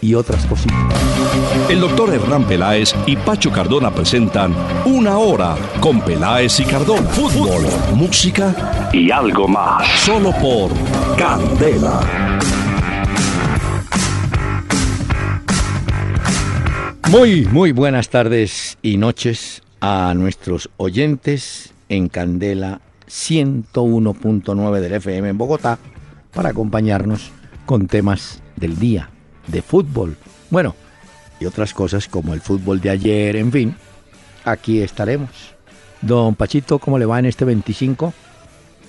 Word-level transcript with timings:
y 0.00 0.14
otras 0.14 0.44
cositas. 0.46 0.76
El 1.68 1.80
doctor 1.80 2.12
Hernán 2.12 2.44
Peláez 2.44 2.94
y 3.06 3.16
Pacho 3.16 3.50
Cardona 3.50 3.90
presentan 3.90 4.54
Una 4.84 5.18
Hora 5.18 5.56
con 5.80 6.00
Peláez 6.00 6.60
y 6.60 6.64
Cardona. 6.64 7.08
Fútbol, 7.10 7.64
música 7.94 8.90
y 8.92 9.10
algo 9.10 9.46
más. 9.46 9.86
Solo 10.00 10.32
por 10.32 10.70
Candela. 11.16 12.00
Muy, 17.10 17.44
muy 17.46 17.72
buenas 17.72 18.08
tardes 18.08 18.78
y 18.82 18.96
noches 18.96 19.62
a 19.80 20.14
nuestros 20.14 20.70
oyentes 20.76 21.74
en 21.88 22.08
Candela 22.08 22.80
101.9 23.08 24.80
del 24.80 24.92
FM 24.92 25.30
en 25.30 25.38
Bogotá 25.38 25.78
para 26.32 26.50
acompañarnos 26.50 27.32
con 27.66 27.88
temas 27.88 28.42
del 28.56 28.78
día 28.78 29.10
de 29.50 29.62
fútbol. 29.62 30.16
Bueno, 30.50 30.74
y 31.38 31.46
otras 31.46 31.72
cosas 31.74 32.08
como 32.08 32.34
el 32.34 32.40
fútbol 32.40 32.80
de 32.80 32.90
ayer, 32.90 33.36
en 33.36 33.50
fin, 33.50 33.74
aquí 34.44 34.82
estaremos. 34.82 35.30
Don 36.02 36.34
Pachito, 36.34 36.78
¿cómo 36.78 36.98
le 36.98 37.06
va 37.06 37.18
en 37.18 37.26
este 37.26 37.44
25? 37.44 38.12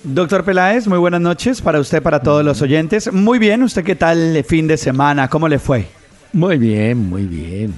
Doctor 0.04 0.44
Peláez, 0.44 0.88
muy 0.88 0.98
buenas 0.98 1.20
noches 1.20 1.60
para 1.60 1.78
usted, 1.78 2.02
para 2.02 2.20
todos 2.20 2.44
los 2.44 2.60
oyentes. 2.60 3.12
Muy 3.12 3.38
bien, 3.38 3.62
¿usted 3.62 3.84
qué 3.84 3.94
tal 3.94 4.36
el 4.36 4.44
fin 4.44 4.66
de 4.66 4.76
semana? 4.76 5.28
¿Cómo 5.28 5.48
le 5.48 5.58
fue? 5.58 5.86
Muy 6.32 6.58
bien, 6.58 7.08
muy 7.08 7.26
bien. 7.26 7.72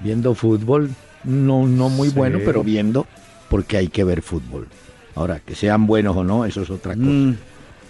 Viendo 0.00 0.34
fútbol, 0.34 0.90
no, 1.24 1.66
no 1.66 1.88
muy 1.88 2.08
bueno, 2.08 2.40
pero 2.44 2.64
viendo, 2.64 3.06
porque 3.48 3.76
hay 3.76 3.88
que 3.88 4.02
ver 4.02 4.22
fútbol. 4.22 4.66
Ahora, 5.14 5.40
que 5.40 5.54
sean 5.54 5.86
buenos 5.86 6.16
o 6.16 6.24
no, 6.24 6.44
eso 6.44 6.62
es 6.62 6.70
otra 6.70 6.94
cosa. 6.94 7.06
Mm. 7.06 7.36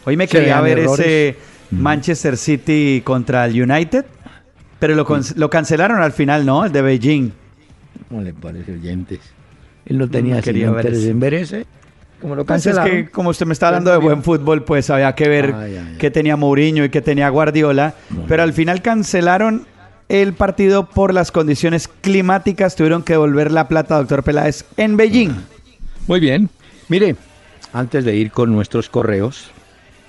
Hoy 0.05 0.17
me 0.17 0.27
quería 0.27 0.61
ver 0.61 0.81
ese 0.81 1.37
mm. 1.71 1.81
Manchester 1.81 2.37
City 2.37 3.01
contra 3.05 3.47
el 3.47 3.62
United. 3.62 4.05
Pero 4.83 4.97
lo, 4.97 5.06
lo 5.36 5.48
cancelaron 5.48 6.02
al 6.02 6.11
final, 6.11 6.44
¿no? 6.44 6.64
El 6.64 6.72
de 6.72 6.83
Beijing. 6.83 7.30
¿Cómo 8.08 8.20
le 8.20 8.34
parece, 8.34 8.72
oyentes? 8.72 9.20
Él 9.86 9.97
no 9.97 10.11
tenía 10.11 10.34
no 10.34 10.42
quería 10.42 10.72
ver 10.72 10.92
en 10.92 11.20
ver 11.20 11.34
ese. 11.34 11.66
Como 12.20 12.34
lo 12.34 12.44
cancelaron. 12.44 12.91
Pues 12.91 12.98
es 12.98 13.05
que 13.05 13.10
como 13.12 13.30
usted 13.30 13.47
me 13.47 13.53
está 13.53 13.69
hablando 13.69 13.92
de 13.92 13.98
buen 13.98 14.25
fútbol, 14.25 14.64
pues 14.64 14.91
había 14.91 15.14
que 15.14 15.28
ver 15.28 15.55
qué 16.00 16.10
tenía 16.10 16.36
Mourinho 16.36 16.84
y 16.84 16.88
qué 16.88 17.00
tenía 17.00 17.28
Guardiola. 17.28 17.94
Pero 18.27 18.42
al 18.42 18.53
final 18.55 18.83
cancelaron 18.83 19.69
el 20.08 20.33
partido 20.33 20.88
por 20.88 21.14
las 21.14 21.30
condiciones 21.30 21.86
climáticas. 21.86 22.75
Tuvieron 22.75 23.05
que 23.05 23.12
devolver 23.12 23.53
la 23.53 23.69
plata, 23.69 23.97
doctor 23.98 24.25
Peláez, 24.25 24.64
en 24.77 24.97
Beijing. 24.97 25.30
Muy 26.08 26.19
bien. 26.19 26.50
Mire, 26.88 27.14
antes 27.72 28.05
de 28.05 28.16
ir 28.16 28.33
con 28.33 28.50
nuestros 28.50 28.88
correos, 28.88 29.53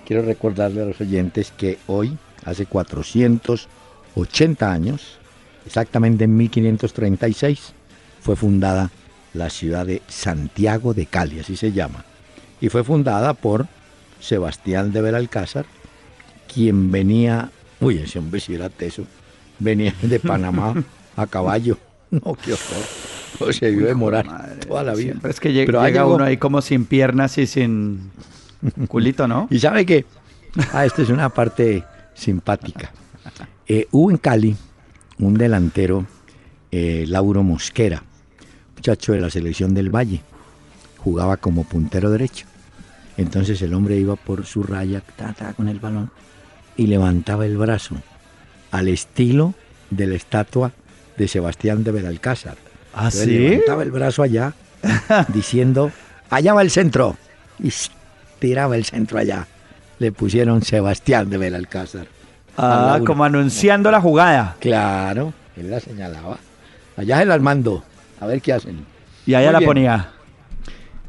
quiero 0.07 0.23
recordarle 0.23 0.81
a 0.81 0.85
los 0.85 0.99
oyentes 0.99 1.53
que 1.55 1.77
hoy, 1.85 2.17
hace 2.43 2.65
400 2.65 3.69
80 4.15 4.71
años, 4.71 5.17
exactamente 5.65 6.25
en 6.25 6.35
1536, 6.37 7.73
fue 8.21 8.35
fundada 8.35 8.91
la 9.33 9.49
ciudad 9.49 9.85
de 9.85 10.01
Santiago 10.07 10.93
de 10.93 11.05
Cali, 11.05 11.39
así 11.39 11.55
se 11.55 11.71
llama, 11.71 12.05
y 12.61 12.69
fue 12.69 12.83
fundada 12.83 13.33
por 13.33 13.67
Sebastián 14.19 14.91
de 14.91 15.01
Belalcázar, 15.01 15.65
quien 16.53 16.91
venía, 16.91 17.51
uy, 17.79 17.97
ese 17.97 18.19
hombre 18.19 18.39
si 18.39 18.53
era 18.53 18.69
teso, 18.69 19.05
venía 19.59 19.93
de 20.01 20.19
Panamá 20.19 20.75
a 21.15 21.27
caballo. 21.27 21.77
No, 22.13 22.35
qué 22.35 22.53
horror. 22.53 22.85
O 23.39 23.51
se 23.51 23.71
vio 23.71 23.87
demorar 23.87 24.27
toda 24.67 24.83
la 24.83 24.93
vida. 24.93 25.15
Pero 25.19 25.31
es 25.31 25.39
que 25.39 25.51
llega, 25.51 26.05
uno 26.05 26.23
ahí 26.23 26.37
como 26.37 26.61
sin 26.61 26.85
piernas 26.85 27.39
y 27.39 27.47
sin 27.47 28.11
culito, 28.87 29.27
¿no? 29.27 29.47
Y 29.49 29.57
sabe 29.57 29.83
que, 29.83 30.05
ah, 30.73 30.85
esta 30.85 31.01
es 31.01 31.09
una 31.09 31.29
parte 31.29 31.83
simpática. 32.13 32.91
Eh, 33.67 33.87
hubo 33.91 34.11
en 34.11 34.17
Cali 34.17 34.55
un 35.19 35.35
delantero, 35.35 36.05
eh, 36.71 37.05
Lauro 37.07 37.43
Mosquera, 37.43 38.03
muchacho 38.75 39.13
de 39.13 39.21
la 39.21 39.29
selección 39.29 39.73
del 39.73 39.89
Valle, 39.89 40.21
jugaba 40.97 41.37
como 41.37 41.63
puntero 41.63 42.09
derecho. 42.09 42.45
Entonces 43.17 43.61
el 43.61 43.73
hombre 43.73 43.97
iba 43.97 44.15
por 44.15 44.45
su 44.45 44.63
raya 44.63 45.01
con 45.55 45.69
el 45.69 45.79
balón 45.79 46.11
y 46.75 46.87
levantaba 46.87 47.45
el 47.45 47.57
brazo 47.57 47.95
al 48.71 48.87
estilo 48.87 49.53
de 49.91 50.07
la 50.07 50.15
estatua 50.15 50.71
de 51.17 51.27
Sebastián 51.27 51.83
de 51.83 51.91
Belalcázar. 51.91 52.57
¿Ah, 52.93 53.11
sí? 53.11 53.37
Levantaba 53.37 53.83
el 53.83 53.91
brazo 53.91 54.23
allá 54.23 54.53
diciendo, 55.33 55.91
allá 56.29 56.53
va 56.53 56.61
el 56.61 56.71
centro. 56.71 57.15
Y 57.59 57.71
tiraba 58.39 58.75
el 58.75 58.85
centro 58.85 59.19
allá. 59.19 59.47
Le 59.99 60.11
pusieron 60.11 60.63
Sebastián 60.63 61.29
de 61.29 61.37
Belalcázar. 61.37 62.07
Ah, 62.57 62.99
como 63.05 63.23
anunciando 63.23 63.89
la 63.91 64.01
jugada. 64.01 64.55
Claro, 64.59 65.33
él 65.55 65.71
la 65.71 65.79
señalaba. 65.79 66.37
Allá 66.97 67.19
se 67.19 67.25
las 67.25 67.41
mando, 67.41 67.83
a 68.19 68.27
ver 68.27 68.41
qué 68.41 68.53
hacen. 68.53 68.85
Y 69.25 69.33
allá 69.33 69.51
la 69.51 69.61
ponía. 69.61 70.11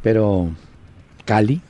Pero 0.02 0.50
Cali. 1.24 1.60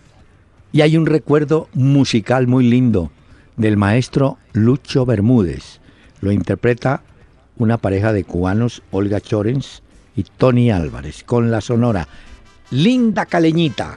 Y 0.72 0.80
hay 0.80 0.96
un 0.96 1.06
recuerdo 1.06 1.68
musical 1.72 2.46
muy 2.46 2.68
lindo 2.68 3.10
del 3.56 3.76
maestro 3.76 4.38
Lucho 4.52 5.06
Bermúdez. 5.06 5.80
Lo 6.20 6.32
interpreta 6.32 7.02
una 7.56 7.78
pareja 7.78 8.12
de 8.12 8.24
cubanos, 8.24 8.82
Olga 8.90 9.20
Chorens 9.20 9.82
y 10.16 10.24
Tony 10.24 10.70
Álvarez, 10.70 11.22
con 11.24 11.50
la 11.50 11.60
sonora 11.60 12.08
Linda 12.70 13.26
Caleñita. 13.26 13.96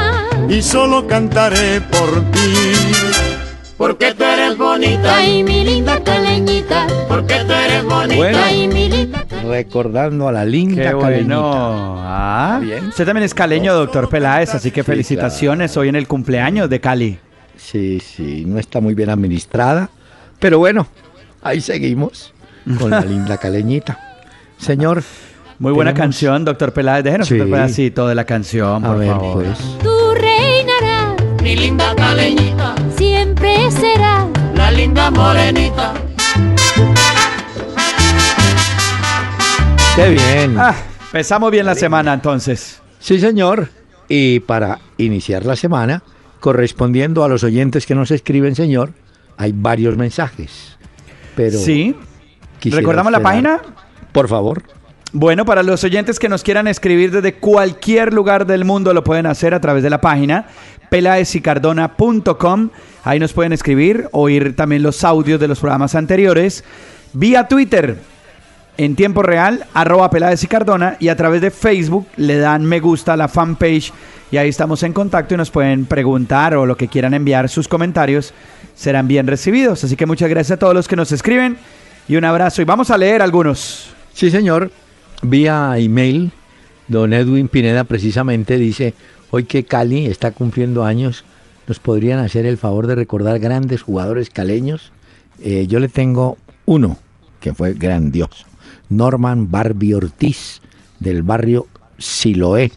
y 0.51 0.61
solo 0.61 1.07
cantaré 1.07 1.79
por 1.79 2.29
ti. 2.31 2.53
Porque 3.77 4.13
tú 4.13 4.23
eres 4.23 4.57
bonita 4.57 5.25
y 5.25 5.43
mi 5.43 5.63
linda 5.63 6.03
caleñita. 6.03 6.87
Porque 7.07 7.35
tú 7.47 7.53
eres 7.53 7.85
bonita 7.85 8.51
y 8.51 8.67
mi 8.67 8.89
linda 8.89 9.25
Recordando 9.47 10.27
a 10.27 10.31
la 10.31 10.45
linda 10.45 10.89
Qué 10.89 10.93
bueno. 10.93 11.95
Ah, 11.97 12.59
bien. 12.61 12.89
Usted 12.89 13.05
también 13.05 13.23
es 13.23 13.33
caleño, 13.33 13.73
doctor 13.73 14.09
Peláez, 14.09 14.53
así 14.53 14.71
que 14.71 14.83
felicitaciones 14.83 15.75
hoy 15.77 15.87
en 15.87 15.95
el 15.95 16.07
cumpleaños 16.07 16.69
de 16.69 16.81
Cali. 16.81 17.17
Sí, 17.55 17.99
sí, 18.01 18.43
no 18.45 18.59
está 18.59 18.81
muy 18.81 18.93
bien 18.93 19.09
administrada, 19.09 19.89
pero 20.39 20.59
bueno, 20.59 20.87
ahí 21.41 21.61
seguimos 21.61 22.33
con 22.77 22.91
la 22.91 23.01
linda 23.05 23.37
caleñita. 23.37 23.97
Señor. 24.57 25.01
Muy 25.59 25.71
buena 25.71 25.93
canción, 25.93 26.43
doctor 26.43 26.73
Peláez. 26.73 27.03
Déjenos 27.03 27.27
sí. 27.27 27.39
un 27.39 27.51
pedacito 27.51 28.07
de 28.07 28.15
la 28.15 28.25
canción, 28.25 28.81
por 28.81 29.05
favor. 29.05 29.43
Pues 29.43 30.00
mi 31.51 31.57
linda 31.57 31.93
caleñita, 31.97 32.75
siempre 32.95 33.69
será 33.71 34.25
la 34.55 34.71
linda 34.71 35.11
morenita. 35.11 35.93
Qué 39.97 40.09
bien. 40.11 40.57
Ah, 40.57 40.73
empezamos 41.07 41.51
bien 41.51 41.65
la 41.65 41.75
semana 41.75 42.13
entonces. 42.13 42.81
Sí, 42.99 43.19
señor. 43.19 43.67
Y 44.07 44.39
para 44.39 44.79
iniciar 44.95 45.45
la 45.45 45.57
semana, 45.57 46.03
correspondiendo 46.39 47.21
a 47.25 47.27
los 47.27 47.43
oyentes 47.43 47.85
que 47.85 47.95
nos 47.95 48.11
escriben, 48.11 48.55
señor, 48.55 48.93
hay 49.35 49.51
varios 49.53 49.97
mensajes. 49.97 50.77
Pero 51.35 51.59
sí. 51.59 51.97
¿Recordamos 52.63 53.11
la 53.11 53.19
página? 53.19 53.59
Por 54.13 54.29
favor. 54.29 54.63
Bueno, 55.11 55.43
para 55.43 55.63
los 55.63 55.83
oyentes 55.83 56.17
que 56.17 56.29
nos 56.29 56.43
quieran 56.43 56.69
escribir 56.69 57.11
desde 57.11 57.33
cualquier 57.33 58.13
lugar 58.13 58.45
del 58.45 58.63
mundo 58.63 58.93
lo 58.93 59.03
pueden 59.03 59.25
hacer 59.25 59.53
a 59.53 59.59
través 59.59 59.83
de 59.83 59.89
la 59.89 59.99
página 59.99 60.45
pelaesicardona.com. 60.91 62.69
Ahí 63.05 63.17
nos 63.17 63.31
pueden 63.31 63.53
escribir, 63.53 64.09
oír 64.11 64.57
también 64.57 64.83
los 64.83 65.05
audios 65.05 65.39
de 65.39 65.47
los 65.47 65.59
programas 65.59 65.95
anteriores. 65.95 66.65
Vía 67.13 67.47
Twitter, 67.47 67.97
en 68.77 68.97
tiempo 68.97 69.23
real, 69.23 69.65
arroba 69.73 70.09
Peláez 70.09 70.43
y 70.43 70.47
Cardona, 70.47 70.97
y 70.99 71.07
a 71.07 71.15
través 71.15 71.41
de 71.41 71.49
Facebook 71.49 72.07
le 72.17 72.37
dan 72.37 72.65
me 72.65 72.81
gusta 72.81 73.13
a 73.13 73.17
la 73.17 73.29
fanpage 73.29 73.93
y 74.31 74.37
ahí 74.37 74.49
estamos 74.49 74.83
en 74.83 74.91
contacto 74.91 75.33
y 75.33 75.37
nos 75.37 75.49
pueden 75.49 75.85
preguntar 75.85 76.55
o 76.55 76.65
lo 76.65 76.75
que 76.75 76.89
quieran 76.89 77.13
enviar 77.13 77.47
sus 77.47 77.69
comentarios 77.69 78.33
serán 78.75 79.07
bien 79.07 79.27
recibidos. 79.27 79.85
Así 79.85 79.95
que 79.95 80.05
muchas 80.05 80.29
gracias 80.29 80.57
a 80.57 80.59
todos 80.59 80.73
los 80.73 80.89
que 80.89 80.97
nos 80.97 81.13
escriben 81.13 81.57
y 82.09 82.17
un 82.17 82.25
abrazo 82.25 82.61
y 82.61 82.65
vamos 82.65 82.91
a 82.91 82.97
leer 82.97 83.21
algunos. 83.21 83.93
Sí, 84.13 84.29
señor. 84.29 84.69
Vía 85.21 85.73
email, 85.77 86.31
don 86.89 87.13
Edwin 87.13 87.47
Pineda 87.47 87.85
precisamente 87.85 88.57
dice, 88.57 88.93
hoy 89.31 89.45
que 89.45 89.63
Cali 89.63 90.05
está 90.05 90.31
cumpliendo 90.31 90.83
años, 90.83 91.23
¿nos 91.67 91.79
podrían 91.79 92.19
hacer 92.19 92.45
el 92.45 92.57
favor 92.57 92.85
de 92.85 92.95
recordar 92.95 93.39
grandes 93.39 93.81
jugadores 93.81 94.29
caleños? 94.29 94.91
Eh, 95.41 95.65
yo 95.67 95.79
le 95.79 95.87
tengo 95.87 96.37
uno 96.65 96.97
que 97.39 97.53
fue 97.53 97.73
grandioso. 97.73 98.45
Norman 98.89 99.49
Barbie 99.49 99.95
Ortiz, 99.95 100.61
del 100.99 101.23
barrio 101.23 101.65
Siloé, 101.97 102.71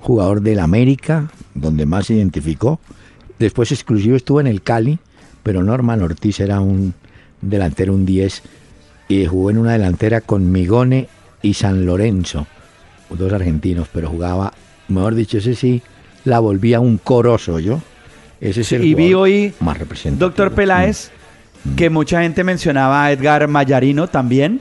jugador 0.00 0.40
del 0.40 0.60
América, 0.60 1.30
donde 1.54 1.84
más 1.84 2.06
se 2.06 2.14
identificó. 2.14 2.80
Después 3.38 3.72
exclusivo 3.72 4.16
estuvo 4.16 4.40
en 4.40 4.46
el 4.46 4.62
Cali, 4.62 4.98
pero 5.42 5.62
Norman 5.62 6.02
Ortiz 6.02 6.40
era 6.40 6.60
un 6.60 6.94
delantero, 7.40 7.92
un 7.92 8.06
10, 8.06 8.42
y 9.08 9.26
jugó 9.26 9.50
en 9.50 9.58
una 9.58 9.72
delantera 9.72 10.20
con 10.20 10.50
Migone 10.52 11.08
y 11.42 11.54
San 11.54 11.86
Lorenzo, 11.86 12.46
dos 13.10 13.32
argentinos, 13.32 13.88
pero 13.92 14.08
jugaba, 14.08 14.52
mejor 14.88 15.14
dicho, 15.14 15.38
ese 15.38 15.54
sí, 15.54 15.82
la 16.24 16.40
volvía 16.40 16.80
un 16.80 16.98
coroso 16.98 17.58
yo. 17.58 17.80
Ese 18.40 18.60
es 18.60 18.72
el 18.72 18.84
y 18.84 18.94
vi 18.94 19.14
hoy, 19.14 19.52
más 19.60 19.78
representativo. 19.78 20.28
Doctor 20.28 20.52
Peláez, 20.52 21.10
mm. 21.64 21.74
que 21.74 21.90
mucha 21.90 22.22
gente 22.22 22.44
mencionaba 22.44 23.04
a 23.04 23.12
Edgar 23.12 23.48
Mayarino 23.48 24.08
también. 24.08 24.60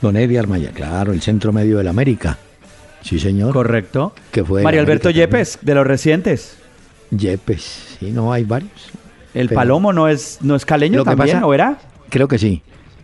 Don 0.00 0.16
Edgar 0.16 0.46
Maya, 0.46 0.70
claro, 0.72 1.12
el 1.12 1.20
centro 1.20 1.52
medio 1.52 1.78
del 1.78 1.88
América. 1.88 2.38
Sí, 3.02 3.18
señor. 3.18 3.52
Correcto. 3.52 4.12
Que 4.30 4.44
fue 4.44 4.62
Mario 4.62 4.80
Alberto 4.80 5.10
Yepes, 5.10 5.58
de 5.62 5.74
los 5.74 5.86
recientes. 5.86 6.56
Yepes, 7.10 7.96
sí, 7.98 8.10
no, 8.12 8.32
hay 8.32 8.44
varios. 8.44 8.90
¿El 9.34 9.48
Palomo 9.48 9.92
no 9.92 10.08
es, 10.08 10.38
no 10.40 10.56
es 10.56 10.64
caleño 10.64 11.04
también, 11.04 11.42
o 11.42 11.54
era? 11.54 11.78
Creo 12.10 12.28
que 12.28 12.38
sí. 12.38 12.62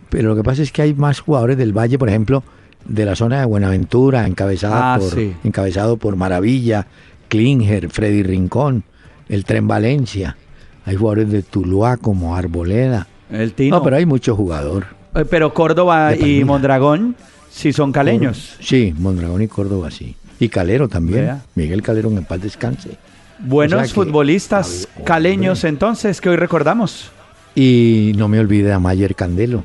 Pero 0.09 0.29
lo 0.29 0.35
que 0.35 0.43
pasa 0.43 0.61
es 0.61 0.71
que 0.71 0.81
hay 0.81 0.93
más 0.93 1.19
jugadores 1.19 1.57
del 1.57 1.73
Valle, 1.73 1.97
por 1.97 2.09
ejemplo, 2.09 2.43
de 2.85 3.05
la 3.05 3.15
zona 3.15 3.39
de 3.39 3.45
Buenaventura, 3.45 4.27
encabezada 4.27 4.93
ah, 4.93 4.99
por, 4.99 5.17
encabezado 5.43 5.97
por 5.97 6.15
Maravilla, 6.15 6.87
Klinger, 7.27 7.89
Freddy 7.89 8.23
Rincón, 8.23 8.83
el 9.29 9.45
Tren 9.45 9.67
Valencia. 9.67 10.37
Hay 10.85 10.95
jugadores 10.95 11.31
de 11.31 11.41
Tuluá 11.41 11.97
como 11.97 12.35
Arboleda. 12.35 13.07
El 13.29 13.53
Tino. 13.53 13.77
No, 13.77 13.83
pero 13.83 13.95
hay 13.95 14.05
mucho 14.05 14.35
jugador. 14.35 14.85
Eh, 15.15 15.25
pero 15.25 15.53
Córdoba 15.53 16.15
y 16.15 16.43
Mondragón 16.43 17.15
sí 17.49 17.73
son 17.73 17.91
caleños. 17.91 18.55
Sí, 18.59 18.93
Mondragón 18.97 19.41
y 19.41 19.47
Córdoba 19.47 19.89
sí. 19.89 20.15
Y 20.39 20.49
Calero 20.49 20.87
también. 20.87 21.41
Miguel 21.55 21.81
Calero 21.81 22.09
en 22.09 22.23
paz 22.25 22.41
descanse. 22.41 22.91
Buenos 23.39 23.93
futbolistas 23.93 24.87
caleños 25.03 25.63
entonces 25.63 26.21
que 26.21 26.29
hoy 26.29 26.35
recordamos. 26.35 27.11
Y 27.55 28.11
no 28.17 28.27
me 28.27 28.39
olvide 28.39 28.71
a 28.73 28.79
Mayer 28.79 29.15
Candelo. 29.15 29.63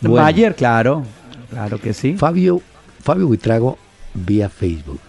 Mayer, 0.00 0.54
claro. 0.54 1.04
Claro 1.52 1.78
que 1.78 1.92
sí. 1.92 2.16
Fabio, 2.16 2.60
Fabio 3.00 3.28
Buitrago 3.28 3.78
vía 4.14 4.48
Facebook. 4.48 5.00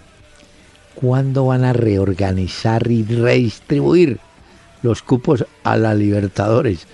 ¿Cuándo 0.95 1.47
van 1.47 1.63
a 1.63 1.73
reorganizar 1.73 2.89
y 2.91 3.03
redistribuir 3.03 4.19
los 4.83 5.01
cupos 5.01 5.45
a 5.63 5.77
la 5.77 5.95
Libertadores? 5.95 6.87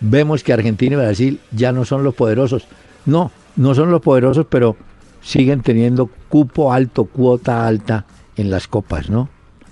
vemos 0.00 0.42
que 0.42 0.52
Argentina 0.52 0.94
y 0.94 0.98
Brasil 0.98 1.40
ya 1.52 1.72
no 1.72 1.84
son 1.84 2.04
los 2.04 2.14
poderosos. 2.14 2.66
No, 3.04 3.30
no 3.56 3.74
son 3.74 3.90
los 3.90 4.00
poderosos, 4.00 4.46
pero 4.48 4.76
siguen 5.22 5.62
teniendo 5.62 6.10
cupo 6.28 6.72
alto, 6.72 7.04
cuota 7.04 7.66
alta 7.66 8.06
en 8.36 8.50
las 8.50 8.68
copas, 8.68 9.10
¿no? 9.10 9.28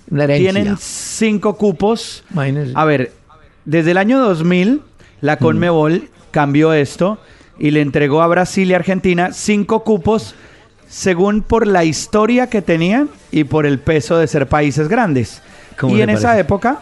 Tienen 0.09 0.77
cinco 0.77 1.57
cupos. 1.57 2.23
A 2.75 2.85
ver, 2.85 3.11
desde 3.65 3.91
el 3.91 3.97
año 3.97 4.19
2000, 4.19 4.81
la 5.21 5.35
mm. 5.35 5.39
Conmebol 5.39 6.09
cambió 6.31 6.73
esto 6.73 7.19
y 7.57 7.71
le 7.71 7.81
entregó 7.81 8.21
a 8.21 8.27
Brasil 8.27 8.69
y 8.69 8.73
Argentina 8.73 9.31
cinco 9.33 9.83
cupos 9.83 10.35
según 10.87 11.41
por 11.41 11.67
la 11.67 11.83
historia 11.83 12.49
que 12.49 12.61
tenían 12.61 13.09
y 13.31 13.43
por 13.43 13.65
el 13.65 13.79
peso 13.79 14.17
de 14.17 14.27
ser 14.27 14.47
países 14.47 14.87
grandes. 14.87 15.41
Y 15.89 16.01
en 16.01 16.09
esa 16.09 16.39
época 16.39 16.81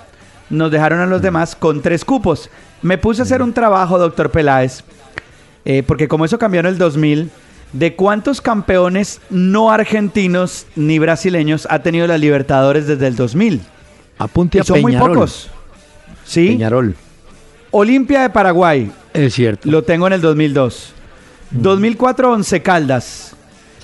nos 0.49 0.71
dejaron 0.71 0.99
a 0.99 1.05
los 1.05 1.21
demás 1.21 1.55
con 1.55 1.81
tres 1.81 2.05
cupos. 2.05 2.49
Me 2.81 2.97
puse 2.97 3.21
a 3.21 3.23
hacer 3.23 3.41
un 3.41 3.53
trabajo, 3.53 3.97
doctor 3.97 4.29
Peláez, 4.29 4.83
eh, 5.65 5.83
porque 5.83 6.07
como 6.07 6.25
eso 6.25 6.37
cambió 6.37 6.59
en 6.59 6.65
el 6.65 6.77
2000, 6.77 7.31
de 7.71 7.95
cuántos 7.95 8.39
campeones 8.41 9.19
no 9.29 9.71
argentinos 9.71 10.67
ni 10.75 10.99
brasileños 10.99 11.67
ha 11.69 11.79
tenido 11.79 12.05
la 12.05 12.17
Libertadores 12.17 12.87
desde 12.87 13.07
el 13.07 13.15
2000. 13.15 13.61
Apunte 14.19 14.59
a 14.59 14.63
son 14.63 14.81
muy 14.81 14.95
pocos. 14.95 15.49
¿Sí? 16.23 16.49
Peñarol. 16.49 16.95
Olimpia 17.71 18.21
de 18.21 18.29
Paraguay. 18.29 18.91
Es 19.13 19.33
cierto. 19.35 19.69
Lo 19.69 19.83
tengo 19.83 20.07
en 20.07 20.13
el 20.13 20.21
2002. 20.21 20.93
2004, 21.51 22.27
mm. 22.27 22.31
Once 22.31 22.61
Caldas. 22.61 23.35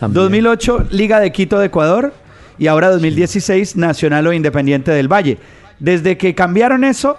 2008, 0.01 0.87
Liga 0.91 1.19
de 1.19 1.31
Quito 1.31 1.59
de 1.59 1.67
Ecuador. 1.67 2.13
Y 2.57 2.67
ahora 2.67 2.89
2016, 2.89 3.75
Nacional 3.75 4.27
o 4.27 4.33
Independiente 4.33 4.91
del 4.91 5.07
Valle. 5.07 5.37
Desde 5.79 6.17
que 6.17 6.35
cambiaron 6.35 6.83
eso, 6.83 7.17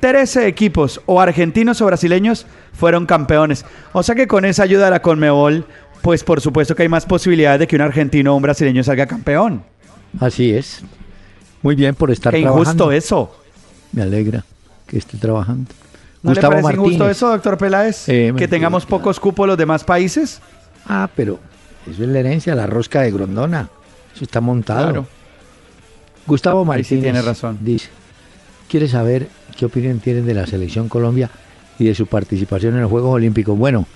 13 0.00 0.46
equipos, 0.46 1.00
o 1.06 1.20
argentinos 1.20 1.80
o 1.82 1.86
brasileños, 1.86 2.46
fueron 2.72 3.04
campeones. 3.04 3.64
O 3.92 4.02
sea 4.02 4.14
que 4.14 4.26
con 4.26 4.44
esa 4.44 4.62
ayuda 4.62 4.86
de 4.86 4.92
la 4.92 5.02
Conmebol, 5.02 5.66
pues 6.00 6.24
por 6.24 6.40
supuesto 6.40 6.74
que 6.74 6.84
hay 6.84 6.88
más 6.88 7.04
posibilidades 7.04 7.60
de 7.60 7.66
que 7.66 7.76
un 7.76 7.82
argentino 7.82 8.32
o 8.32 8.36
un 8.36 8.42
brasileño 8.42 8.82
salga 8.82 9.06
campeón. 9.06 9.62
Así 10.20 10.52
es. 10.52 10.82
Muy 11.60 11.74
bien 11.74 11.94
por 11.94 12.10
estar 12.10 12.32
Qué 12.32 12.40
injusto 12.40 12.92
eso. 12.92 13.36
Me 13.92 14.02
alegra 14.02 14.44
que 14.86 14.98
esté 14.98 15.18
trabajando. 15.18 15.70
¿No 16.28 16.34
Gustavo 16.34 16.54
le 16.56 16.62
parece 16.62 16.80
injusto 16.80 17.08
eso, 17.08 17.28
doctor 17.28 17.58
Peláez? 17.58 18.08
Eh, 18.08 18.32
que 18.36 18.48
tengamos 18.48 18.86
pocos 18.86 19.18
cupos 19.18 19.46
los 19.46 19.56
demás 19.56 19.84
países. 19.84 20.40
Ah, 20.86 21.08
pero 21.14 21.38
eso 21.90 22.02
es 22.02 22.08
la 22.08 22.18
herencia, 22.18 22.54
la 22.54 22.66
rosca 22.66 23.02
de 23.02 23.10
Grondona. 23.10 23.68
Eso 24.14 24.24
está 24.24 24.40
montado. 24.40 25.06
Gustavo 26.26 26.64
Martínez 26.64 27.02
tiene 27.02 27.22
razón. 27.22 27.58
dice, 27.62 27.88
quiere 28.68 28.88
saber 28.88 29.28
qué 29.56 29.66
opinión 29.66 29.98
tienen 29.98 30.26
de 30.26 30.34
la 30.34 30.46
selección 30.46 30.88
Colombia 30.88 31.30
y 31.78 31.86
de 31.86 31.94
su 31.94 32.06
participación 32.06 32.74
en 32.74 32.82
los 32.82 32.90
Juegos 32.90 33.14
Olímpicos. 33.14 33.56
Bueno, 33.56 33.86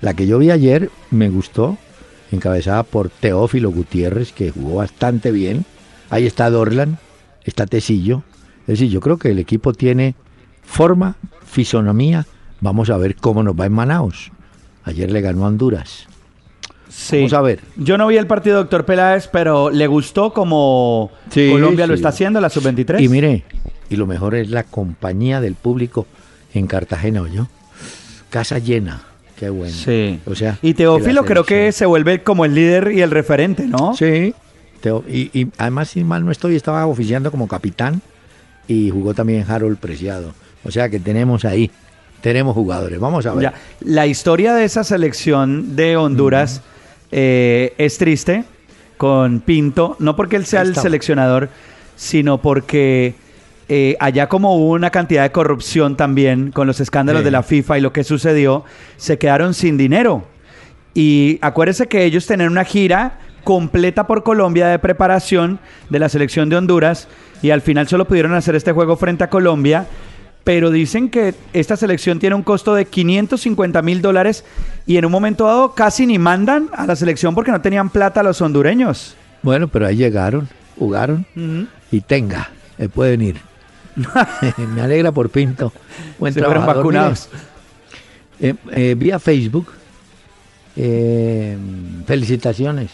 la 0.00 0.14
que 0.14 0.26
yo 0.26 0.38
vi 0.38 0.50
ayer 0.50 0.90
me 1.10 1.28
gustó, 1.28 1.76
encabezada 2.30 2.82
por 2.82 3.10
Teófilo 3.10 3.70
Gutiérrez, 3.70 4.32
que 4.32 4.50
jugó 4.50 4.76
bastante 4.76 5.30
bien. 5.30 5.64
Ahí 6.10 6.26
está 6.26 6.48
Dorlan, 6.50 6.98
está 7.44 7.66
Tecillo. 7.66 8.22
Es 8.62 8.78
decir, 8.78 8.88
yo 8.88 9.00
creo 9.00 9.18
que 9.18 9.30
el 9.30 9.38
equipo 9.38 9.72
tiene 9.72 10.14
forma, 10.62 11.16
fisonomía. 11.52 12.26
Vamos 12.60 12.90
a 12.90 12.96
ver 12.96 13.14
cómo 13.16 13.42
nos 13.42 13.58
va 13.58 13.66
en 13.66 13.72
Manaus. 13.72 14.32
Ayer 14.84 15.10
le 15.10 15.20
ganó 15.20 15.44
a 15.44 15.48
Honduras. 15.48 16.06
Sí. 16.88 17.18
Vamos 17.18 17.32
a 17.34 17.40
ver. 17.42 17.60
Yo 17.76 17.96
no 17.98 18.06
vi 18.06 18.16
el 18.16 18.26
partido, 18.26 18.56
doctor 18.56 18.84
Peláez, 18.84 19.28
pero 19.28 19.70
le 19.70 19.86
gustó 19.86 20.32
como 20.32 21.10
Colombia 21.32 21.86
lo 21.86 21.94
está 21.94 22.08
haciendo, 22.08 22.40
la 22.40 22.48
sub-23. 22.48 23.00
Y 23.00 23.08
mire, 23.08 23.44
y 23.88 23.96
lo 23.96 24.06
mejor 24.06 24.34
es 24.34 24.50
la 24.50 24.64
compañía 24.64 25.40
del 25.40 25.54
público 25.54 26.06
en 26.54 26.66
Cartagena, 26.66 27.22
¿oyó? 27.22 27.48
Casa 28.30 28.58
llena. 28.58 29.02
Qué 29.38 29.50
bueno. 29.50 29.74
Sí. 29.74 30.20
O 30.26 30.34
sea, 30.34 30.58
y 30.62 30.74
Teófilo 30.74 31.24
creo 31.24 31.44
que 31.44 31.72
se 31.72 31.86
vuelve 31.86 32.22
como 32.22 32.44
el 32.44 32.54
líder 32.54 32.92
y 32.92 33.00
el 33.00 33.10
referente, 33.10 33.66
¿no? 33.66 33.94
Sí. 33.94 34.34
y, 35.08 35.48
además, 35.58 35.90
si 35.90 36.04
mal 36.04 36.24
no 36.24 36.30
estoy, 36.30 36.56
estaba 36.56 36.86
oficiando 36.86 37.30
como 37.30 37.48
capitán 37.48 38.02
y 38.68 38.90
jugó 38.90 39.14
también 39.14 39.44
Harold 39.48 39.78
Preciado. 39.78 40.34
O 40.64 40.70
sea 40.70 40.88
que 40.88 40.98
tenemos 41.00 41.44
ahí, 41.44 41.70
tenemos 42.20 42.54
jugadores. 42.54 42.98
Vamos 42.98 43.26
a 43.26 43.34
ver. 43.34 43.52
La 43.80 44.06
historia 44.06 44.54
de 44.54 44.64
esa 44.64 44.84
selección 44.84 45.76
de 45.76 45.96
Honduras 45.96 46.62
eh, 47.10 47.74
es 47.78 47.98
triste 47.98 48.44
con 48.96 49.40
Pinto, 49.40 49.96
no 49.98 50.14
porque 50.14 50.36
él 50.36 50.46
sea 50.46 50.62
el 50.62 50.76
seleccionador, 50.76 51.48
sino 51.96 52.40
porque 52.40 53.14
eh, 53.68 53.96
allá 54.00 54.28
como 54.28 54.56
hubo 54.56 54.72
una 54.72 54.90
cantidad 54.90 55.22
de 55.22 55.32
corrupción 55.32 55.96
también 55.96 56.52
con 56.52 56.66
los 56.66 56.78
escándalos 56.78 57.24
de 57.24 57.30
la 57.30 57.42
FIFA 57.42 57.78
y 57.78 57.80
lo 57.80 57.92
que 57.92 58.04
sucedió, 58.04 58.64
se 58.96 59.18
quedaron 59.18 59.54
sin 59.54 59.76
dinero. 59.76 60.24
Y 60.94 61.38
acuérdense 61.40 61.88
que 61.88 62.04
ellos 62.04 62.26
tenían 62.26 62.52
una 62.52 62.64
gira 62.64 63.18
completa 63.44 64.06
por 64.06 64.22
Colombia 64.22 64.68
de 64.68 64.78
preparación 64.78 65.58
de 65.90 65.98
la 65.98 66.08
selección 66.08 66.48
de 66.48 66.56
Honduras 66.56 67.08
y 67.40 67.50
al 67.50 67.60
final 67.60 67.88
solo 67.88 68.06
pudieron 68.06 68.34
hacer 68.34 68.54
este 68.54 68.72
juego 68.72 68.96
frente 68.96 69.24
a 69.24 69.30
Colombia 69.30 69.86
pero 70.44 70.70
dicen 70.70 71.08
que 71.08 71.34
esta 71.52 71.76
selección 71.76 72.18
tiene 72.18 72.34
un 72.34 72.42
costo 72.42 72.74
de 72.74 72.84
550 72.86 73.80
mil 73.82 74.02
dólares 74.02 74.44
y 74.86 74.96
en 74.96 75.04
un 75.04 75.12
momento 75.12 75.46
dado 75.46 75.74
casi 75.74 76.06
ni 76.06 76.18
mandan 76.18 76.68
a 76.72 76.86
la 76.86 76.96
selección 76.96 77.34
porque 77.34 77.52
no 77.52 77.60
tenían 77.60 77.90
plata 77.90 78.22
los 78.22 78.40
hondureños. 78.40 79.16
Bueno, 79.42 79.68
pero 79.68 79.86
ahí 79.86 79.96
llegaron, 79.96 80.48
jugaron 80.78 81.26
y 81.90 82.00
tenga, 82.00 82.50
pueden 82.94 83.22
ir. 83.22 83.36
Me 84.74 84.80
alegra 84.80 85.12
por 85.12 85.30
Pinto. 85.30 85.72
Buen 86.18 86.32
Se 86.32 86.40
vacunados. 86.40 87.28
Eh, 88.40 88.54
eh, 88.72 88.94
vía 88.98 89.18
Facebook, 89.18 89.68
Eh, 90.74 91.56
felicitaciones. 92.06 92.90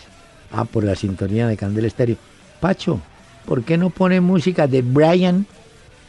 Ah, 0.51 0.65
por 0.65 0.83
la 0.83 0.97
sintonía 0.97 1.47
de 1.47 1.57
Candel 1.57 1.85
Estéreo. 1.85 2.17
Pacho, 2.61 3.01
¿por 3.47 3.63
qué 3.63 3.79
no 3.79 3.91
pone 3.91 4.21
música 4.21 4.67
de 4.67 4.83
Brian 4.83 5.47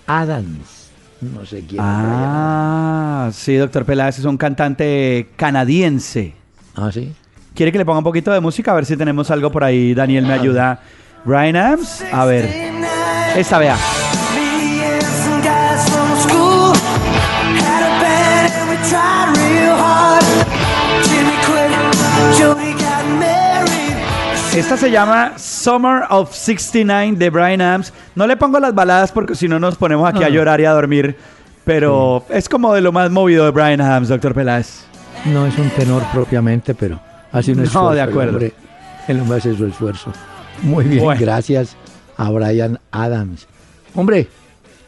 Adams? 0.08 0.78
No 1.22 1.46
sé 1.46 1.64
quién 1.68 1.82
Ah, 1.84 3.30
sí, 3.34 3.56
doctor 3.56 3.86
Peláez 3.86 4.20
es 4.20 4.26
un 4.26 4.38
cantante 4.38 5.30
canadiense. 5.36 6.34
Ah, 6.76 6.90
sí. 6.94 7.14
¿Quiere 7.54 7.72
que 7.72 7.78
le 7.78 7.86
ponga 7.86 7.98
un 7.98 8.04
poquito 8.06 8.32
de 8.32 8.40
música? 8.40 8.72
A 8.72 8.76
ver 8.76 8.86
si 8.86 8.96
tenemos 8.96 9.30
algo 9.32 9.52
por 9.52 9.64
ahí. 9.64 9.94
Daniel 9.94 10.26
me 10.26 10.34
ayuda. 10.34 10.80
Brian 11.26 11.58
Adams, 11.58 12.04
a 12.12 12.26
ver. 12.26 12.50
Esta 13.36 13.58
vea. 13.60 13.76
Esta 24.56 24.77
se 24.77 24.89
llama 24.91 25.38
Summer 25.38 26.03
of 26.10 26.34
69 26.34 27.18
de 27.18 27.29
Brian 27.29 27.62
Adams. 27.62 27.94
No 28.15 28.25
le 28.27 28.36
pongo 28.36 28.60
las 28.60 28.74
baladas 28.74 29.12
porque 29.12 29.36
si 29.36 29.48
no 29.48 29.60
nos 29.60 29.75
ponemos 29.75 30.10
aquí 30.10 30.24
a 30.24 30.29
llorar 30.29 30.60
y 30.60 30.65
a 30.65 30.72
dormir. 30.72 31.15
Pero 31.65 32.25
es 32.29 32.50
como 32.50 32.74
de 32.74 32.82
lo 32.82 32.91
más 32.91 33.12
movido 33.12 33.46
de 33.46 33.51
Brian 33.51 33.79
Adams, 33.79 34.10
doctor 34.10 34.34
Peláez. 34.34 34.86
No 35.25 35.46
es 35.46 35.58
un 35.58 35.70
tenor 35.70 36.03
propiamente, 36.12 36.74
pero 36.74 37.00
hace 37.32 37.51
un 37.51 37.60
esfuerzo. 37.60 37.89
No, 37.89 37.96
de 37.96 38.01
acuerdo. 38.01 38.39
El 39.08 39.20
hombre, 39.22 39.38
hace 39.38 39.56
su 39.56 39.65
esfuerzo. 39.65 40.12
Muy 40.63 40.86
bien, 40.86 41.06
gracias 41.20 41.75
a 42.18 42.29
Brian 42.32 42.79
Adams. 42.91 43.48
Hombre, 43.94 44.27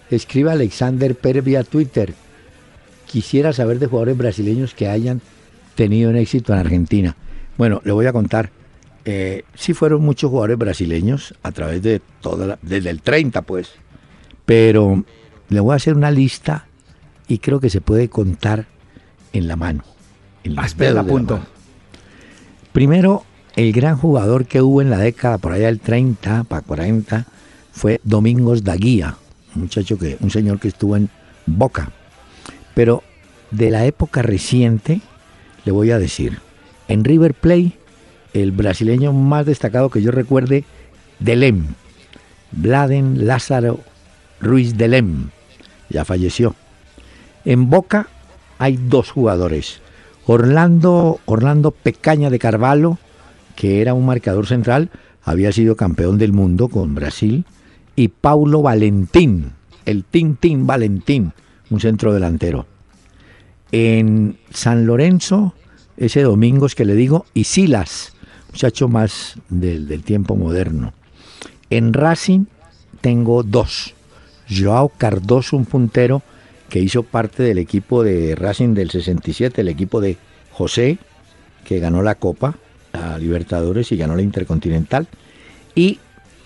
escribe 0.10 0.52
Alexander 0.52 1.16
Pérez 1.16 1.44
vía 1.44 1.64
Twitter. 1.64 2.14
Quisiera 3.06 3.54
saber 3.54 3.78
de 3.78 3.88
jugadores 3.88 4.18
brasileños 4.18 4.74
que 4.74 4.90
hayan 4.90 5.22
tenido 5.76 6.10
un 6.10 6.18
éxito 6.18 6.52
en 6.52 6.60
Argentina. 6.60 7.16
Bueno, 7.58 7.82
le 7.86 7.92
voy 7.92 8.08
a 8.08 8.14
contar. 8.14 8.50
Eh, 9.06 9.44
sí 9.56 9.74
fueron 9.74 10.04
muchos 10.04 10.30
jugadores 10.30 10.58
brasileños 10.58 11.34
a 11.42 11.52
través 11.52 11.82
de 11.82 12.02
toda 12.22 12.60
desde 12.62 12.92
el 12.92 13.02
30 13.02 13.42
pues, 13.42 13.72
pero 14.46 15.04
le 15.50 15.60
voy 15.60 15.74
a 15.74 15.78
hacer 15.78 15.96
una 15.96 16.12
lista 16.12 16.68
y 17.28 17.40
creo 17.40 17.60
que 17.60 17.70
se 17.70 17.82
puede 17.82 18.10
contar 18.10 18.68
en 19.34 19.48
la 19.48 19.56
mano. 19.56 19.84
En 20.44 20.58
ah, 20.60 21.04
punto. 21.04 21.40
Primero, 22.74 23.24
el 23.56 23.72
gran 23.74 23.98
jugador 23.98 24.46
que 24.46 24.62
hubo 24.62 24.82
en 24.82 24.90
la 24.90 24.98
década 24.98 25.38
por 25.38 25.52
allá 25.52 25.68
del 25.68 25.80
30 25.80 26.46
para 26.46 26.62
40 26.62 27.26
fue 27.72 28.00
Domingos 28.04 28.64
Daguía, 28.64 29.18
un 29.56 29.64
muchacho 29.64 29.98
que, 29.98 30.18
un 30.20 30.30
señor 30.30 30.60
que 30.60 30.68
estuvo 30.68 30.96
en 30.96 31.10
Boca. 31.46 31.92
Pero 32.74 33.04
de 33.52 33.72
la 33.72 33.86
época 33.86 34.22
reciente, 34.22 35.02
le 35.66 35.72
voy 35.72 35.92
a 35.92 36.00
decir, 36.00 36.40
en 36.88 37.04
River 37.04 37.34
Plate 37.34 37.78
el 38.34 38.52
brasileño 38.52 39.14
más 39.14 39.46
destacado 39.46 39.90
que 39.90 40.02
yo 40.02 40.12
recuerde, 40.12 40.64
Delem, 41.20 41.66
Bladen 42.52 43.28
Lázaro 43.28 43.80
Ruiz 44.40 44.78
Delem, 44.78 45.30
ya 45.90 46.06
falleció. 46.06 46.56
En 47.46 47.70
Boca 47.70 48.08
hay 48.58 48.78
dos 48.78 49.12
jugadores, 49.12 49.82
Orlando, 50.26 51.20
Orlando 51.26 51.72
Pecaña 51.72 52.30
de 52.30 52.40
Carvalho, 52.40 52.98
que 53.56 53.82
era 53.82 53.94
un 53.94 54.06
marcador 54.06 54.48
central, 54.48 54.90
había 55.24 55.52
sido 55.52 55.76
campeón 55.76 56.18
del 56.18 56.34
mundo 56.34 56.68
con 56.68 56.96
Brasil, 56.96 57.46
y 57.96 58.08
Paulo 58.08 58.62
Valentín, 58.62 59.52
el 59.86 60.04
Tintín 60.04 60.66
Valentín, 60.66 61.34
un 61.70 61.80
centro 61.80 62.14
delantero. 62.14 62.66
En 63.72 64.38
San 64.52 64.86
Lorenzo, 64.86 65.54
ese 65.98 66.22
domingo 66.24 66.66
es 66.66 66.76
que 66.76 66.86
le 66.86 66.96
digo, 66.96 67.26
y 67.34 67.46
Silas, 67.46 68.14
muchacho 68.52 68.88
más 68.88 69.36
del, 69.50 70.04
tiempo 70.04 70.36
moderno. 70.36 70.94
En 71.70 71.94
Racing 71.94 72.46
tengo 73.00 73.44
dos. 73.44 73.94
Joao 74.50 74.90
Cardoso, 74.90 75.56
un 75.56 75.66
puntero 75.66 76.22
que 76.70 76.80
hizo 76.80 77.04
parte 77.04 77.44
del 77.44 77.58
equipo 77.58 78.04
de 78.04 78.36
Racing 78.36 78.74
del 78.74 78.92
67, 78.92 79.62
el 79.62 79.70
equipo 79.70 80.02
de 80.02 80.18
José, 80.52 80.98
que 81.66 81.80
ganó 81.80 82.02
la 82.02 82.16
Copa, 82.16 82.56
la 82.94 83.18
Libertadores 83.18 83.92
y 83.92 83.98
ganó 83.98 84.16
la 84.16 84.22
Intercontinental. 84.22 85.08
Y 85.74 86.00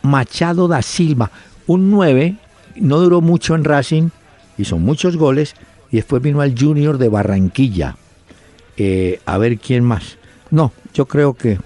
Machado 0.04 0.68
da 0.68 0.82
Silva, 0.82 1.32
un 1.66 1.90
9, 1.90 2.36
no 2.76 3.00
duró 3.00 3.22
mucho 3.22 3.56
en 3.56 3.64
Racing, 3.64 4.10
hizo 4.58 4.78
muchos 4.78 5.18
goles 5.18 5.56
y 5.92 5.98
después 5.98 6.22
vino 6.22 6.42
al 6.42 6.58
Junior 6.58 6.98
de 6.98 7.10
Barranquilla. 7.10 7.98
Eh, 8.78 9.20
a 9.26 9.38
ver 9.38 9.58
quién 9.58 9.84
más. 9.84 10.18
No, 10.52 10.74
yo 10.94 11.08
creo 11.08 11.34
que 11.34 11.58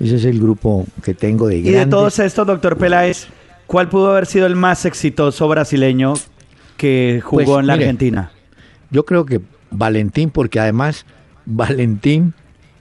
ese 0.00 0.16
es 0.16 0.24
el 0.24 0.40
grupo 0.40 0.86
que 1.04 1.14
tengo 1.14 1.46
de 1.46 1.60
grandes. 1.60 1.74
Y 1.74 1.84
de 1.84 1.86
todos 1.86 2.18
estos, 2.18 2.46
doctor 2.46 2.78
Peláez, 2.78 3.28
¿cuál 3.66 3.90
pudo 3.90 4.10
haber 4.10 4.24
sido 4.24 4.46
el 4.46 4.56
más 4.56 4.86
exitoso 4.86 5.46
brasileño 5.46 6.14
que 6.78 7.20
jugó 7.22 7.44
pues, 7.44 7.58
en 7.60 7.66
la 7.66 7.74
Argentina? 7.74 8.32
Yo 8.90 9.04
creo 9.04 9.26
que 9.26 9.42
Valentín, 9.70 10.30
porque 10.30 10.58
además 10.58 11.04
Valentín 11.44 12.32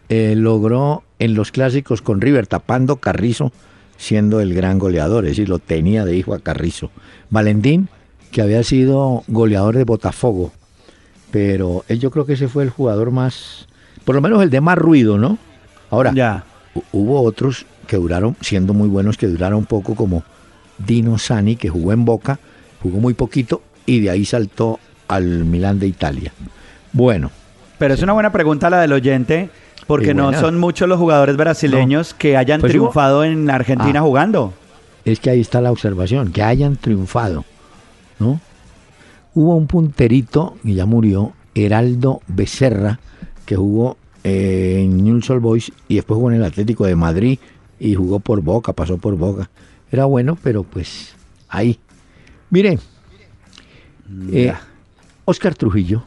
eh, 0.07 0.33
logró 0.37 1.03
en 1.19 1.35
los 1.35 1.51
clásicos 1.51 2.01
con 2.01 2.21
River 2.21 2.47
tapando 2.47 2.95
Carrizo, 2.95 3.51
siendo 3.97 4.39
el 4.39 4.53
gran 4.53 4.79
goleador, 4.79 5.25
es 5.25 5.31
decir, 5.31 5.49
lo 5.49 5.59
tenía 5.59 6.05
de 6.05 6.15
hijo 6.15 6.33
a 6.33 6.39
Carrizo. 6.39 6.89
Valentín, 7.29 7.89
que 8.31 8.41
había 8.41 8.63
sido 8.63 9.23
goleador 9.27 9.75
de 9.75 9.83
Botafogo, 9.83 10.53
pero 11.31 11.83
él 11.89 11.99
yo 11.99 12.11
creo 12.11 12.25
que 12.25 12.33
ese 12.33 12.47
fue 12.47 12.63
el 12.63 12.69
jugador 12.69 13.11
más, 13.11 13.67
por 14.05 14.15
lo 14.15 14.21
menos 14.21 14.41
el 14.41 14.49
de 14.49 14.61
más 14.61 14.77
ruido, 14.77 15.17
¿no? 15.17 15.37
Ahora, 15.89 16.13
ya 16.15 16.45
hubo 16.91 17.21
otros 17.21 17.65
que 17.87 17.97
duraron, 17.97 18.35
siendo 18.41 18.73
muy 18.73 18.87
buenos, 18.87 19.17
que 19.17 19.27
duraron 19.27 19.65
poco, 19.65 19.95
como 19.95 20.23
Dino 20.77 21.17
Sani, 21.17 21.55
que 21.55 21.69
jugó 21.69 21.91
en 21.91 22.05
Boca, 22.05 22.39
jugó 22.81 22.99
muy 22.99 23.13
poquito 23.13 23.61
y 23.85 23.99
de 23.99 24.09
ahí 24.09 24.25
saltó 24.25 24.79
al 25.07 25.45
Milán 25.45 25.79
de 25.79 25.87
Italia. 25.87 26.31
Bueno. 26.93 27.31
Pero 27.77 27.93
es 27.93 28.01
una 28.01 28.13
buena 28.13 28.31
pregunta 28.31 28.69
la 28.69 28.81
del 28.81 28.93
oyente, 28.93 29.49
porque 29.87 30.13
no 30.13 30.33
son 30.33 30.59
muchos 30.59 30.87
los 30.87 30.99
jugadores 30.99 31.37
brasileños 31.37 32.13
que 32.13 32.37
hayan 32.37 32.61
pues 32.61 32.71
triunfado 32.71 33.23
en 33.23 33.49
Argentina 33.49 33.99
ah. 33.99 34.03
jugando. 34.03 34.53
Es 35.05 35.19
que 35.19 35.29
ahí 35.29 35.39
está 35.39 35.61
la 35.61 35.71
observación, 35.71 36.31
que 36.31 36.43
hayan 36.43 36.75
triunfado, 36.75 37.45
¿no? 38.19 38.39
Hubo 39.33 39.55
un 39.55 39.67
punterito, 39.67 40.57
y 40.63 40.75
ya 40.75 40.85
murió, 40.85 41.33
Heraldo 41.55 42.21
Becerra, 42.27 42.99
que 43.45 43.55
jugó 43.55 43.97
en 44.23 45.03
Newell's 45.03 45.29
Old 45.29 45.41
Boys 45.41 45.71
y 45.87 45.95
después 45.95 46.15
jugó 46.15 46.31
en 46.31 46.37
el 46.37 46.43
Atlético 46.43 46.85
de 46.85 46.95
Madrid 46.95 47.39
y 47.79 47.95
jugó 47.95 48.19
por 48.19 48.41
Boca, 48.41 48.73
pasó 48.73 48.97
por 48.97 49.15
Boca. 49.15 49.49
Era 49.91 50.05
bueno, 50.05 50.37
pero 50.41 50.63
pues 50.63 51.13
ahí. 51.47 51.79
Mire, 52.49 52.79
eh, 54.31 54.53
Oscar 55.25 55.55
Trujillo, 55.55 56.03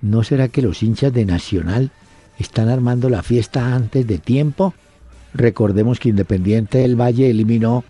¿no 0.00 0.22
será 0.24 0.48
que 0.48 0.62
los 0.62 0.82
hinchas 0.82 1.12
de 1.12 1.24
Nacional 1.24 1.90
están 2.38 2.68
armando 2.68 3.08
la 3.08 3.22
fiesta 3.22 3.74
antes 3.74 4.06
de 4.06 4.18
tiempo? 4.18 4.74
Recordemos 5.34 6.00
que 6.00 6.08
Independiente 6.08 6.78
del 6.78 7.00
Valle 7.00 7.30
eliminó 7.30 7.84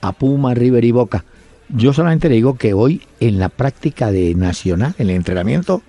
a 0.00 0.12
Puma, 0.12 0.54
River 0.54 0.84
y 0.84 0.90
Boca. 0.90 1.24
Yo 1.70 1.92
solamente 1.92 2.28
le 2.28 2.34
digo 2.34 2.58
que 2.58 2.74
hoy 2.74 3.02
en 3.20 3.38
la 3.38 3.48
práctica 3.48 4.12
de 4.12 4.34
Nacional, 4.34 4.94
en 4.98 5.08
el 5.08 5.16
entrenamiento, 5.16 5.82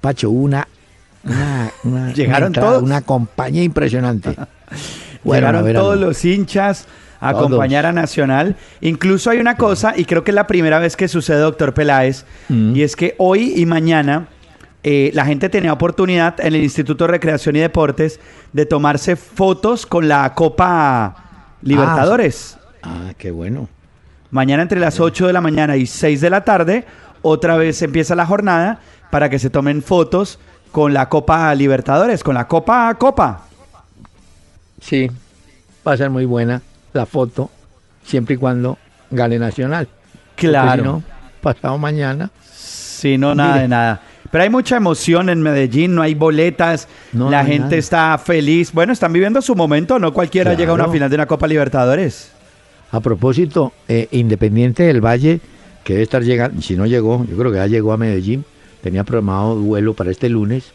Pacho, 0.00 0.30
una 0.30 0.68
una, 1.24 2.12
Llegaron 2.14 2.52
todos. 2.52 2.82
Una 2.82 3.02
compañía 3.02 3.62
impresionante. 3.62 4.36
Llegaron 5.24 5.72
todos 5.72 5.98
los 5.98 6.24
hinchas 6.24 6.86
a 7.20 7.30
acompañar 7.30 7.86
a 7.86 7.92
Nacional. 7.92 8.56
Incluso 8.80 9.30
hay 9.30 9.38
una 9.38 9.56
cosa, 9.56 9.94
y 9.96 10.04
creo 10.04 10.24
que 10.24 10.30
es 10.30 10.34
la 10.34 10.46
primera 10.46 10.78
vez 10.78 10.96
que 10.96 11.08
sucede, 11.08 11.38
doctor 11.38 11.72
Peláez, 11.72 12.26
mm. 12.48 12.76
y 12.76 12.82
es 12.82 12.96
que 12.96 13.14
hoy 13.18 13.54
y 13.56 13.64
mañana 13.64 14.28
eh, 14.82 15.10
la 15.14 15.24
gente 15.24 15.48
tenía 15.48 15.72
oportunidad 15.72 16.38
en 16.40 16.48
el 16.48 16.62
Instituto 16.62 17.04
de 17.04 17.12
Recreación 17.12 17.56
y 17.56 17.60
Deportes 17.60 18.20
de 18.52 18.66
tomarse 18.66 19.16
fotos 19.16 19.86
con 19.86 20.08
la 20.08 20.34
Copa 20.34 21.16
Libertadores. 21.62 22.58
Ah, 22.82 23.06
ah 23.08 23.14
qué 23.16 23.30
bueno. 23.30 23.68
Mañana 24.30 24.62
entre 24.62 24.80
las 24.80 25.00
8 25.00 25.28
de 25.28 25.32
la 25.32 25.40
mañana 25.40 25.76
y 25.76 25.86
6 25.86 26.20
de 26.20 26.28
la 26.28 26.44
tarde, 26.44 26.84
otra 27.22 27.56
vez 27.56 27.80
empieza 27.80 28.14
la 28.14 28.26
jornada 28.26 28.80
para 29.10 29.30
que 29.30 29.38
se 29.38 29.48
tomen 29.48 29.82
fotos 29.82 30.38
con 30.74 30.92
la 30.92 31.08
Copa 31.08 31.54
Libertadores, 31.54 32.24
con 32.24 32.34
la 32.34 32.48
Copa 32.48 32.92
Copa. 32.98 33.42
Sí, 34.80 35.08
va 35.86 35.92
a 35.92 35.96
ser 35.96 36.10
muy 36.10 36.24
buena 36.24 36.62
la 36.92 37.06
foto, 37.06 37.48
siempre 38.02 38.34
y 38.34 38.38
cuando 38.38 38.76
gane 39.08 39.38
Nacional. 39.38 39.86
Claro. 40.34 40.82
Si 40.82 40.88
no, 40.88 41.02
pasado 41.40 41.78
mañana. 41.78 42.28
Sí, 42.52 43.16
no, 43.16 43.36
nada 43.36 43.58
de 43.58 43.68
nada. 43.68 44.02
Pero 44.32 44.42
hay 44.42 44.50
mucha 44.50 44.76
emoción 44.76 45.28
en 45.28 45.42
Medellín, 45.42 45.94
no 45.94 46.02
hay 46.02 46.16
boletas, 46.16 46.88
la 47.12 47.44
gente 47.44 47.78
está 47.78 48.18
feliz. 48.18 48.72
Bueno, 48.72 48.92
están 48.92 49.12
viviendo 49.12 49.40
su 49.42 49.54
momento, 49.54 50.00
no 50.00 50.12
cualquiera 50.12 50.54
llega 50.54 50.72
a 50.72 50.74
una 50.74 50.88
final 50.88 51.08
de 51.08 51.14
una 51.14 51.26
Copa 51.26 51.46
Libertadores. 51.46 52.32
A 52.90 52.98
propósito, 52.98 53.72
eh, 53.86 54.08
Independiente 54.10 54.82
del 54.82 55.00
Valle, 55.00 55.40
que 55.84 55.92
debe 55.92 56.02
estar 56.02 56.24
llegando, 56.24 56.60
si 56.60 56.74
no 56.74 56.84
llegó, 56.84 57.24
yo 57.26 57.36
creo 57.36 57.52
que 57.52 57.58
ya 57.58 57.68
llegó 57.68 57.92
a 57.92 57.96
Medellín, 57.96 58.44
tenía 58.84 59.02
programado 59.02 59.54
duelo 59.54 59.94
para 59.94 60.10
este 60.10 60.28
lunes. 60.28 60.72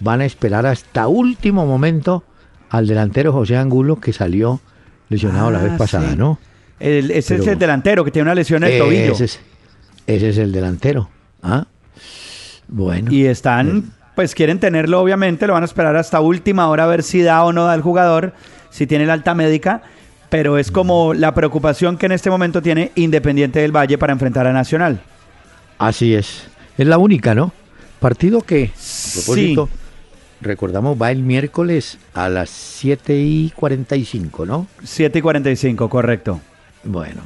van 0.00 0.20
a 0.20 0.26
esperar 0.26 0.66
hasta 0.66 1.08
último 1.08 1.64
momento 1.64 2.22
al 2.68 2.86
delantero 2.86 3.32
José 3.32 3.56
Angulo 3.56 3.98
que 3.98 4.12
salió 4.12 4.60
lesionado 5.08 5.50
la 5.50 5.62
vez 5.62 5.72
ah, 5.72 5.78
pasada, 5.78 6.14
¿no? 6.14 6.38
ese 6.78 7.36
es 7.36 7.46
el 7.46 7.58
delantero 7.58 8.04
que 8.04 8.10
tiene 8.10 8.24
una 8.24 8.34
lesión 8.34 8.62
en 8.62 8.72
el 8.72 8.78
tobillo. 8.78 9.12
Ese 9.14 9.40
es, 10.06 10.38
el 10.38 10.52
delantero. 10.52 11.08
¿ah? 11.42 11.66
Bueno. 12.68 13.10
Y 13.10 13.24
están, 13.24 13.92
pues 14.14 14.34
quieren 14.34 14.60
tenerlo, 14.60 15.00
obviamente, 15.00 15.46
lo 15.46 15.54
van 15.54 15.62
a 15.62 15.66
esperar 15.66 15.96
hasta 15.96 16.20
última 16.20 16.68
hora 16.68 16.84
a 16.84 16.86
ver 16.86 17.02
si 17.02 17.22
da 17.22 17.42
o 17.44 17.52
no 17.54 17.64
da 17.64 17.74
el 17.74 17.80
jugador, 17.80 18.34
si 18.68 18.86
tiene 18.86 19.06
la 19.06 19.14
alta 19.14 19.34
médica, 19.34 19.82
pero 20.28 20.58
es 20.58 20.70
como 20.70 21.14
la 21.14 21.32
preocupación 21.32 21.96
que 21.96 22.06
en 22.06 22.12
este 22.12 22.28
momento 22.28 22.60
tiene 22.60 22.92
Independiente 22.94 23.60
del 23.60 23.74
Valle 23.74 23.96
para 23.96 24.12
enfrentar 24.12 24.46
a 24.46 24.52
Nacional. 24.52 25.00
Así 25.78 26.14
es. 26.14 26.46
Es 26.78 26.86
la 26.86 26.96
única, 26.96 27.34
¿no? 27.34 27.52
Partido 27.98 28.40
que, 28.40 28.70
propósito, 29.14 29.68
recordamos, 30.40 30.96
va 31.00 31.10
el 31.10 31.24
miércoles 31.24 31.98
a 32.14 32.28
las 32.28 32.50
7 32.50 33.20
y 33.20 33.50
45, 33.50 34.46
¿no? 34.46 34.68
7 34.84 35.18
y 35.18 35.22
45, 35.22 35.88
correcto. 35.90 36.40
Bueno, 36.84 37.22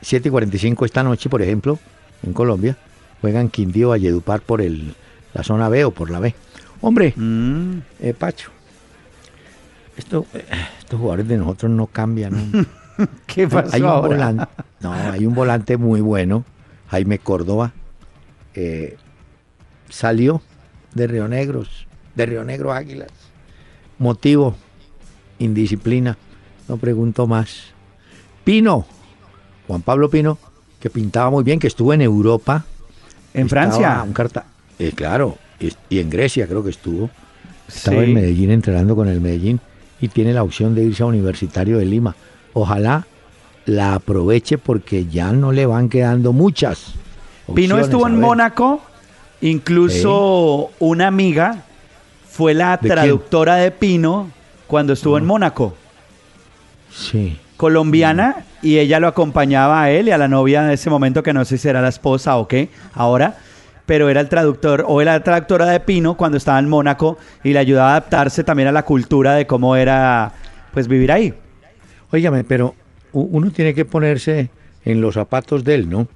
7 0.00 0.28
y 0.28 0.32
45 0.32 0.84
esta 0.84 1.04
noche, 1.04 1.28
por 1.28 1.40
ejemplo, 1.40 1.78
en 2.24 2.32
Colombia, 2.32 2.76
juegan 3.20 3.48
Quindío 3.48 3.90
Valledupar 3.90 4.40
por 4.40 4.60
el, 4.60 4.94
la 5.32 5.44
zona 5.44 5.68
B 5.68 5.84
o 5.84 5.92
por 5.92 6.10
la 6.10 6.18
B. 6.18 6.34
Hombre, 6.80 7.14
mm. 7.16 7.78
eh, 8.00 8.12
Pacho, 8.12 8.50
esto, 9.96 10.26
estos 10.80 10.98
jugadores 10.98 11.28
de 11.28 11.36
nosotros 11.38 11.70
no 11.70 11.86
cambian. 11.86 12.66
¿Qué 13.26 13.46
pasó 13.46 13.72
hay 13.72 13.82
un 13.82 14.00
Volante, 14.02 14.44
no, 14.80 14.92
hay 14.92 15.26
un 15.26 15.34
volante 15.34 15.76
muy 15.76 16.00
bueno, 16.00 16.44
Jaime 16.88 17.20
Córdoba, 17.20 17.72
eh, 18.56 18.96
salió 19.88 20.42
de 20.94 21.06
Río 21.06 21.28
Negros, 21.28 21.86
de 22.14 22.26
Río 22.26 22.44
Negro 22.44 22.72
Águilas. 22.72 23.10
Motivo, 23.98 24.56
indisciplina, 25.38 26.16
no 26.68 26.76
pregunto 26.78 27.26
más. 27.26 27.66
Pino, 28.44 28.86
Juan 29.66 29.82
Pablo 29.82 30.10
Pino, 30.10 30.38
que 30.80 30.90
pintaba 30.90 31.30
muy 31.30 31.44
bien, 31.44 31.58
que 31.58 31.66
estuvo 31.66 31.92
en 31.92 32.00
Europa. 32.00 32.64
¿En 33.34 33.48
Francia? 33.48 34.02
Un 34.02 34.12
carta, 34.12 34.46
eh, 34.78 34.92
claro, 34.94 35.36
y, 35.60 35.98
en 35.98 36.10
Grecia 36.10 36.46
creo 36.46 36.64
que 36.64 36.70
estuvo. 36.70 37.10
Estaba 37.68 38.04
en 38.04 38.14
Medellín 38.14 38.50
entrenando 38.50 38.94
con 38.94 39.08
el 39.08 39.20
Medellín 39.20 39.60
y 40.00 40.08
tiene 40.08 40.32
la 40.32 40.42
opción 40.42 40.74
de 40.74 40.84
irse 40.84 41.02
a 41.02 41.06
Universitario 41.06 41.78
de 41.78 41.84
Lima. 41.84 42.14
Ojalá 42.52 43.06
la 43.64 43.94
aproveche 43.94 44.56
porque 44.56 45.06
ya 45.06 45.32
no 45.32 45.52
le 45.52 45.66
van 45.66 45.88
quedando 45.88 46.32
muchas. 46.32 46.94
Pino 47.54 47.78
estuvo 47.78 48.06
en 48.06 48.20
Mónaco, 48.20 48.80
incluso 49.40 50.70
una 50.78 51.06
amiga 51.06 51.62
fue 52.28 52.54
la 52.54 52.78
traductora 52.78 53.56
de 53.56 53.70
Pino 53.70 54.30
cuando 54.66 54.92
estuvo 54.92 55.16
en 55.16 55.24
Mónaco. 55.24 55.74
Sí. 56.90 57.38
Colombiana 57.56 58.44
y 58.62 58.78
ella 58.78 59.00
lo 59.00 59.08
acompañaba 59.08 59.82
a 59.82 59.90
él 59.90 60.08
y 60.08 60.10
a 60.10 60.18
la 60.18 60.28
novia 60.28 60.64
en 60.64 60.70
ese 60.70 60.90
momento 60.90 61.22
que 61.22 61.32
no 61.32 61.44
sé 61.44 61.56
si 61.56 61.68
era 61.68 61.80
la 61.80 61.88
esposa 61.88 62.36
o 62.36 62.48
qué 62.48 62.68
ahora, 62.92 63.38
pero 63.86 64.10
era 64.10 64.20
el 64.20 64.28
traductor 64.28 64.84
o 64.86 65.00
era 65.00 65.12
la 65.12 65.24
traductora 65.24 65.66
de 65.66 65.80
Pino 65.80 66.16
cuando 66.16 66.36
estaba 66.36 66.58
en 66.58 66.68
Mónaco 66.68 67.16
y 67.44 67.52
le 67.52 67.58
ayudaba 67.58 67.88
a 67.88 67.92
adaptarse 67.92 68.44
también 68.44 68.68
a 68.68 68.72
la 68.72 68.84
cultura 68.84 69.34
de 69.34 69.46
cómo 69.46 69.76
era 69.76 70.32
pues 70.72 70.88
vivir 70.88 71.12
ahí. 71.12 71.32
Óigame, 72.10 72.44
pero 72.44 72.74
uno 73.12 73.50
tiene 73.50 73.72
que 73.72 73.84
ponerse 73.84 74.50
en 74.84 75.00
los 75.00 75.14
zapatos 75.14 75.64
de 75.64 75.74
él, 75.76 75.88
¿no? 75.88 76.06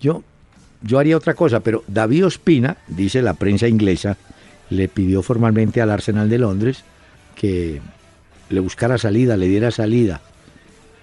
Yo 0.00 0.22
yo 0.84 0.98
haría 0.98 1.16
otra 1.16 1.34
cosa, 1.34 1.60
pero 1.60 1.82
David 1.88 2.26
Ospina, 2.26 2.76
dice 2.88 3.22
la 3.22 3.34
prensa 3.34 3.66
inglesa, 3.66 4.16
le 4.70 4.88
pidió 4.88 5.22
formalmente 5.22 5.80
al 5.80 5.90
Arsenal 5.90 6.28
de 6.28 6.38
Londres 6.38 6.84
que 7.34 7.80
le 8.50 8.60
buscara 8.60 8.98
salida, 8.98 9.36
le 9.36 9.48
diera 9.48 9.70
salida. 9.70 10.20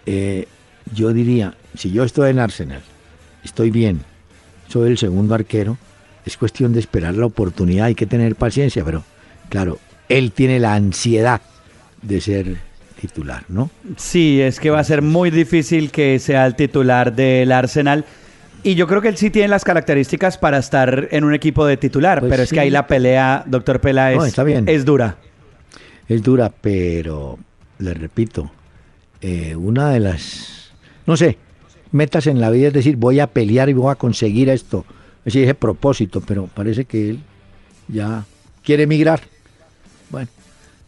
Eh, 0.05 0.47
yo 0.93 1.13
diría, 1.13 1.55
si 1.75 1.91
yo 1.91 2.03
estoy 2.03 2.29
en 2.31 2.39
Arsenal, 2.39 2.81
estoy 3.43 3.71
bien, 3.71 4.01
soy 4.67 4.89
el 4.91 4.97
segundo 4.97 5.35
arquero, 5.35 5.77
es 6.25 6.37
cuestión 6.37 6.73
de 6.73 6.79
esperar 6.79 7.15
la 7.15 7.25
oportunidad, 7.25 7.87
hay 7.87 7.95
que 7.95 8.05
tener 8.05 8.35
paciencia, 8.35 8.85
pero 8.85 9.03
claro, 9.49 9.79
él 10.09 10.31
tiene 10.31 10.59
la 10.59 10.75
ansiedad 10.75 11.41
de 12.01 12.21
ser 12.21 12.57
titular, 12.99 13.43
¿no? 13.47 13.71
Sí, 13.97 14.41
es 14.41 14.59
que 14.59 14.69
va 14.69 14.79
a 14.79 14.83
ser 14.83 15.01
muy 15.01 15.31
difícil 15.31 15.89
que 15.91 16.19
sea 16.19 16.45
el 16.45 16.55
titular 16.55 17.15
del 17.15 17.51
Arsenal. 17.51 18.05
Y 18.63 18.75
yo 18.75 18.87
creo 18.87 19.01
que 19.01 19.07
él 19.07 19.17
sí 19.17 19.29
tiene 19.29 19.47
las 19.47 19.63
características 19.63 20.37
para 20.37 20.59
estar 20.59 21.07
en 21.11 21.23
un 21.23 21.33
equipo 21.33 21.65
de 21.65 21.77
titular, 21.77 22.19
pues 22.19 22.29
pero 22.29 22.43
es 22.43 22.51
que 22.51 22.59
ahí 22.59 22.69
la 22.69 22.85
pelea, 22.85 23.43
doctor 23.47 23.81
Pela, 23.81 24.13
es, 24.13 24.37
es 24.67 24.85
dura. 24.85 25.17
Es 26.07 26.21
dura, 26.21 26.51
pero 26.61 27.39
le 27.79 27.93
repito, 27.93 28.51
eh, 29.21 29.55
una 29.55 29.89
de 29.89 29.99
las, 29.99 30.71
no 31.07 31.17
sé, 31.17 31.37
metas 31.91 32.27
en 32.27 32.39
la 32.39 32.49
vida 32.49 32.67
es 32.67 32.73
decir, 32.73 32.97
voy 32.97 33.19
a 33.19 33.27
pelear 33.27 33.69
y 33.69 33.73
voy 33.73 33.91
a 33.91 33.95
conseguir 33.95 34.49
esto. 34.49 34.85
Es 35.25 35.35
ese 35.35 35.53
propósito, 35.55 36.21
pero 36.21 36.47
parece 36.47 36.85
que 36.85 37.11
él 37.11 37.19
ya 37.87 38.25
quiere 38.63 38.83
emigrar. 38.83 39.21
Bueno, 40.09 40.27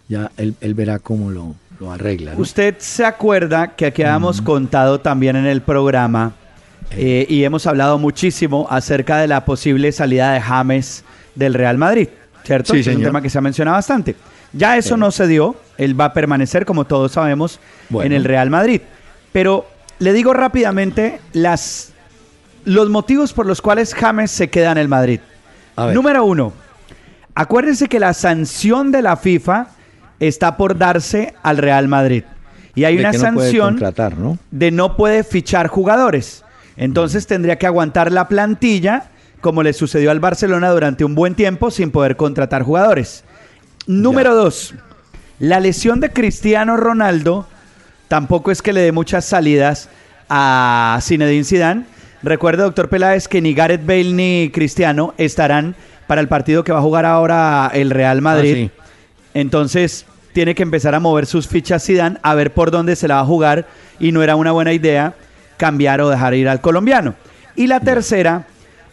ya 0.07 0.31
él, 0.37 0.73
verá 0.73 0.99
cómo 0.99 1.31
lo, 1.31 1.55
arregla. 1.91 2.33
Usted 2.37 2.75
se 2.79 3.03
acuerda 3.03 3.75
que 3.75 3.87
aquí 3.87 4.03
habíamos 4.03 4.41
contado 4.41 5.01
también 5.01 5.35
en 5.35 5.45
el 5.45 5.61
programa 5.61 6.33
eh, 6.95 7.25
y 7.27 7.43
hemos 7.43 7.65
hablado 7.67 7.97
muchísimo 7.97 8.67
acerca 8.69 9.17
de 9.17 9.27
la 9.27 9.45
posible 9.45 9.91
salida 9.91 10.33
de 10.33 10.41
James 10.41 11.03
del 11.35 11.53
Real 11.53 11.77
Madrid, 11.77 12.09
¿cierto? 12.43 12.73
Sí, 12.73 12.79
es 12.79 12.87
un 12.87 13.01
tema 13.01 13.21
que 13.21 13.29
se 13.29 13.37
ha 13.37 13.41
mencionado 13.41 13.75
bastante. 13.77 14.15
Ya 14.53 14.77
eso 14.77 14.97
no 14.97 15.09
se 15.11 15.27
dio, 15.27 15.55
él 15.77 15.99
va 15.99 16.05
a 16.05 16.13
permanecer, 16.13 16.65
como 16.65 16.85
todos 16.85 17.13
sabemos, 17.13 17.59
en 17.91 18.11
el 18.11 18.23
Real 18.23 18.49
Madrid. 18.49 18.81
Pero 19.31 19.65
le 19.97 20.13
digo 20.13 20.33
rápidamente 20.33 21.19
las, 21.33 21.91
los 22.65 22.89
motivos 22.89 23.33
por 23.33 23.47
los 23.47 23.61
cuales 23.61 23.95
James 23.95 24.29
se 24.29 24.49
queda 24.49 24.71
en 24.71 24.77
el 24.77 24.87
Madrid. 24.87 25.19
Número 25.93 26.23
uno, 26.23 26.53
acuérdense 27.33 27.87
que 27.87 27.99
la 27.99 28.13
sanción 28.13 28.91
de 28.91 29.01
la 29.01 29.17
FIFA 29.17 29.69
está 30.19 30.55
por 30.55 30.77
darse 30.77 31.33
al 31.41 31.57
Real 31.57 31.87
Madrid. 31.87 32.23
Y 32.75 32.85
hay 32.85 32.97
una 32.97 33.13
sanción 33.13 33.79
de 34.51 34.71
no 34.71 34.95
puede 34.95 35.23
fichar 35.23 35.67
jugadores. 35.67 36.43
Entonces 36.77 37.27
tendría 37.27 37.57
que 37.57 37.67
aguantar 37.67 38.11
la 38.11 38.27
plantilla, 38.27 39.05
como 39.41 39.63
le 39.63 39.73
sucedió 39.73 40.11
al 40.11 40.19
Barcelona 40.19 40.69
durante 40.69 41.05
un 41.05 41.15
buen 41.15 41.35
tiempo, 41.35 41.71
sin 41.71 41.91
poder 41.91 42.15
contratar 42.15 42.63
jugadores. 42.63 43.23
Número 43.85 44.33
dos, 44.33 44.73
la 45.39 45.59
lesión 45.59 45.99
de 45.99 46.11
Cristiano 46.11 46.77
Ronaldo 46.77 47.45
tampoco 48.07 48.51
es 48.51 48.61
que 48.61 48.73
le 48.73 48.81
dé 48.81 48.91
muchas 48.91 49.25
salidas 49.25 49.89
a 50.29 50.99
Zinedine 51.01 51.43
Zidane. 51.43 51.85
Recuerde, 52.23 52.63
doctor 52.63 52.87
Peláez, 52.87 53.27
que 53.27 53.41
ni 53.41 53.53
Gareth 53.53 53.85
Bale 53.85 54.13
ni 54.13 54.49
Cristiano 54.53 55.13
estarán 55.17 55.75
para 56.07 56.21
el 56.21 56.27
partido 56.27 56.63
que 56.63 56.71
va 56.71 56.79
a 56.79 56.81
jugar 56.83 57.05
ahora 57.05 57.69
el 57.73 57.89
Real 57.89 58.21
Madrid. 58.21 58.69
Ah, 58.73 58.83
Entonces, 59.33 60.05
tiene 60.31 60.55
que 60.55 60.63
empezar 60.63 60.95
a 60.95 60.99
mover 60.99 61.25
sus 61.25 61.47
fichas 61.47 61.85
Zidane 61.85 62.17
a 62.23 62.33
ver 62.35 62.53
por 62.53 62.71
dónde 62.71 62.95
se 62.95 63.07
la 63.07 63.15
va 63.15 63.21
a 63.21 63.25
jugar 63.25 63.67
y 63.99 64.11
no 64.11 64.23
era 64.23 64.35
una 64.35 64.51
buena 64.51 64.73
idea 64.73 65.13
cambiar 65.57 66.01
o 66.01 66.09
dejar 66.09 66.33
ir 66.33 66.49
al 66.49 66.61
colombiano. 66.61 67.15
Y 67.55 67.67
la 67.67 67.79
tercera 67.79 68.47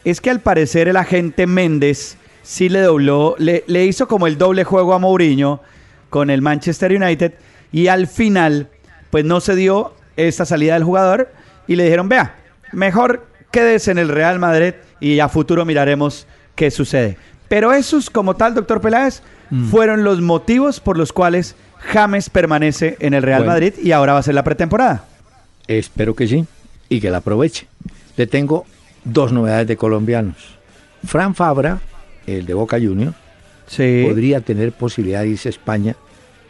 es 0.05 0.20
que 0.20 0.31
al 0.31 0.40
parecer 0.40 0.88
el 0.88 0.96
agente 0.96 1.46
Méndez 1.46 2.16
sí 2.42 2.68
le 2.68 2.81
dobló, 2.81 3.35
le, 3.38 3.64
le 3.66 3.85
hizo 3.85 4.09
como 4.09 4.27
el 4.27 4.38
doble 4.38 4.64
juego 4.64 4.94
a 4.94 4.99
Mourinho 4.99 5.61
con 6.09 6.31
el 6.31 6.42
Manchester 6.42 6.92
United 6.92 7.35
y 7.73 7.88
al 7.88 8.07
final 8.07 8.68
pues 9.11 9.25
no 9.25 9.40
se 9.40 9.55
dio 9.55 9.94
esta 10.16 10.44
salida 10.44 10.75
del 10.75 10.85
jugador 10.85 11.31
y 11.66 11.77
le 11.77 11.85
dijeron, 11.85 12.09
vea, 12.09 12.37
mejor 12.73 13.27
quédese 13.51 13.90
en 13.90 13.99
el 13.99 14.09
Real 14.09 14.38
Madrid 14.38 14.75
y 15.01 15.20
a 15.20 15.29
futuro 15.29 15.64
miraremos 15.64 16.27
qué 16.55 16.70
sucede. 16.70 17.16
Pero 17.49 17.73
esos 17.73 18.11
como 18.11 18.37
tal, 18.37 18.55
doctor 18.55 18.81
Peláez, 18.81 19.23
mm. 19.51 19.70
fueron 19.70 20.05
los 20.05 20.20
motivos 20.20 20.81
por 20.81 20.96
los 20.96 21.12
cuales 21.12 21.57
James 21.79 22.31
permanece 22.31 22.96
en 23.01 23.14
el 23.14 23.23
Real 23.23 23.44
Madrid 23.44 23.75
y 23.83 23.92
ahora 23.92 24.12
va 24.12 24.20
a 24.20 24.23
ser 24.23 24.35
la 24.35 24.44
pretemporada. 24.44 25.05
Espero 25.71 26.17
que 26.17 26.27
sí 26.27 26.47
y 26.89 27.01
que 27.01 27.11
la 27.11 27.19
aproveche. 27.19 27.69
Le 28.17 28.27
tengo 28.27 28.67
dos 29.05 29.31
novedades 29.31 29.69
de 29.69 29.77
colombianos. 29.77 30.35
Fran 31.05 31.37
Fabra, 31.37 31.81
el 32.27 32.45
de 32.45 32.55
Boca 32.55 32.77
Juniors, 32.81 33.15
podría 33.77 34.41
tener 34.41 34.73
posibilidad 34.73 35.21
de 35.21 35.29
irse 35.29 35.49
a 35.49 35.51
España 35.51 35.95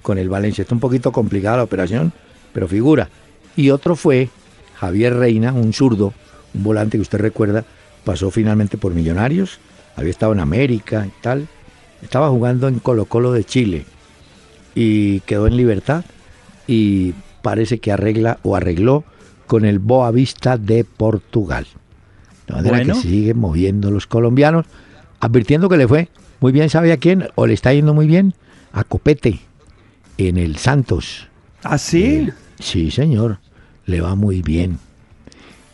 con 0.01 0.17
el 0.17 0.31
Valencia. 0.31 0.63
Está 0.63 0.75
un 0.75 0.81
poquito 0.81 1.13
complicada 1.13 1.59
la 1.59 1.65
operación, 1.65 2.15
pero 2.55 2.67
figura. 2.67 3.11
Y 3.57 3.69
otro 3.69 3.95
fue 3.95 4.31
Javier 4.77 5.15
Reina, 5.15 5.53
un 5.53 5.75
zurdo, 5.75 6.15
un 6.55 6.63
volante 6.63 6.97
que 6.97 7.03
usted 7.03 7.19
recuerda, 7.19 7.67
pasó 8.05 8.31
finalmente 8.31 8.79
por 8.79 8.95
Millonarios, 8.95 9.59
había 9.97 10.13
estado 10.13 10.33
en 10.33 10.41
América 10.41 11.07
y 11.07 11.13
tal. 11.21 11.47
Estaba 12.01 12.31
jugando 12.31 12.69
en 12.69 12.79
Colo 12.79 13.05
Colo 13.05 13.33
de 13.33 13.45
Chile 13.45 13.85
y 14.75 15.21
quedó 15.21 15.47
en 15.47 15.59
libertad 15.59 16.07
y 16.67 17.13
parece 17.43 17.81
que 17.81 17.93
arregla 17.93 18.39
o 18.43 18.57
arregló 18.57 19.05
con 19.51 19.65
el 19.65 19.81
Boavista 19.81 20.57
de 20.57 20.85
Portugal. 20.85 21.67
De 22.47 22.71
manera 22.71 22.95
que 22.95 22.95
sigue 22.95 23.35
moviendo 23.35 23.91
los 23.91 24.07
colombianos, 24.07 24.65
advirtiendo 25.19 25.69
que 25.69 25.77
le 25.77 25.89
fue 25.89 26.09
Muy 26.39 26.53
bien, 26.53 26.71
¿sabe 26.71 26.93
a 26.93 26.99
quién? 26.99 27.27
¿O 27.35 27.49
le 27.49 27.55
está 27.55 27.73
yendo 27.73 27.93
muy 27.93 28.07
bien? 28.07 28.35
A 28.73 28.85
Copete, 28.85 29.41
en 30.19 30.37
el 30.37 30.57
Santos. 30.57 31.27
¿Ah, 31.65 31.79
sí? 31.79 32.29
sí, 32.61 32.93
señor, 32.93 33.39
le 33.87 34.01
va 34.01 34.15
muy 34.15 34.41
bien. 34.41 34.79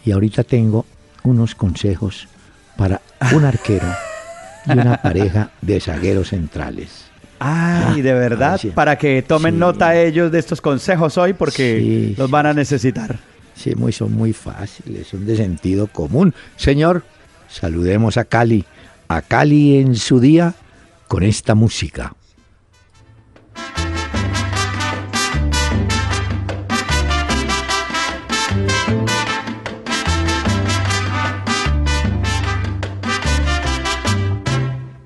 Y 0.07 0.13
ahorita 0.13 0.43
tengo 0.43 0.87
unos 1.23 1.55
consejos 1.55 2.29
para 2.79 3.03
un 3.35 3.45
arquero 3.45 3.89
y 4.65 4.73
una 4.73 4.97
pareja 5.03 5.51
de 5.61 5.81
zagueros 5.81 6.31
centrales. 6.31 7.11
Ay, 7.41 8.01
de 8.01 8.15
verdad, 8.15 8.59
para 8.75 8.97
que 8.97 9.21
tomen 9.21 9.59
nota 9.59 9.95
ellos 10.01 10.33
de 10.33 10.39
estos 10.39 10.63
consejos 10.63 11.19
hoy 11.19 11.35
porque 11.35 12.15
los 12.17 12.31
van 12.31 12.47
a 12.47 12.55
necesitar. 12.55 13.19
Sí, 13.57 13.75
muy, 13.75 13.93
son 13.93 14.13
muy 14.13 14.33
fáciles, 14.33 15.09
son 15.09 15.27
de 15.27 15.37
sentido 15.37 15.87
común. 15.87 16.35
Señor, 16.57 17.05
saludemos 17.49 18.19
a 18.19 18.25
Cali, 18.25 18.65
a 19.09 19.23
Cali 19.23 19.79
en 19.79 19.97
su 19.97 20.21
día 20.21 20.55
con 21.09 21.23
esta 21.23 21.55
música. 21.55 22.15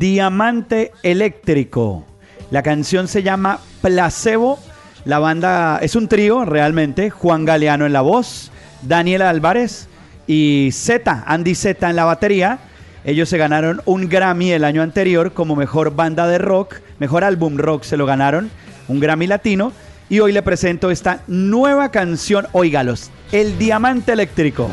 Diamante 0.00 0.90
Eléctrico. 1.04 2.04
La 2.50 2.64
canción 2.64 3.06
se 3.06 3.22
llama 3.22 3.60
Placebo. 3.82 4.58
La 5.04 5.20
banda 5.20 5.78
es 5.80 5.94
un 5.94 6.08
trío 6.08 6.44
realmente. 6.44 7.08
Juan 7.10 7.44
Galeano 7.44 7.86
en 7.86 7.92
la 7.92 8.00
voz, 8.00 8.50
Daniel 8.82 9.22
Álvarez 9.22 9.86
y 10.26 10.70
Z, 10.72 11.22
Andy 11.24 11.54
Z 11.54 11.88
en 11.88 11.94
la 11.94 12.04
batería. 12.04 12.58
Ellos 13.04 13.28
se 13.28 13.38
ganaron 13.38 13.80
un 13.84 14.08
Grammy 14.08 14.50
el 14.50 14.64
año 14.64 14.82
anterior 14.82 15.32
como 15.34 15.54
mejor 15.54 15.94
banda 15.94 16.26
de 16.26 16.38
rock, 16.38 16.80
mejor 16.98 17.22
álbum 17.22 17.58
rock 17.58 17.84
se 17.84 17.96
lo 17.96 18.06
ganaron, 18.06 18.50
un 18.88 18.98
Grammy 18.98 19.28
latino. 19.28 19.70
Y 20.12 20.20
hoy 20.20 20.30
le 20.32 20.42
presento 20.42 20.90
esta 20.90 21.22
nueva 21.26 21.90
canción, 21.90 22.46
oígalos, 22.52 23.10
El 23.32 23.56
Diamante 23.56 24.12
Eléctrico. 24.12 24.68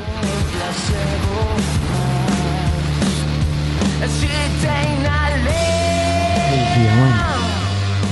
El 4.02 4.10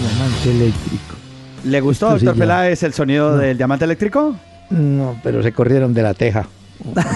diamante, 0.02 0.52
eléctrico. 0.52 1.16
¿Le 1.66 1.82
gustó, 1.82 2.12
doctor 2.12 2.38
Peláez, 2.38 2.84
el 2.84 2.94
sonido 2.94 3.36
del 3.36 3.58
diamante 3.58 3.84
eléctrico? 3.84 4.34
No, 4.70 5.20
pero 5.22 5.44
se 5.44 5.52
corrieron 5.52 5.94
de 5.94 6.04
la 6.04 6.14
teja. 6.14 6.48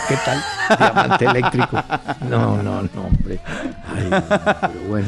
¿Qué 0.10 0.18
tal? 0.26 0.44
Diamante 0.78 1.26
eléctrico. 1.26 1.82
No, 2.30 2.62
no, 2.62 2.82
no, 2.82 3.02
hombre. 3.06 3.40
bueno. 4.90 5.08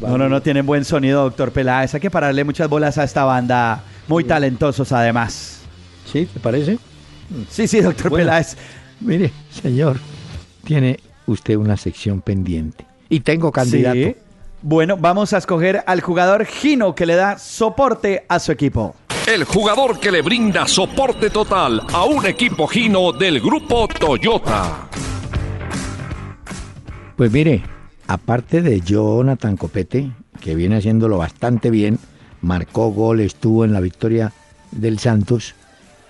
No, 0.00 0.16
no, 0.16 0.30
no 0.30 0.40
tienen 0.40 0.64
buen 0.64 0.86
sonido, 0.86 1.24
doctor 1.24 1.52
Peláez. 1.52 1.92
Hay 1.92 2.00
que 2.00 2.10
pararle 2.10 2.44
muchas 2.44 2.70
bolas 2.70 2.96
a 2.96 3.04
esta 3.04 3.24
banda 3.24 3.82
muy 4.08 4.24
talentosos 4.24 4.90
además. 4.92 5.60
¿Sí? 6.10 6.26
¿Te 6.26 6.40
parece? 6.40 6.78
Sí, 7.50 7.68
sí, 7.68 7.80
doctor 7.80 8.10
Peláez. 8.10 8.56
Mire, 9.00 9.30
señor, 9.50 9.98
tiene 10.64 10.98
usted 11.26 11.56
una 11.56 11.76
sección 11.76 12.20
pendiente. 12.20 12.86
Y 13.08 13.20
tengo 13.20 13.52
candidato. 13.52 14.18
Bueno, 14.60 14.96
vamos 14.96 15.32
a 15.32 15.38
escoger 15.38 15.84
al 15.86 16.00
jugador 16.00 16.44
Gino 16.44 16.94
que 16.94 17.06
le 17.06 17.14
da 17.14 17.38
soporte 17.38 18.24
a 18.28 18.40
su 18.40 18.50
equipo. 18.50 18.96
El 19.26 19.44
jugador 19.44 20.00
que 20.00 20.10
le 20.10 20.22
brinda 20.22 20.66
soporte 20.66 21.30
total 21.30 21.82
a 21.92 22.04
un 22.04 22.26
equipo 22.26 22.66
Gino 22.66 23.12
del 23.12 23.40
grupo 23.40 23.86
Toyota. 23.86 24.88
Pues 27.14 27.30
mire, 27.30 27.62
aparte 28.06 28.62
de 28.62 28.80
Jonathan 28.80 29.56
Copete, 29.56 30.10
que 30.40 30.54
viene 30.54 30.76
haciéndolo 30.76 31.18
bastante 31.18 31.70
bien, 31.70 31.98
marcó 32.42 32.90
gol, 32.90 33.20
estuvo 33.20 33.64
en 33.64 33.72
la 33.72 33.80
victoria 33.80 34.32
del 34.70 34.98
Santos. 34.98 35.54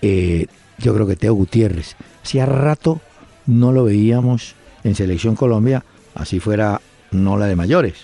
Eh, 0.02 0.46
yo 0.78 0.94
creo 0.94 1.06
que 1.06 1.16
Teo 1.16 1.34
Gutiérrez. 1.34 1.96
Hacía 2.22 2.46
rato 2.46 3.00
no 3.46 3.72
lo 3.72 3.84
veíamos 3.84 4.54
en 4.84 4.94
Selección 4.94 5.34
Colombia, 5.34 5.84
así 6.14 6.40
fuera 6.40 6.80
no 7.10 7.38
la 7.38 7.46
de 7.46 7.56
mayores, 7.56 7.94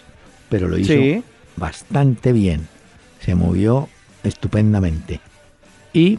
pero 0.48 0.68
lo 0.68 0.78
hizo 0.78 0.94
bastante 1.56 2.32
bien. 2.32 2.66
Se 3.20 3.34
movió 3.34 3.88
estupendamente. 4.22 5.20
Y, 5.92 6.18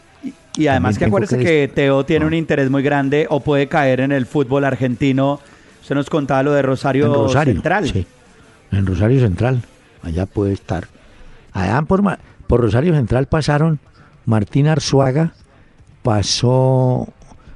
y 0.55 0.67
además 0.67 0.97
que 0.97 1.05
acuérdese 1.05 1.37
que, 1.37 1.69
Teo 1.73 2.05
tiene 2.05 2.25
un 2.25 2.33
interés 2.33 2.69
muy 2.69 2.83
grande 2.83 3.27
o 3.29 3.41
puede 3.41 3.67
caer 3.67 3.99
en 3.99 4.11
el 4.11 4.25
fútbol 4.25 4.63
argentino. 4.63 5.39
Se 5.83 5.93
nos 5.93 6.09
contaba 6.09 6.43
lo 6.43 6.53
de 6.53 6.61
Rosario, 6.61 7.13
Rosario 7.13 7.53
Central. 7.53 7.89
Sí, 7.91 8.05
en 8.71 8.85
Rosario 8.85 9.19
Central. 9.19 9.61
Allá 10.01 10.25
puede 10.25 10.53
estar. 10.53 10.87
Allá 11.55 11.81
por, 11.83 12.03
por 12.47 12.59
Rosario 12.59 12.93
Central 12.93 13.27
pasaron 13.27 13.79
Martín 14.25 14.67
Arzuaga, 14.67 15.31
pasó 16.03 17.07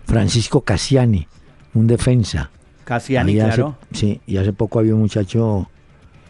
Francisco 0.06 0.62
Cassiani, 0.62 1.28
un 1.74 1.86
defensa. 1.86 2.50
Cassiani, 2.86 3.36
claro. 3.36 3.76
sí, 3.92 4.22
y 4.26 4.38
hace 4.38 4.54
poco 4.54 4.80
había 4.80 4.96
un 4.96 5.02
muchacho, 5.02 5.70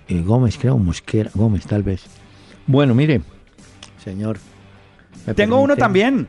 eh, 0.08 0.20
Gómez, 0.26 0.58
creo, 0.58 0.80
Mosquera, 0.80 1.30
Gómez 1.36 1.68
tal 1.68 1.84
vez. 1.84 2.02
Bueno, 2.66 2.96
mire, 2.96 3.22
señor. 4.04 4.40
Tengo 5.36 5.60
uno 5.62 5.76
también. 5.78 6.28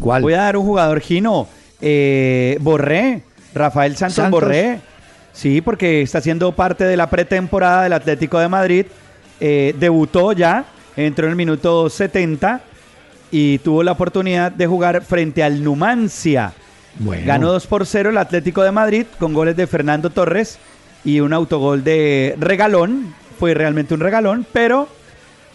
¿Cuál? 0.00 0.22
Voy 0.22 0.32
a 0.32 0.38
dar 0.38 0.56
un 0.56 0.64
jugador 0.64 1.00
gino. 1.00 1.48
Eh, 1.82 2.56
Borré, 2.62 3.24
Rafael 3.54 3.94
Santos 3.94 4.30
Borré. 4.30 4.80
Sí, 5.34 5.60
porque 5.60 6.00
está 6.00 6.22
siendo 6.22 6.52
parte 6.52 6.84
de 6.84 6.96
la 6.96 7.10
pretemporada 7.10 7.82
del 7.82 7.92
Atlético 7.92 8.38
de 8.38 8.48
Madrid. 8.48 8.86
Eh, 9.38 9.74
debutó 9.78 10.32
ya 10.32 10.64
entró 11.06 11.26
en 11.26 11.30
el 11.30 11.36
minuto 11.36 11.88
70 11.88 12.60
y 13.30 13.58
tuvo 13.58 13.82
la 13.82 13.92
oportunidad 13.92 14.50
de 14.50 14.66
jugar 14.66 15.02
frente 15.02 15.42
al 15.42 15.62
Numancia. 15.62 16.52
Ganó 17.24 17.52
2 17.52 17.66
por 17.68 17.86
0 17.86 18.10
el 18.10 18.18
Atlético 18.18 18.62
de 18.62 18.72
Madrid 18.72 19.06
con 19.20 19.32
goles 19.32 19.56
de 19.56 19.68
Fernando 19.68 20.10
Torres 20.10 20.58
y 21.04 21.20
un 21.20 21.32
autogol 21.32 21.84
de 21.84 22.34
regalón. 22.40 23.14
Fue 23.38 23.54
realmente 23.54 23.94
un 23.94 24.00
regalón, 24.00 24.44
pero 24.52 24.88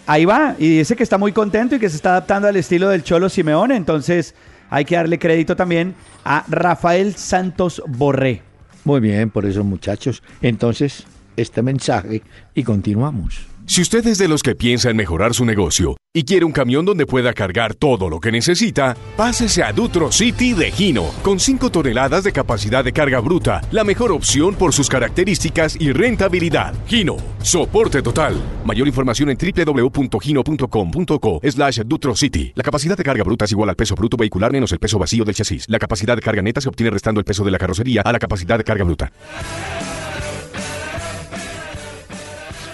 ahí 0.08 0.24
va. 0.24 0.56
Y 0.58 0.78
dice 0.78 0.96
que 0.96 1.04
está 1.04 1.18
muy 1.18 1.34
contento 1.34 1.76
y 1.76 1.80
que 1.80 1.90
se 1.90 1.98
está 1.98 2.12
adaptando 2.12 2.48
al 2.48 2.56
estilo 2.56 2.88
del 2.88 3.04
Cholo 3.04 3.28
Simeone. 3.28 3.76
Entonces 3.76 4.36
hay 4.70 4.86
que 4.86 4.96
darle 4.96 5.20
crédito 5.20 5.58
también 5.58 5.94
a 6.24 6.46
Rafael 6.48 7.16
Santos 7.16 7.84
Borré. 7.86 8.42
Muy 8.86 9.02
bien, 9.02 9.30
por 9.30 9.46
eso 9.46 9.66
muchachos. 9.66 10.24
Entonces, 10.42 11.04
este 11.36 11.62
mensaje 11.62 12.22
y 12.56 12.64
continuamos. 12.64 13.53
Si 13.66 13.82
usted 13.82 14.06
es 14.08 14.18
de 14.18 14.28
los 14.28 14.44
que 14.44 14.56
piensa 14.56 14.90
en 14.90 14.98
mejorar 14.98 15.34
su 15.34 15.46
negocio 15.46 15.96
y 16.14 16.26
quiere 16.26 16.46
un 16.46 16.52
camión 16.52 16.86
donde 16.86 17.06
pueda 17.06 17.34
cargar 17.34 17.74
todo 17.74 18.10
lo 18.10 18.20
que 18.20 18.32
necesita, 18.32 18.96
pásese 19.16 19.64
a 19.64 19.72
Dutro 19.72 20.12
City 20.12 20.54
de 20.54 20.70
Gino, 20.70 21.06
con 21.24 21.40
5 21.40 21.72
toneladas 21.72 22.26
de 22.26 22.34
capacidad 22.34 22.84
de 22.84 22.92
carga 22.92 23.22
bruta, 23.22 23.62
la 23.72 23.86
mejor 23.86 24.12
opción 24.12 24.56
por 24.56 24.74
sus 24.74 24.90
características 24.90 25.80
y 25.80 25.94
rentabilidad. 25.94 26.74
Gino, 26.88 27.16
soporte 27.42 28.02
total. 28.02 28.36
Mayor 28.66 28.88
información 28.88 29.30
en 29.30 29.38
www.gino.com.co 29.38 31.40
slash 31.50 31.80
Dutro 31.86 32.16
City. 32.16 32.52
La 32.56 32.64
capacidad 32.64 32.98
de 32.98 33.04
carga 33.04 33.24
bruta 33.24 33.46
es 33.46 33.52
igual 33.54 33.70
al 33.70 33.78
peso 33.78 33.96
bruto 33.96 34.18
vehicular 34.18 34.52
menos 34.52 34.74
el 34.74 34.80
peso 34.80 35.00
vacío 35.00 35.24
del 35.24 35.36
chasis. 35.36 35.70
La 35.70 35.80
capacidad 35.80 36.18
de 36.18 36.22
carga 36.22 36.42
neta 36.42 36.60
se 36.60 36.68
obtiene 36.68 36.92
restando 36.92 37.20
el 37.20 37.26
peso 37.26 37.46
de 37.46 37.52
la 37.52 37.58
carrocería 37.58 38.02
a 38.02 38.12
la 38.12 38.20
capacidad 38.20 38.58
de 38.58 38.66
carga 38.66 38.84
bruta. 38.84 39.12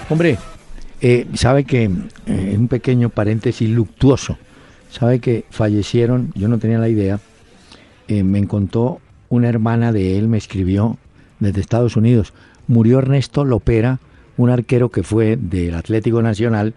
Hombre, 0.10 0.40
eh, 1.02 1.28
sabe 1.34 1.64
que, 1.64 1.90
eh, 2.26 2.56
un 2.58 2.68
pequeño 2.68 3.10
paréntesis 3.10 3.70
luctuoso, 3.70 4.38
sabe 4.92 5.20
que 5.20 5.46
fallecieron, 5.50 6.32
yo 6.36 6.50
no 6.50 6.60
tenía 6.60 6.78
la 6.78 6.90
idea, 6.90 7.20
eh, 8.10 8.24
me 8.24 8.46
contó 8.48 9.00
una 9.30 9.48
hermana 9.48 9.94
de 9.94 10.18
él, 10.18 10.28
me 10.28 10.38
escribió 10.38 10.98
desde 11.40 11.62
Estados 11.62 11.96
Unidos, 11.96 12.34
murió 12.68 13.00
Ernesto 13.00 13.46
Lopera, 13.46 14.00
un 14.36 14.50
arquero 14.50 14.90
que 14.90 15.04
fue 15.04 15.38
del 15.38 15.76
Atlético 15.76 16.22
Nacional, 16.22 16.74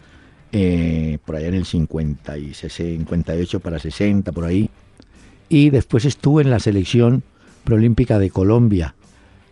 por 1.25 1.37
allá 1.37 1.49
en 1.49 1.55
el 1.55 1.65
50 1.65 2.37
y 2.37 2.53
58 2.53 3.61
para 3.61 3.79
60, 3.79 4.33
por 4.33 4.45
ahí, 4.45 4.69
y 5.49 5.71
después 5.71 6.05
estuvo 6.05 6.43
en 6.43 6.51
la 6.51 6.61
selección 6.61 7.23
preolímpica 7.65 8.19
de 8.19 8.29
Colombia. 8.29 8.95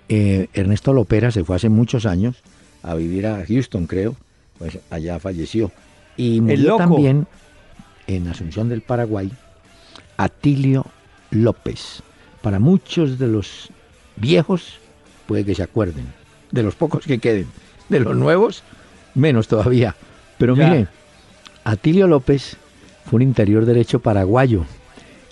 Ernesto 0.08 0.92
Lopera 0.92 1.30
se 1.30 1.42
fue 1.42 1.56
hace 1.56 1.70
muchos 1.70 2.04
años 2.04 2.42
a 2.82 2.94
vivir 2.96 3.26
a 3.26 3.42
Houston, 3.46 3.86
creo, 3.86 4.14
pues 4.60 4.78
allá 4.90 5.18
falleció. 5.18 5.72
Y 6.18 6.40
murió 6.42 6.76
también 6.76 7.26
en 8.06 8.28
Asunción 8.28 8.68
del 8.68 8.82
Paraguay 8.82 9.32
Atilio 10.18 10.84
López. 11.30 12.02
Para 12.42 12.58
muchos 12.58 13.18
de 13.18 13.26
los 13.26 13.70
viejos 14.16 14.78
puede 15.26 15.46
que 15.46 15.54
se 15.54 15.62
acuerden, 15.62 16.04
de 16.52 16.62
los 16.62 16.74
pocos 16.74 17.06
que 17.06 17.18
queden, 17.18 17.46
de 17.88 18.00
los 18.00 18.14
nuevos 18.14 18.62
menos 19.14 19.48
todavía. 19.48 19.96
Pero 20.36 20.54
miren, 20.54 20.88
Atilio 21.64 22.06
López 22.06 22.58
fue 23.06 23.16
un 23.16 23.22
interior 23.22 23.64
derecho 23.64 24.00
paraguayo. 24.00 24.66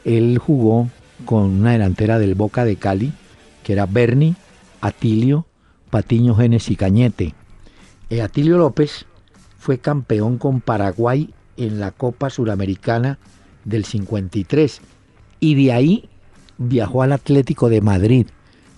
Él 0.06 0.38
jugó 0.38 0.88
con 1.26 1.60
una 1.60 1.72
delantera 1.72 2.18
del 2.18 2.34
Boca 2.34 2.64
de 2.64 2.76
Cali, 2.76 3.12
que 3.62 3.74
era 3.74 3.84
Berni, 3.84 4.36
Atilio, 4.80 5.44
Patiño 5.90 6.34
Genes 6.34 6.70
y 6.70 6.76
Cañete. 6.76 7.34
Eh, 8.08 8.22
Atilio 8.22 8.56
López 8.56 9.04
fue 9.68 9.76
campeón 9.76 10.38
con 10.38 10.62
Paraguay 10.62 11.28
en 11.58 11.78
la 11.78 11.90
Copa 11.90 12.30
Suramericana 12.30 13.18
del 13.66 13.84
53 13.84 14.80
y 15.40 15.62
de 15.62 15.72
ahí 15.74 16.08
viajó 16.56 17.02
al 17.02 17.12
Atlético 17.12 17.68
de 17.68 17.82
Madrid. 17.82 18.28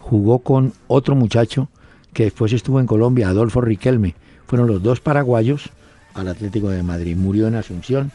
Jugó 0.01 0.41
con 0.41 0.73
otro 0.89 1.15
muchacho 1.15 1.69
que 2.13 2.25
después 2.25 2.53
estuvo 2.53 2.81
en 2.81 2.87
Colombia, 2.87 3.29
Adolfo 3.29 3.61
Riquelme. 3.61 4.17
Fueron 4.49 4.67
los 4.67 4.83
dos 4.83 4.99
paraguayos 4.99 5.71
al 6.15 6.27
Atlético 6.27 6.71
de 6.71 6.83
Madrid. 6.83 7.17
Murió 7.17 7.47
en 7.47 7.55
Asunción. 7.55 8.11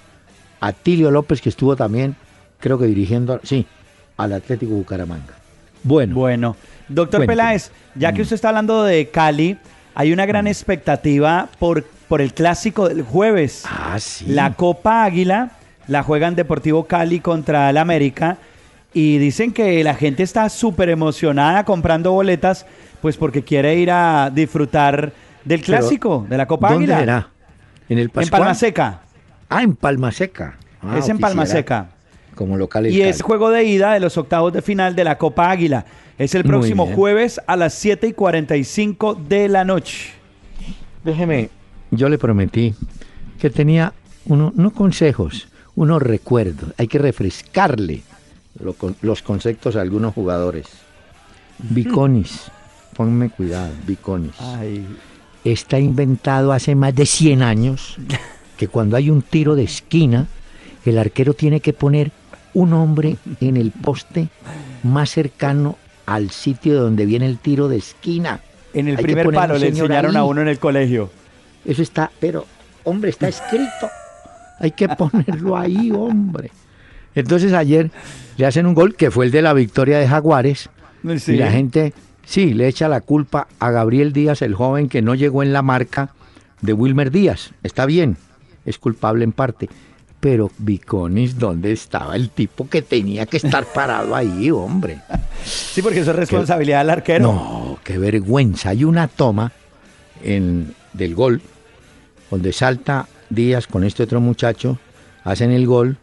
Atilio 0.60 1.12
López, 1.12 1.40
que 1.40 1.48
estuvo 1.48 1.78
también, 1.78 2.18
creo 2.60 2.78
que 2.78 2.88
dirigiendo, 2.88 3.40
sí, 3.44 3.66
al 4.18 4.34
Atlético 4.34 4.74
Bucaramanga. 4.74 5.36
Bueno. 5.82 6.14
Bueno. 6.14 6.58
Doctor 6.90 7.26
Peláez, 7.26 7.72
ya 7.96 8.12
que 8.12 8.20
mm. 8.20 8.24
usted 8.24 8.36
está 8.36 8.50
hablando 8.50 8.84
de 8.84 9.08
Cali, 9.08 9.58
hay 9.94 10.12
una 10.12 10.26
gran 10.26 10.44
mm. 10.44 10.50
expectativa 10.50 11.48
por 11.58 11.94
por 12.08 12.22
el 12.22 12.34
clásico 12.34 12.88
del 12.88 13.02
jueves. 13.02 13.63
Ah, 13.65 13.98
sí. 14.00 14.26
La 14.28 14.54
Copa 14.54 15.04
Águila 15.04 15.52
la 15.88 16.04
juegan 16.04 16.36
Deportivo 16.36 16.86
Cali 16.86 17.20
contra 17.20 17.70
el 17.70 17.78
América 17.78 18.38
y 18.94 19.18
dicen 19.18 19.52
que 19.52 19.84
la 19.84 19.94
gente 19.94 20.24
está 20.24 20.50
súper 20.50 20.89
emocionada 20.89 21.63
comprando 21.65 22.12
boletas 22.12 22.65
pues 23.02 23.18
porque 23.18 23.44
quiere 23.44 23.76
ir 23.76 23.91
a 23.91 24.32
disfrutar 24.34 25.13
del 25.44 25.62
clásico, 25.62 26.26
de 26.28 26.38
la 26.38 26.48
Copa 26.48 26.72
¿dónde 26.72 26.94
Águila. 26.94 27.30
¿En 27.88 28.00
el 28.00 28.12
En 28.15 28.30
Palma 28.30 28.56
Seca. 28.56 29.02
Ah, 29.48 29.62
en 29.62 29.76
Palma 29.76 30.12
Seca. 30.12 30.58
Ah, 30.82 30.98
es 30.98 31.08
en 31.08 31.20
Palma 31.20 31.46
Seca. 31.46 31.89
Como 32.34 32.58
local. 32.58 32.88
Y 32.88 33.02
es 33.02 33.22
juego 33.22 33.50
de 33.52 33.63
ida 33.63 33.94
de 33.94 34.00
los 34.00 34.18
octavos 34.18 34.52
de 34.54 34.62
final 34.62 34.96
de 34.96 35.04
la 35.04 35.18
Copa 35.18 35.52
Águila. 35.52 35.86
Es 36.18 36.34
el 36.34 36.44
próximo 36.44 36.88
jueves 36.88 37.39
a 37.46 37.56
las 37.56 37.74
7 37.76 38.08
y 38.08 38.13
45 38.13 39.15
de 39.15 39.50
la 39.50 39.65
noche. 39.65 40.13
Déjeme 41.04 41.50
yo 41.97 42.10
le 42.10 42.17
prometí 42.17 42.73
que 43.39 43.49
tenía 43.49 43.93
uno, 44.25 44.51
no 44.55 44.71
consejos, 44.71 45.47
unos 45.75 46.01
recuerdos. 46.01 46.73
Hay 46.77 46.88
que 46.88 46.99
refrescarle 46.99 48.01
los 49.01 49.21
conceptos 49.21 49.75
a 49.75 49.81
algunos 49.81 50.13
jugadores. 50.13 50.67
Biconis, 51.58 52.51
ponme 52.95 53.29
cuidado, 53.29 53.71
Biconis. 53.86 54.36
Está 55.43 55.79
inventado 55.79 56.51
hace 56.51 56.75
más 56.75 56.95
de 56.95 57.05
100 57.05 57.43
años 57.43 57.97
que 58.58 58.67
cuando 58.67 58.97
hay 58.97 59.10
un 59.10 59.21
tiro 59.21 59.55
de 59.55 59.63
esquina, 59.63 60.27
el 60.86 60.97
arquero 60.97 61.34
tiene 61.34 61.60
que 61.60 61.73
poner 61.73 62.12
un 62.53 62.73
hombre 62.73 63.17
en 63.41 63.58
el 63.58 63.71
poste 63.71 64.29
más 64.84 65.10
cercano 65.10 65.77
al 66.05 66.31
sitio 66.31 66.81
donde 66.81 67.05
viene 67.05 67.25
el 67.25 67.38
tiro 67.38 67.67
de 67.67 67.77
esquina. 67.77 68.39
En 68.73 68.88
el 68.88 68.97
primer 68.97 69.31
palo 69.31 69.58
le 69.58 69.67
enseñaron 69.69 70.15
a 70.15 70.23
uno 70.23 70.41
en 70.41 70.47
el 70.47 70.60
colegio. 70.60 71.10
Eso 71.65 71.82
está, 71.82 72.12
pero, 72.19 72.45
hombre, 72.84 73.10
está 73.10 73.28
escrito. 73.28 73.89
Hay 74.60 74.71
que 74.71 74.88
ponerlo 74.88 75.58
ahí, 75.58 75.91
hombre. 75.91 76.51
Entonces 77.15 77.54
ayer 77.54 77.91
le 78.38 78.45
hacen 78.45 78.65
un 78.65 78.73
gol 78.73 78.95
que 78.95 79.12
fue 79.12 79.25
el 79.25 79.32
de 79.32 79.41
la 79.41 79.54
victoria 79.54 79.97
de 79.97 80.08
Jaguares. 80.08 80.69
Y 81.04 81.34
la 81.34 81.51
gente, 81.51 81.93
sí, 82.25 82.54
le 82.54 82.67
echa 82.67 82.88
la 82.88 83.01
culpa 83.01 83.47
a 83.60 83.71
Gabriel 83.71 84.12
Díaz, 84.12 84.41
el 84.41 84.56
joven 84.56 84.89
que 84.89 85.01
no 85.01 85.15
llegó 85.15 85.43
en 85.43 85.54
la 85.54 85.62
marca 85.62 86.10
de 86.62 86.73
Wilmer 86.73 87.12
Díaz. 87.12 87.51
Está 87.63 87.86
bien, 87.86 88.17
es 88.65 88.78
culpable 88.78 89.23
en 89.23 89.32
parte. 89.32 89.69
Pero 90.19 90.51
Viconis, 90.58 91.38
¿dónde 91.38 91.71
estaba 91.71 92.15
el 92.15 92.32
tipo 92.32 92.67
que 92.67 92.82
tenía 92.82 93.28
que 93.28 93.38
estar 93.38 93.65
parado 93.65 94.15
ahí, 94.15 94.49
hombre? 94.49 94.99
Sí, 95.43 95.84
porque 95.84 95.99
eso 95.99 96.12
es 96.12 96.17
responsabilidad 96.17 96.80
del 96.80 96.89
arquero. 96.89 97.32
No, 97.32 97.80
qué 97.84 97.99
vergüenza. 97.99 98.69
Hay 98.69 98.84
una 98.84 99.08
toma 99.08 99.51
en, 100.23 100.73
del 100.93 101.13
gol 101.13 101.41
donde 102.30 102.54
salta 102.54 103.08
Díaz 103.30 103.68
con 103.68 103.84
este 103.84 104.04
otro 104.04 104.22
muchacho, 104.22 104.78
hacen 105.24 105.52
el 105.52 105.66
gol, 105.66 105.98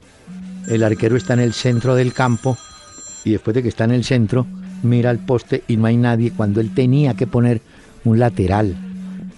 el 0.68 0.82
arquero 0.82 1.16
está 1.16 1.34
en 1.34 1.40
el 1.40 1.52
centro 1.52 1.94
del 1.94 2.12
campo 2.12 2.56
y 3.24 3.32
después 3.32 3.54
de 3.54 3.62
que 3.62 3.68
está 3.68 3.84
en 3.84 3.92
el 3.92 4.04
centro, 4.04 4.46
mira 4.82 5.10
al 5.10 5.18
poste 5.18 5.62
y 5.68 5.76
no 5.76 5.86
hay 5.86 5.96
nadie 5.96 6.32
cuando 6.32 6.60
él 6.60 6.74
tenía 6.74 7.14
que 7.14 7.26
poner 7.26 7.60
un 8.04 8.18
lateral. 8.18 8.74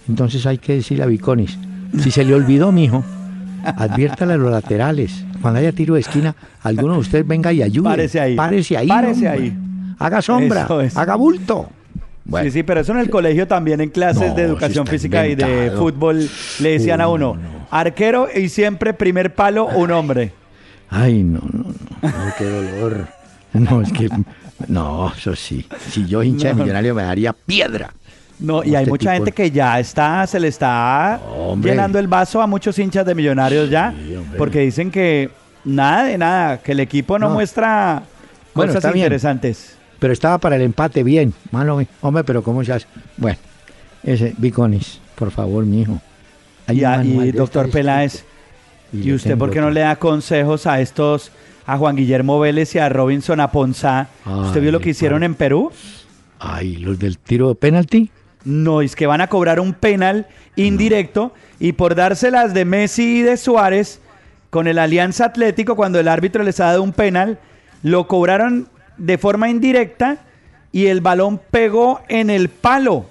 Entonces 0.08 0.46
hay 0.46 0.58
que 0.58 0.76
decirle 0.76 1.04
a 1.04 1.06
Viconis, 1.06 1.58
si 2.02 2.10
se 2.10 2.24
le 2.24 2.34
olvidó, 2.34 2.72
mijo, 2.72 3.04
adviértale 3.64 4.34
a 4.34 4.36
los 4.36 4.50
laterales. 4.50 5.24
Cuando 5.40 5.60
haya 5.60 5.72
tiro 5.72 5.94
de 5.94 6.00
esquina, 6.00 6.34
alguno 6.62 6.94
de 6.94 7.00
ustedes 7.00 7.26
venga 7.26 7.52
y 7.52 7.62
ayude. 7.62 7.84
Párese 7.84 8.20
ahí. 8.20 8.36
Párese 8.36 8.76
ahí. 8.76 8.88
Párese 8.88 9.28
ahí. 9.28 9.56
Haga 9.98 10.22
sombra, 10.22 10.66
haga 10.94 11.14
bulto. 11.14 11.68
Sí, 12.42 12.50
sí, 12.50 12.62
pero 12.62 12.80
eso 12.80 12.92
en 12.92 12.98
el 12.98 13.10
colegio 13.10 13.46
también, 13.46 13.80
en 13.80 13.90
clases 13.90 14.34
de 14.34 14.42
educación 14.42 14.86
física 14.86 15.26
y 15.26 15.34
de 15.34 15.72
fútbol, 15.76 16.28
le 16.60 16.70
decían 16.70 17.00
a 17.00 17.08
uno, 17.08 17.36
arquero 17.70 18.28
y 18.34 18.48
siempre 18.48 18.94
primer 18.94 19.34
palo, 19.34 19.66
un 19.66 19.90
hombre. 19.90 20.32
Ay, 20.88 21.22
no, 21.22 21.40
no, 21.52 21.64
no, 22.02 22.34
qué 22.38 22.44
dolor. 22.44 23.08
No, 23.54 23.82
es 23.82 23.92
que, 23.92 24.08
no, 24.66 25.12
eso 25.16 25.36
sí. 25.36 25.64
Si 25.88 26.04
yo 26.06 26.24
hincha 26.24 26.48
de 26.48 26.54
millonario 26.54 26.92
me 26.92 27.04
daría 27.04 27.32
piedra. 27.32 27.92
No, 28.40 28.64
y 28.64 28.74
hay 28.74 28.82
este 28.82 28.90
mucha 28.90 29.14
gente 29.14 29.30
que 29.30 29.48
ya 29.52 29.78
está, 29.78 30.26
se 30.26 30.40
le 30.40 30.48
está 30.48 31.20
llenando 31.62 32.00
el 32.00 32.08
vaso 32.08 32.42
a 32.42 32.48
muchos 32.48 32.76
hinchas 32.80 33.06
de 33.06 33.14
millonarios 33.14 33.70
ya, 33.70 33.94
porque 34.36 34.58
dicen 34.58 34.90
que 34.90 35.30
nada 35.64 36.02
de 36.02 36.18
nada, 36.18 36.58
que 36.58 36.72
el 36.72 36.80
equipo 36.80 37.16
no, 37.16 37.30
muestra 37.30 38.02
cosas 38.52 38.84
interesantes 38.92 39.76
pero 40.04 40.12
estaba 40.12 40.36
para 40.36 40.56
el 40.56 40.60
empate 40.60 41.02
bien. 41.02 41.32
Malo, 41.50 41.80
hombre, 42.02 42.24
pero 42.24 42.42
¿cómo 42.42 42.62
se 42.62 42.74
hace? 42.74 42.86
Bueno, 43.16 43.38
ese, 44.02 44.34
Biconis, 44.36 45.00
por 45.14 45.30
favor, 45.30 45.64
mi 45.64 45.80
hijo. 45.80 45.98
y, 46.68 47.32
doctor 47.32 47.70
Peláez, 47.70 48.22
¿y, 48.92 49.14
usted 49.14 49.38
por 49.38 49.50
qué 49.50 49.62
no 49.62 49.70
le 49.70 49.80
da 49.80 49.96
consejos 49.96 50.66
a 50.66 50.82
estos, 50.82 51.32
a 51.64 51.78
Juan 51.78 51.96
Guillermo 51.96 52.38
Vélez 52.38 52.74
y 52.74 52.80
a 52.80 52.90
Robinson 52.90 53.40
Aponzá? 53.40 54.08
¿Usted 54.26 54.60
vio 54.60 54.72
lo 54.72 54.80
que 54.80 54.90
hicieron 54.90 55.22
en 55.22 55.34
Perú? 55.34 55.72
Ay, 56.38 56.76
los 56.76 56.98
del 56.98 57.16
tiro 57.16 57.48
de 57.48 57.54
penalti. 57.54 58.10
No, 58.44 58.82
es 58.82 58.96
que 58.96 59.06
van 59.06 59.22
a 59.22 59.28
cobrar 59.28 59.58
un 59.58 59.72
penal 59.72 60.26
indirecto 60.54 61.32
y 61.58 61.72
por 61.72 61.94
dárselas 61.94 62.52
de 62.52 62.66
Messi 62.66 63.20
y 63.20 63.22
de 63.22 63.38
Suárez 63.38 64.02
con 64.50 64.66
el 64.66 64.78
Alianza 64.78 65.24
Atlético, 65.24 65.76
cuando 65.76 65.98
el 65.98 66.08
árbitro 66.08 66.42
les 66.42 66.60
ha 66.60 66.66
dado 66.66 66.82
un 66.82 66.92
penal, 66.92 67.38
lo 67.82 68.06
cobraron 68.06 68.68
de 68.96 69.18
forma 69.18 69.48
indirecta 69.48 70.18
y 70.72 70.86
el 70.86 71.00
balón 71.00 71.40
pegó 71.50 72.00
en 72.08 72.30
el 72.30 72.48
palo. 72.48 73.06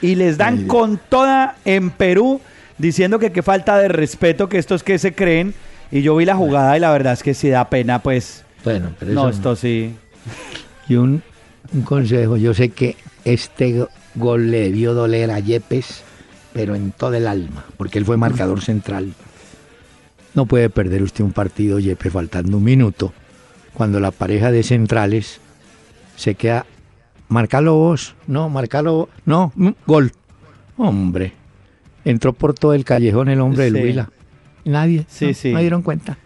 Y 0.00 0.16
les 0.16 0.36
dan 0.36 0.66
con 0.66 0.98
toda 1.08 1.56
en 1.64 1.90
Perú 1.90 2.40
diciendo 2.78 3.18
que 3.18 3.30
qué 3.30 3.42
falta 3.42 3.78
de 3.78 3.88
respeto, 3.88 4.48
que 4.48 4.58
estos 4.58 4.82
que 4.82 4.98
se 4.98 5.14
creen. 5.14 5.54
Y 5.90 6.02
yo 6.02 6.16
vi 6.16 6.24
la 6.24 6.34
jugada 6.34 6.76
y 6.76 6.80
la 6.80 6.90
verdad 6.90 7.12
es 7.12 7.22
que 7.22 7.34
sí 7.34 7.48
da 7.48 7.68
pena, 7.68 8.00
pues. 8.00 8.44
Bueno, 8.64 8.90
pero 8.98 9.12
no, 9.12 9.28
esto 9.28 9.54
sí. 9.54 9.94
Y 10.88 10.96
un, 10.96 11.22
un 11.72 11.82
consejo, 11.82 12.36
yo 12.36 12.54
sé 12.54 12.70
que 12.70 12.96
este 13.24 13.86
gol 14.14 14.50
le 14.50 14.60
debió 14.62 14.94
doler 14.94 15.30
a 15.30 15.38
Yepes, 15.38 16.02
pero 16.52 16.74
en 16.74 16.92
todo 16.92 17.14
el 17.14 17.26
alma, 17.26 17.64
porque 17.76 17.98
él 17.98 18.04
fue 18.04 18.16
marcador 18.16 18.60
central. 18.60 19.14
No 20.34 20.46
puede 20.46 20.70
perder 20.70 21.02
usted 21.02 21.24
un 21.24 21.32
partido, 21.32 21.78
Yepes, 21.78 22.12
faltando 22.12 22.56
un 22.56 22.64
minuto, 22.64 23.12
cuando 23.74 24.00
la 24.00 24.10
pareja 24.10 24.50
de 24.50 24.62
centrales 24.62 25.40
se 26.16 26.34
queda. 26.34 26.66
Marcalo 27.28 27.74
vos, 27.76 28.14
no, 28.26 28.48
marcalo 28.50 29.08
no, 29.24 29.52
mm, 29.54 29.70
gol. 29.86 30.12
Hombre, 30.76 31.32
entró 32.04 32.32
por 32.32 32.54
todo 32.54 32.74
el 32.74 32.84
callejón 32.84 33.28
el 33.28 33.40
hombre 33.40 33.64
del 33.64 33.76
Huila. 33.76 34.10
Nadie, 34.64 35.06
sí, 35.08 35.34
sí. 35.34 35.52
no 35.52 35.60
dieron 35.60 35.82
cuenta. 35.82 36.18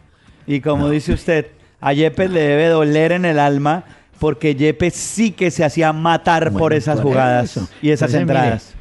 Y 0.46 0.60
como 0.60 0.90
dice 0.90 1.12
usted, 1.12 1.46
a 1.80 1.92
Yepes 1.92 2.30
le 2.30 2.40
debe 2.40 2.68
doler 2.68 3.12
en 3.12 3.24
el 3.24 3.38
alma 3.38 3.84
porque 4.18 4.54
Yepes 4.54 4.94
sí 4.94 5.30
que 5.32 5.50
se 5.50 5.64
hacía 5.64 5.92
matar 5.92 6.52
por 6.52 6.72
esas 6.72 7.00
jugadas 7.00 7.60
y 7.82 7.90
esas 7.90 8.14
entradas. 8.14 8.74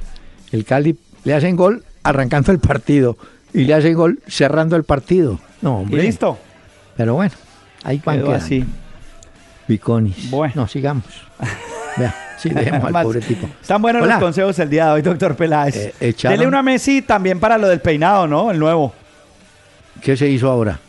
el 0.52 0.66
Cali 0.66 0.98
le 1.24 1.34
hacen 1.34 1.56
gol 1.56 1.84
arrancando 2.04 2.52
el 2.52 2.60
partido 2.60 3.18
y 3.54 3.66
le 3.66 3.74
hacen 3.74 3.94
gol 3.96 4.20
cerrando 4.28 4.76
el 4.76 4.84
partido. 4.84 5.40
No, 5.62 5.80
hombre. 5.80 6.04
listo. 6.04 6.38
Pero 6.96 7.16
bueno, 7.16 7.34
ahí 7.86 8.00
quedó 8.00 8.34
así. 8.34 8.66
Biconis. 9.68 10.30
Bueno. 10.30 10.54
No, 10.56 10.68
sigamos. 10.68 11.06
Vea, 11.98 12.14
sí, 12.38 12.50
dejemos 12.50 12.94
al 12.94 13.04
pobre 13.04 13.22
tipo. 13.22 13.48
Están 13.62 13.82
buenos 13.82 14.06
los 14.06 14.18
consejos 14.18 14.60
el 14.60 14.70
día 14.70 14.88
de 14.88 14.92
hoy, 14.92 15.02
doctor 15.02 15.36
Peláez. 15.36 15.94
Eh, 16.00 16.14
Dele 16.24 16.46
una 16.46 16.62
Messi 16.62 17.02
también 17.02 17.40
para 17.40 17.58
lo 17.58 17.68
del 17.68 17.80
peinado, 17.80 18.28
¿no? 18.28 18.52
El 18.52 18.60
nuevo. 18.60 18.94
¿Qué 20.02 20.18
se 20.18 20.28
hizo 20.28 20.50
ahora? 20.52 20.80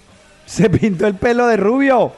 Se 0.45 0.69
pintó 0.69 1.07
el 1.07 1.15
pelo 1.15 1.47
de 1.47 1.57
rubio. 1.57 2.13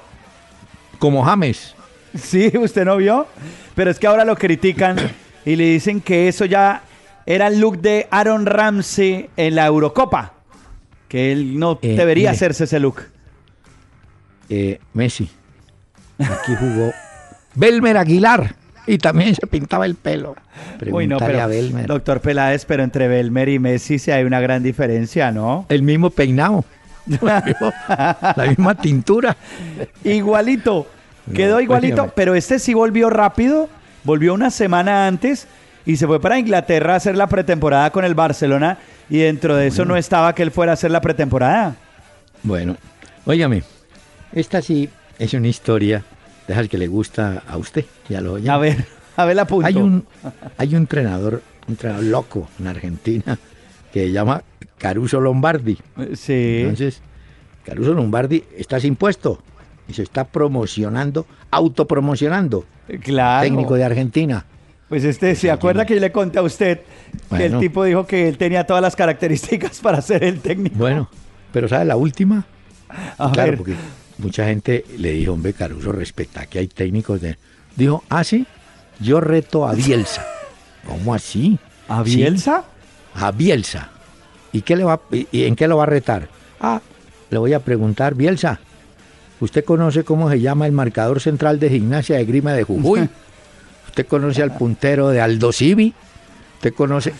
Como 0.99 1.23
James. 1.25 1.75
Sí, 2.19 2.53
usted 2.59 2.85
no 2.85 2.97
vio. 2.97 3.27
Pero 3.75 3.91
es 3.91 3.99
que 3.99 4.07
ahora 4.07 4.25
lo 4.25 4.37
critican 4.37 4.97
y 5.45 5.57
le 5.57 5.65
dicen 5.65 6.01
que 6.01 6.29
eso 6.29 6.45
ya 6.45 6.83
era 7.27 7.47
el 7.47 7.61
look 7.61 7.79
de 7.81 8.09
Aaron 8.11 8.47
Ramsey 8.47 9.29
en 9.37 9.55
la 9.55 9.67
Eurocopa. 9.67 10.33
Que 11.09 11.33
él 11.33 11.59
no 11.59 11.79
eh, 11.83 11.95
debería 11.95 12.31
hacerse 12.31 12.65
ese 12.65 12.81
look. 12.81 13.03
Eh, 14.49 14.81
Messi. 14.95 15.29
Aquí 16.19 16.55
jugó 16.59 16.93
Belmer 17.55 17.97
Aguilar. 17.97 18.55
Y 18.87 18.97
también 18.97 19.35
se 19.35 19.47
pintaba 19.47 19.85
el 19.85 19.97
pelo. 19.97 20.35
Uy, 20.91 21.07
no, 21.07 21.19
pero, 21.19 21.47
Doctor 21.87 22.21
Peláez, 22.21 22.65
pero 22.65 22.83
entre 22.83 23.07
Belmer 23.07 23.51
y 23.51 23.59
Messi 23.59 23.99
sí 23.99 24.11
hay 24.11 24.25
una 24.25 24.41
gran 24.41 24.63
diferencia, 24.63 25.31
¿no? 25.31 25.67
El 25.69 25.83
mismo 25.83 26.09
peinado. 26.09 26.65
la 27.21 28.47
misma 28.49 28.75
tintura. 28.77 29.37
Igualito. 30.05 30.87
Quedó 31.35 31.57
pues 31.57 31.65
igualito, 31.65 32.13
pero 32.15 32.35
este 32.35 32.59
sí 32.59 32.73
volvió 32.73 33.11
rápido, 33.11 33.69
volvió 34.05 34.33
una 34.33 34.51
semana 34.51 35.07
antes 35.07 35.47
y 35.85 35.97
se 35.97 36.07
fue 36.07 36.21
para 36.21 36.39
Inglaterra 36.39 36.95
a 36.95 36.97
hacer 36.97 37.17
la 37.17 37.27
pretemporada 37.27 37.91
con 37.91 38.05
el 38.05 38.15
Barcelona 38.15 38.79
y 39.11 39.19
dentro 39.19 39.57
de 39.57 39.67
eso 39.67 39.85
no 39.85 39.97
estaba 39.97 40.35
que 40.35 40.43
él 40.43 40.51
fuera 40.51 40.73
a 40.73 40.75
hacer 40.75 40.91
la 40.91 41.01
pretemporada. 41.01 41.77
Bueno, 42.43 42.77
óigame, 43.27 43.63
esta 44.33 44.63
sí 44.63 44.89
es 45.19 45.35
una 45.35 45.49
historia 45.49 46.05
de 46.47 46.69
que 46.69 46.79
le 46.79 46.87
gusta 46.87 47.43
a 47.47 47.57
usted, 47.57 47.85
ya 48.09 48.21
lo 48.21 48.35
oye. 48.35 48.49
A 48.49 48.57
ver, 48.57 48.87
a 49.17 49.25
ver 49.25 49.37
la 49.37 49.47
punto. 49.47 49.67
Hay 49.67 49.77
un, 49.77 50.07
hay 50.57 50.69
un 50.71 50.77
entrenador, 50.77 51.43
un 51.67 51.73
entrenador 51.73 52.05
loco 52.05 52.49
en 52.59 52.67
Argentina 52.67 53.39
que 53.93 54.07
se 54.07 54.13
llama 54.13 54.43
Caruso 54.79 55.21
Lombardi. 55.21 55.79
Sí. 56.15 56.61
Entonces, 56.61 57.03
Caruso 57.65 57.93
Lombardi 57.93 58.45
está 58.57 58.81
sin 58.81 58.97
puesto 58.97 59.41
y 59.89 59.95
se 59.95 60.03
está 60.03 60.25
promocionando, 60.25 61.27
autopromocionando. 61.51 62.65
Claro. 63.03 63.45
Técnico 63.45 63.75
de 63.75 63.85
Argentina. 63.85 64.45
Pues 64.89 65.05
este, 65.05 65.35
¿se 65.35 65.51
acuerda 65.51 65.85
que 65.85 65.95
yo 65.95 66.01
le 66.01 66.11
conté 66.11 66.39
a 66.39 66.43
usted 66.43 66.81
que 67.37 67.45
el 67.45 67.59
tipo 67.59 67.85
dijo 67.85 68.07
que 68.07 68.27
él 68.27 68.39
tenía 68.39 68.67
todas 68.67 68.81
las 68.81 68.97
características 68.97 69.79
para 69.83 70.01
ser 70.01 70.25
el 70.25 70.41
técnico? 70.41 70.77
Bueno, 70.79 71.11
pero 71.53 71.69
¿sabe 71.69 71.85
la 71.85 71.97
última? 71.97 72.47
claro, 73.35 73.59
porque 73.59 73.75
mucha 74.19 74.47
gente 74.47 74.85
le 74.99 75.13
dijo, 75.13 75.33
hombre, 75.33 75.53
Caruso, 75.53 75.93
respeta 75.93 76.47
que 76.47 76.59
hay 76.59 76.69
técnicos 76.69 77.21
de... 77.21 77.37
Dijo, 77.77 78.05
ah, 78.09 78.25
sí, 78.25 78.47
yo 79.01 79.21
reto 79.21 79.67
a 79.67 79.75
Bielsa. 79.75 80.27
¿Cómo 80.87 81.15
así? 81.15 81.59
¿A 81.89 82.03
Bielsa? 82.03 82.65
a 83.15 83.31
Bielsa. 83.33 83.91
¿Y, 84.53 84.63
qué 84.63 84.77
le 84.77 84.85
va, 84.85 85.01
¿Y 85.11 85.45
en 85.45 85.57
qué 85.57 85.69
lo 85.69 85.77
va 85.77 85.85
a 85.85 85.87
retar? 85.87 86.29
Ah, 86.61 86.81
le 87.31 87.39
voy 87.39 87.53
a 87.53 87.61
preguntar, 87.61 88.15
Bielsa, 88.15 88.61
¿Usted 89.41 89.65
conoce 89.65 90.03
cómo 90.03 90.29
se 90.31 90.41
llama 90.41 90.67
el 90.67 90.73
marcador 90.73 91.21
central 91.21 91.61
de 91.61 91.71
gimnasia 91.71 92.17
de 92.17 92.25
Grima 92.25 92.53
de 92.53 92.65
Jujuy? 92.65 93.09
¿Usted 93.87 94.07
conoce 94.07 94.43
al 94.43 94.57
puntero 94.57 95.09
de 95.09 95.21
Aldo 95.21 95.53
Civi? 95.53 95.95
¿Usted 96.57 96.75
conoce? 96.75 97.13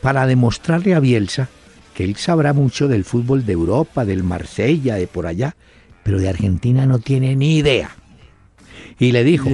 Para 0.00 0.26
demostrarle 0.26 0.94
a 0.94 1.00
Bielsa 1.00 1.48
que 1.94 2.04
él 2.04 2.16
sabrá 2.16 2.52
mucho 2.52 2.88
del 2.88 3.04
fútbol 3.04 3.44
de 3.44 3.52
Europa, 3.52 4.04
del 4.04 4.22
Marsella, 4.22 4.94
de 4.94 5.06
por 5.06 5.26
allá, 5.26 5.56
pero 6.08 6.20
de 6.20 6.30
Argentina 6.30 6.86
no 6.86 7.00
tiene 7.00 7.36
ni 7.36 7.58
idea. 7.58 7.90
Y 8.98 9.12
le 9.12 9.24
dijo, 9.24 9.50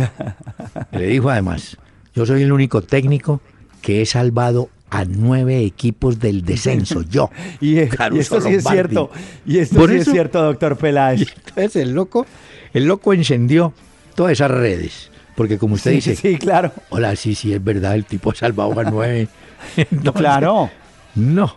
le 0.92 1.06
dijo 1.08 1.28
además, 1.28 1.76
yo 2.14 2.24
soy 2.26 2.44
el 2.44 2.52
único 2.52 2.80
técnico 2.80 3.40
que 3.82 4.02
he 4.02 4.06
salvado 4.06 4.68
a 4.88 5.04
nueve 5.04 5.64
equipos 5.64 6.20
del 6.20 6.44
descenso, 6.44 7.02
yo. 7.02 7.28
y, 7.60 7.78
esto 7.78 8.40
sí 8.40 8.54
es 8.54 8.62
cierto, 8.62 9.10
y 9.44 9.58
esto 9.58 9.88
sí 9.88 9.96
es 9.96 10.04
cierto, 10.08 10.44
doctor 10.44 10.76
Peláez. 10.76 11.26
entonces 11.48 11.74
el 11.74 11.90
loco, 11.90 12.24
el 12.72 12.84
loco 12.84 13.12
encendió 13.12 13.74
todas 14.14 14.34
esas 14.34 14.52
redes. 14.52 15.10
Porque 15.34 15.58
como 15.58 15.74
usted 15.74 15.90
dice, 15.90 16.14
sí, 16.14 16.36
claro. 16.38 16.70
Hola, 16.90 17.16
sí, 17.16 17.34
sí, 17.34 17.52
es 17.52 17.64
verdad, 17.64 17.96
el 17.96 18.04
tipo 18.04 18.30
ha 18.30 18.36
salvado 18.36 18.78
a 18.78 18.84
nueve. 18.84 19.26
claro. 20.14 20.70
No. 21.16 21.56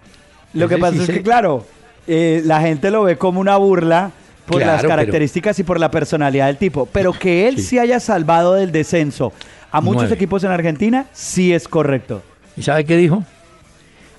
Lo 0.53 0.67
que 0.67 0.79
pasa 0.79 1.03
es 1.03 1.07
que, 1.07 1.21
claro, 1.21 1.67
eh, 2.07 2.41
la 2.43 2.61
gente 2.61 2.89
lo 2.89 3.03
ve 3.03 3.19
como 3.19 3.39
una 3.39 3.57
burla 3.57 4.11
por 4.47 4.65
las 4.65 4.83
características 4.83 5.59
y 5.59 5.63
por 5.63 5.79
la 5.79 5.91
personalidad 5.91 6.47
del 6.47 6.57
tipo. 6.57 6.87
Pero 6.87 7.13
que 7.13 7.47
él 7.47 7.59
sí. 7.59 7.77
haya 7.77 7.99
salvado 7.99 8.53
del 8.53 8.71
descenso 8.71 9.33
a 9.71 9.81
muchos 9.81 10.11
equipos 10.11 10.43
en 10.43 10.51
Argentina, 10.51 11.05
sí 11.13 11.53
es 11.53 11.67
correcto. 11.67 12.23
¿Y 12.55 12.63
sabe 12.63 12.85
qué 12.85 12.97
dijo? 12.97 13.23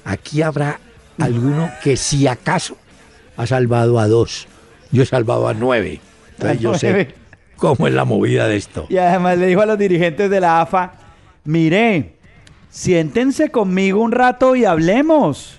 Aquí 0.04 0.42
habrá 0.42 0.78
alguno 1.18 1.70
que 1.82 1.96
si 1.96 2.26
acaso 2.26 2.76
ha 3.36 3.46
salvado 3.46 3.98
a 3.98 4.06
dos. 4.06 4.46
Yo 4.92 5.02
he 5.02 5.06
salvado 5.06 5.48
a 5.48 5.54
nueve. 5.54 6.00
Entonces 6.32 6.60
yo 6.60 6.74
sé 6.74 7.14
cómo 7.56 7.88
es 7.88 7.94
la 7.94 8.04
movida 8.04 8.46
de 8.46 8.56
esto. 8.56 8.86
Y 8.88 8.98
además 8.98 9.38
le 9.38 9.46
dijo 9.46 9.62
a 9.62 9.66
los 9.66 9.78
dirigentes 9.78 10.30
de 10.30 10.40
la 10.40 10.60
AFA, 10.60 10.92
mire, 11.44 12.14
siéntense 12.70 13.50
conmigo 13.50 14.00
un 14.00 14.12
rato 14.12 14.54
y 14.54 14.64
hablemos. 14.64 15.57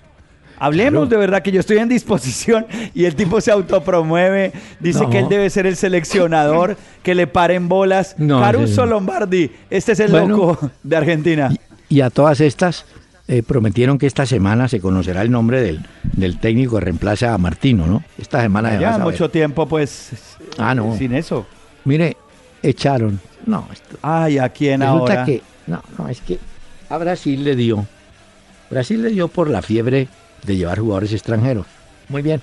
Hablemos 0.59 1.09
de 1.09 1.17
verdad 1.17 1.41
que 1.41 1.51
yo 1.51 1.59
estoy 1.59 1.77
en 1.77 1.89
disposición 1.89 2.67
y 2.93 3.05
el 3.05 3.15
tipo 3.15 3.41
se 3.41 3.51
autopromueve, 3.51 4.51
dice 4.79 5.07
que 5.09 5.19
él 5.19 5.29
debe 5.29 5.49
ser 5.49 5.65
el 5.65 5.75
seleccionador, 5.75 6.77
que 7.03 7.15
le 7.15 7.27
paren 7.27 7.69
bolas. 7.69 8.15
Caruso 8.17 8.85
Lombardi, 8.85 9.51
este 9.69 9.93
es 9.93 9.99
el 9.99 10.11
loco 10.11 10.57
de 10.83 10.95
Argentina. 10.97 11.51
Y 11.87 12.01
a 12.01 12.09
todas 12.09 12.39
estas 12.41 12.85
eh, 13.27 13.43
prometieron 13.43 13.97
que 13.97 14.07
esta 14.07 14.25
semana 14.25 14.67
se 14.67 14.79
conocerá 14.79 15.21
el 15.21 15.31
nombre 15.31 15.61
del, 15.61 15.85
del 16.03 16.39
técnico 16.39 16.77
que 16.77 16.85
reemplaza 16.85 17.33
a 17.33 17.37
Martino, 17.37 17.87
¿no? 17.87 18.03
Esta 18.17 18.41
semana 18.41 18.79
ya 18.79 18.97
mucho 18.97 19.29
tiempo, 19.29 19.67
pues, 19.67 20.11
ah, 20.57 20.75
no. 20.75 20.95
sin 20.97 21.13
eso. 21.13 21.45
Mire, 21.85 22.17
echaron. 22.61 23.19
No, 23.45 23.67
esto, 23.71 23.97
Ay, 24.01 24.37
¿a 24.37 24.49
quién 24.49 24.81
resulta 24.81 25.25
que 25.25 25.41
no, 25.69 25.83
no, 25.97 26.09
es 26.09 26.21
que 26.21 26.39
a 26.89 26.97
Brasil 26.97 27.43
le 27.43 27.55
dio. 27.55 27.85
Brasil 28.71 29.01
le 29.01 29.09
dio 29.09 29.27
por 29.27 29.49
la 29.49 29.61
fiebre 29.61 30.07
de 30.43 30.57
llevar 30.57 30.79
jugadores 30.79 31.13
extranjeros. 31.13 31.65
Muy 32.07 32.21
bien. 32.21 32.41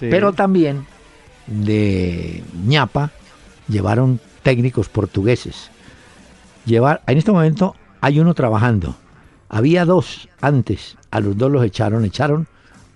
Pero 0.00 0.32
también 0.32 0.86
de 1.46 2.42
ñapa 2.66 3.10
llevaron 3.68 4.20
técnicos 4.42 4.88
portugueses. 4.88 5.70
Llevar, 6.64 7.02
en 7.06 7.18
este 7.18 7.32
momento 7.32 7.76
hay 8.00 8.18
uno 8.20 8.34
trabajando. 8.34 8.96
Había 9.48 9.84
dos 9.84 10.28
antes, 10.40 10.96
a 11.10 11.20
los 11.20 11.36
dos 11.36 11.50
los 11.50 11.64
echaron, 11.64 12.04
echaron 12.04 12.46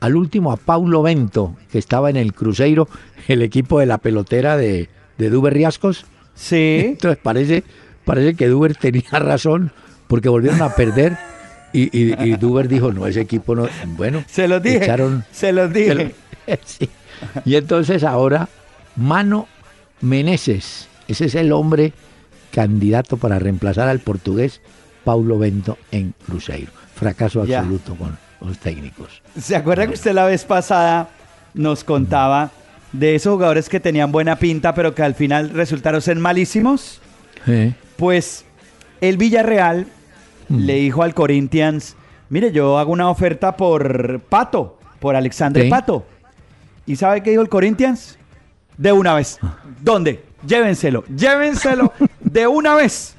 al 0.01 0.17
último 0.17 0.53
a 0.53 0.57
Paulo 0.57 1.03
Bento, 1.03 1.57
que 1.71 1.79
estaba 1.79 2.11
en 2.11 2.17
el 2.17 2.35
Cruzeiro, 2.35 2.89
el 3.29 3.43
equipo 3.43 3.81
de 3.81 3.87
la 3.87 3.99
pelotera 3.99 4.57
de, 4.57 4.89
de 5.19 5.31
Duber 5.31 5.55
Riascos. 5.55 6.07
Sí. 6.35 6.81
Entonces 6.85 7.19
parece, 7.23 7.65
parece 8.05 8.35
que 8.35 8.49
Duber 8.49 8.77
tenía 8.77 9.19
razón, 9.19 9.73
porque 10.07 10.29
volvieron 10.29 10.63
a 10.63 10.75
perder. 10.75 11.17
Y, 11.77 11.91
y, 11.93 12.37
Duber 12.37 12.69
dijo, 12.69 12.93
no, 12.93 13.07
ese 13.07 13.21
equipo 13.21 13.55
no... 13.55 13.69
Bueno, 13.89 14.25
se 14.27 14.49
los 14.49 14.63
dije. 14.63 14.85
Echaron, 14.85 15.25
se 15.31 15.53
los 15.53 15.73
dije. 15.73 16.15
Y 17.45 17.57
entonces 17.57 18.05
ahora, 18.05 18.49
Mano 18.95 19.49
Meneses, 20.01 20.89
ese 21.09 21.27
es 21.27 21.35
el 21.35 21.51
hombre 21.53 21.93
candidato 22.53 23.17
para 23.17 23.39
reemplazar 23.39 23.89
al 23.89 24.01
portugués 24.01 24.61
Paulo 25.05 25.39
Bento 25.39 25.79
en 25.91 26.15
Cruzeiro. 26.27 26.73
Fracaso 26.95 27.43
absoluto 27.43 27.95
con 27.95 28.17
los 28.41 28.59
técnicos. 28.59 29.23
¿Se 29.39 29.57
acuerda 29.57 29.87
que 29.87 29.95
usted 29.95 30.13
la 30.13 30.27
vez 30.27 30.45
pasada 30.45 31.09
nos 31.55 31.85
contaba 31.85 32.51
de 32.93 33.15
esos 33.15 33.35
jugadores 33.35 33.69
que 33.69 33.81
tenían 33.81 34.13
buena 34.13 34.37
pinta, 34.37 34.75
pero 34.75 34.95
que 34.95 35.03
al 35.03 35.15
final 35.15 35.51
resultaron 35.51 36.01
ser 36.01 36.17
malísimos? 36.17 37.01
Pues 37.97 38.45
el 39.01 39.17
Villarreal 39.17 39.87
mm. 40.49 40.59
le 40.59 40.75
dijo 40.75 41.03
al 41.03 41.15
Corinthians, 41.15 41.97
mire, 42.29 42.53
yo 42.53 42.79
hago 42.79 42.93
una 42.93 43.09
oferta 43.11 43.57
por 43.57 44.21
Pato, 44.21 44.79
por 45.01 45.17
Alexandre 45.17 45.69
Pato. 45.69 46.05
¿Y 46.87 46.97
sabe 46.97 47.23
qué 47.23 47.31
dijo 47.31 47.43
el 47.43 47.49
Corinthians? 47.49 48.17
De 48.77 48.93
una 48.93 49.15
vez. 49.15 49.39
Ah. 49.43 49.57
¿Dónde? 49.83 50.23
Llévenselo, 50.47 51.05
llévenselo 51.05 51.93
de 52.21 52.47
una 52.47 52.75
vez. 52.75 53.15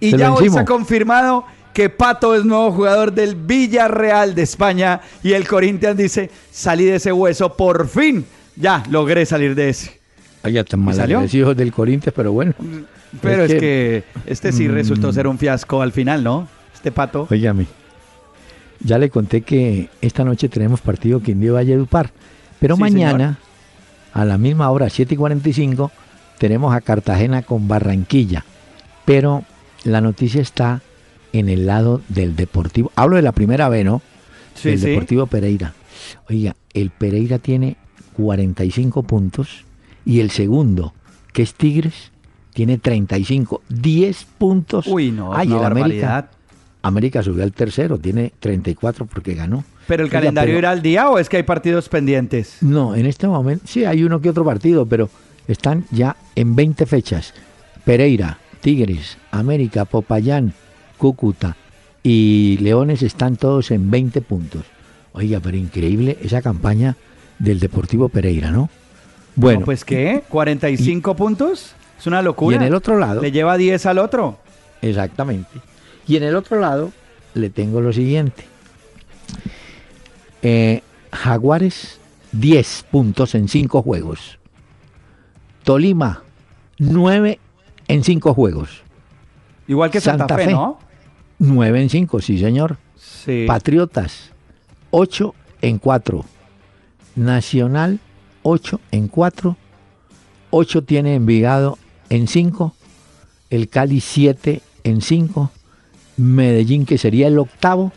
Y 0.00 0.16
ya 0.16 0.32
hoy 0.32 0.48
se 0.48 0.60
ha 0.60 0.64
confirmado 0.64 1.44
que 1.72 1.88
Pato 1.88 2.34
es 2.34 2.44
nuevo 2.44 2.72
jugador 2.72 3.12
del 3.12 3.34
Villarreal 3.34 4.34
de 4.34 4.42
España 4.42 5.00
y 5.22 5.32
el 5.32 5.46
Corinthians 5.46 5.96
dice, 5.96 6.30
salí 6.50 6.84
de 6.84 6.96
ese 6.96 7.12
hueso, 7.12 7.56
por 7.56 7.88
fin, 7.88 8.24
ya 8.56 8.82
logré 8.90 9.24
salir 9.26 9.54
de 9.54 9.70
ese. 9.70 9.98
Ay, 10.42 10.62
tan 10.64 10.80
mal 10.80 11.28
hijos 11.32 11.56
del 11.56 11.72
Corinthians, 11.72 12.14
pero 12.16 12.32
bueno. 12.32 12.54
Pero 13.20 13.44
es, 13.44 13.54
que, 13.54 14.04
este 14.26 14.52
sí 14.52 14.68
resultó 14.68 15.08
mm. 15.08 15.12
ser 15.12 15.26
un 15.26 15.38
fiasco 15.38 15.80
al 15.80 15.92
final, 15.92 16.22
¿no? 16.22 16.48
Este 16.78 16.92
Pato. 16.92 17.26
Óigame, 17.28 17.66
ya 18.78 18.98
le 18.98 19.10
conté 19.10 19.40
que 19.40 19.88
esta 20.00 20.22
noche 20.22 20.48
tenemos 20.48 20.80
partido 20.80 21.20
Quindío 21.20 21.54
Valledupar, 21.54 22.12
pero 22.60 22.76
mañana, 22.76 23.40
a 24.12 24.24
la 24.24 24.38
misma 24.38 24.70
hora, 24.70 24.88
7 24.88 25.14
y 25.14 25.16
45, 25.16 25.90
tenemos 26.38 26.72
a 26.72 26.80
Cartagena 26.80 27.42
con 27.42 27.66
Barranquilla. 27.66 28.44
Pero 29.04 29.42
la 29.82 30.00
noticia 30.00 30.40
está 30.40 30.80
en 31.32 31.48
el 31.48 31.66
lado 31.66 32.00
del 32.08 32.36
Deportivo. 32.36 32.92
Hablo 32.94 33.16
de 33.16 33.22
la 33.22 33.32
primera 33.32 33.68
vez, 33.68 33.84
¿no? 33.84 34.00
Sí, 34.54 34.68
el 34.68 34.80
Deportivo 34.80 35.26
Pereira. 35.26 35.74
Oiga, 36.30 36.54
el 36.74 36.90
Pereira 36.90 37.40
tiene 37.40 37.76
45 38.16 39.02
puntos 39.02 39.64
y 40.04 40.20
el 40.20 40.30
segundo, 40.30 40.94
que 41.32 41.42
es 41.42 41.54
Tigres, 41.54 42.12
tiene 42.54 42.78
35. 42.78 43.62
10 43.68 44.26
puntos. 44.38 44.86
Uy, 44.86 45.10
no, 45.10 45.34
Ay, 45.34 45.52
el 45.52 45.64
América, 45.64 46.30
América 46.82 47.22
subió 47.22 47.42
al 47.42 47.52
tercero, 47.52 47.98
tiene 47.98 48.32
34 48.40 49.06
porque 49.06 49.34
ganó. 49.34 49.64
¿Pero 49.86 50.04
el 50.04 50.10
calendario 50.10 50.58
irá 50.58 50.70
al 50.70 50.82
día 50.82 51.10
o 51.10 51.18
es 51.18 51.28
que 51.28 51.38
hay 51.38 51.42
partidos 51.42 51.88
pendientes? 51.88 52.58
No, 52.60 52.94
en 52.94 53.06
este 53.06 53.26
momento 53.26 53.64
sí 53.66 53.84
hay 53.84 54.04
uno 54.04 54.20
que 54.20 54.30
otro 54.30 54.44
partido, 54.44 54.86
pero 54.86 55.08
están 55.48 55.84
ya 55.90 56.16
en 56.34 56.54
20 56.54 56.86
fechas. 56.86 57.34
Pereira, 57.84 58.38
Tigres, 58.60 59.16
América, 59.30 59.86
Popayán, 59.86 60.52
Cúcuta 60.98 61.56
y 62.02 62.58
Leones 62.60 63.02
están 63.02 63.36
todos 63.36 63.70
en 63.70 63.90
20 63.90 64.20
puntos. 64.20 64.64
Oiga, 65.12 65.40
pero 65.40 65.56
increíble 65.56 66.18
esa 66.22 66.42
campaña 66.42 66.96
del 67.38 67.60
Deportivo 67.60 68.08
Pereira, 68.08 68.50
¿no? 68.50 68.68
Bueno. 69.36 69.64
pues 69.64 69.84
¿qué? 69.84 70.22
¿45 70.30 71.14
puntos? 71.14 71.74
Es 71.98 72.06
una 72.06 72.22
locura. 72.22 72.56
Y 72.56 72.58
en 72.58 72.64
el 72.64 72.74
otro 72.74 72.98
lado. 72.98 73.22
Le 73.22 73.32
lleva 73.32 73.56
10 73.56 73.86
al 73.86 73.98
otro. 73.98 74.38
Exactamente. 74.82 75.50
Y 76.08 76.16
en 76.16 76.22
el 76.22 76.34
otro 76.34 76.58
lado 76.58 76.90
le 77.34 77.50
tengo 77.50 77.80
lo 77.80 77.92
siguiente. 77.92 78.44
Eh, 80.42 80.82
Jaguares, 81.12 82.00
10 82.32 82.86
puntos 82.90 83.34
en 83.34 83.48
5 83.48 83.82
juegos. 83.82 84.38
Tolima, 85.64 86.22
9 86.78 87.38
en 87.88 88.04
5 88.04 88.34
juegos. 88.34 88.82
Igual 89.66 89.90
que 89.90 90.00
Santa, 90.00 90.34
Fe, 90.34 90.46
¿no? 90.46 90.78
9 91.38 91.82
en 91.82 91.90
5, 91.90 92.20
sí, 92.22 92.38
señor. 92.38 92.78
Sí. 92.96 93.44
Patriotas, 93.46 94.32
8 94.90 95.34
en 95.60 95.78
4. 95.78 96.24
Nacional, 97.16 98.00
8 98.42 98.80
en 98.92 99.08
4. 99.08 99.56
8 100.50 100.84
tiene 100.84 101.14
Envigado 101.16 101.78
en 102.08 102.28
5. 102.28 102.74
El 103.50 103.68
Cali, 103.68 104.00
7 104.00 104.62
en 104.84 105.02
5. 105.02 105.50
Medellín, 106.18 106.84
que 106.84 106.98
sería 106.98 107.28
el 107.28 107.38
octavo, 107.38 107.92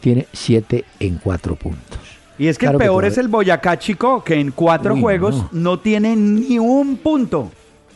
tiene 0.00 0.26
7 0.32 0.84
en 1.00 1.16
4 1.16 1.56
puntos. 1.56 1.98
Y 2.38 2.48
es 2.48 2.58
que 2.58 2.66
el 2.66 2.76
peor 2.76 3.04
es 3.04 3.18
el 3.18 3.28
Boyacá, 3.28 3.78
chico, 3.78 4.24
que 4.24 4.34
en 4.34 4.50
cuatro 4.50 4.96
juegos 4.96 5.44
no. 5.52 5.78
tiene 5.78 6.16
ni 6.16 6.58
un 6.58 6.96
punto. 6.96 7.52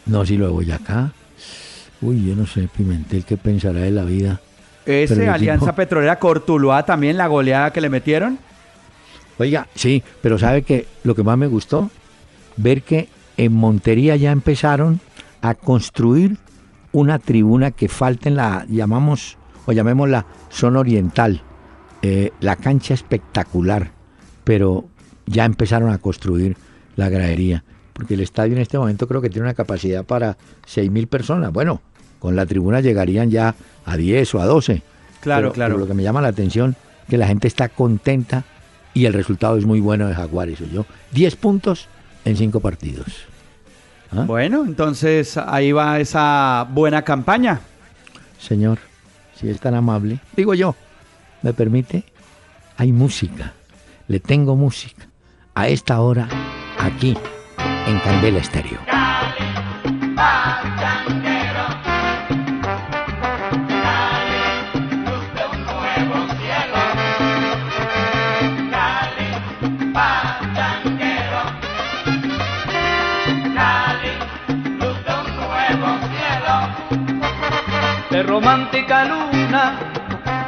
No, 0.06 0.24
si 0.24 0.36
lo 0.36 0.46
de 0.46 0.52
Boyacá. 0.52 1.12
Uy, 2.00 2.24
yo 2.24 2.36
no 2.36 2.46
sé, 2.46 2.68
Pimentel, 2.74 3.24
¿qué 3.24 3.36
pensará 3.36 3.80
de 3.80 3.90
la 3.90 4.04
vida? 4.04 4.40
Ese 4.86 5.28
Alianza 5.28 5.74
Petrolera 5.74 6.18
Cortuluá 6.18 6.84
también, 6.84 7.16
la 7.16 7.26
goleada 7.26 7.72
que 7.72 7.80
le 7.80 7.88
metieron. 7.88 8.38
Oiga, 9.38 9.66
sí, 9.74 10.02
pero 10.22 10.38
¿sabe 10.38 10.62
que 10.62 10.86
lo 11.02 11.14
que 11.14 11.24
más 11.24 11.36
me 11.36 11.46
gustó? 11.46 11.90
Ver 12.56 12.82
que 12.82 13.08
en 13.36 13.52
Montería 13.52 14.16
ya 14.16 14.30
empezaron 14.30 15.00
a 15.42 15.54
construir 15.54 16.38
una 16.92 17.18
tribuna 17.18 17.70
que 17.70 17.88
falta 17.88 18.28
en 18.28 18.36
la, 18.36 18.66
llamamos, 18.68 19.37
o 19.68 19.72
llamémosla 19.72 20.24
zona 20.48 20.80
oriental. 20.80 21.42
Eh, 22.00 22.32
la 22.40 22.56
cancha 22.56 22.94
espectacular 22.94 23.98
pero 24.48 24.86
ya 25.26 25.44
empezaron 25.44 25.92
a 25.92 25.98
construir 25.98 26.56
la 26.96 27.10
gradería, 27.10 27.64
porque 27.92 28.14
el 28.14 28.20
estadio 28.20 28.54
en 28.54 28.62
este 28.62 28.78
momento 28.78 29.06
creo 29.06 29.20
que 29.20 29.28
tiene 29.28 29.46
una 29.46 29.52
capacidad 29.52 30.06
para 30.06 30.38
6.000 30.66 31.06
personas. 31.06 31.52
Bueno, 31.52 31.82
con 32.18 32.34
la 32.34 32.46
tribuna 32.46 32.80
llegarían 32.80 33.30
ya 33.30 33.54
a 33.84 33.96
10 33.98 34.36
o 34.36 34.40
a 34.40 34.46
12. 34.46 34.80
Claro, 35.20 35.52
claro. 35.52 35.76
lo 35.76 35.86
que 35.86 35.92
me 35.92 36.02
llama 36.02 36.22
la 36.22 36.28
atención 36.28 36.76
que 37.10 37.18
la 37.18 37.26
gente 37.26 37.46
está 37.46 37.68
contenta 37.68 38.44
y 38.94 39.04
el 39.04 39.12
resultado 39.12 39.58
es 39.58 39.66
muy 39.66 39.80
bueno 39.80 40.08
de 40.08 40.14
Jaguares. 40.14 40.60
Yo 40.72 40.86
10 41.12 41.36
puntos 41.36 41.86
en 42.24 42.34
5 42.38 42.60
partidos. 42.60 43.26
¿Ah? 44.12 44.24
Bueno, 44.26 44.64
entonces 44.64 45.36
ahí 45.36 45.72
va 45.72 46.00
esa 46.00 46.66
buena 46.72 47.02
campaña. 47.02 47.60
Señor, 48.38 48.78
si 49.38 49.48
es 49.48 49.60
tan 49.60 49.74
amable, 49.74 50.18
digo 50.36 50.54
yo, 50.54 50.74
¿me 51.42 51.52
permite? 51.52 52.04
Hay 52.76 52.92
música 52.92 53.54
le 54.08 54.20
tengo 54.20 54.56
música 54.56 55.06
a 55.54 55.68
esta 55.68 56.00
hora 56.00 56.28
aquí 56.78 57.16
en 57.86 57.98
Candela 58.00 58.38
Estéreo. 58.38 58.97
De 78.18 78.24
romántica 78.24 79.04
luna, 79.04 79.78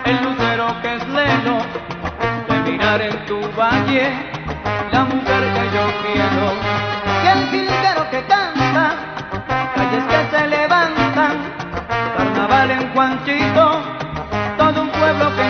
el 0.04 0.16
lucero 0.24 0.74
que 0.82 0.96
es 0.96 1.06
leno 1.06 1.58
en 3.00 3.26
tu 3.26 3.38
valle 3.56 4.10
la 4.90 5.04
mujer 5.04 5.42
que 5.54 5.64
yo 5.76 5.84
quiero. 6.02 6.46
Y 7.22 7.26
el 7.28 7.40
jilguero 7.50 8.10
que 8.10 8.24
canta, 8.24 8.96
calles 9.76 10.04
que 10.10 10.36
se 10.36 10.46
levantan, 10.48 11.36
carnaval 12.16 12.70
en 12.72 12.92
Juanchito, 12.92 13.82
todo 14.58 14.82
un 14.82 14.90
pueblo 14.90 15.36
que 15.36 15.49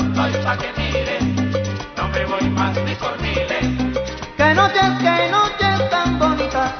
Estoy 0.00 0.32
pa' 0.44 0.56
que 0.56 0.72
mires, 0.78 1.22
no 1.96 2.08
me 2.08 2.24
voy 2.24 2.48
más 2.50 2.74
ni 2.86 2.94
por 2.94 3.20
miles. 3.20 3.64
Que 4.36 4.54
noches, 4.54 4.90
que 5.02 5.30
noches 5.30 5.90
tan 5.90 6.18
bonitas, 6.18 6.72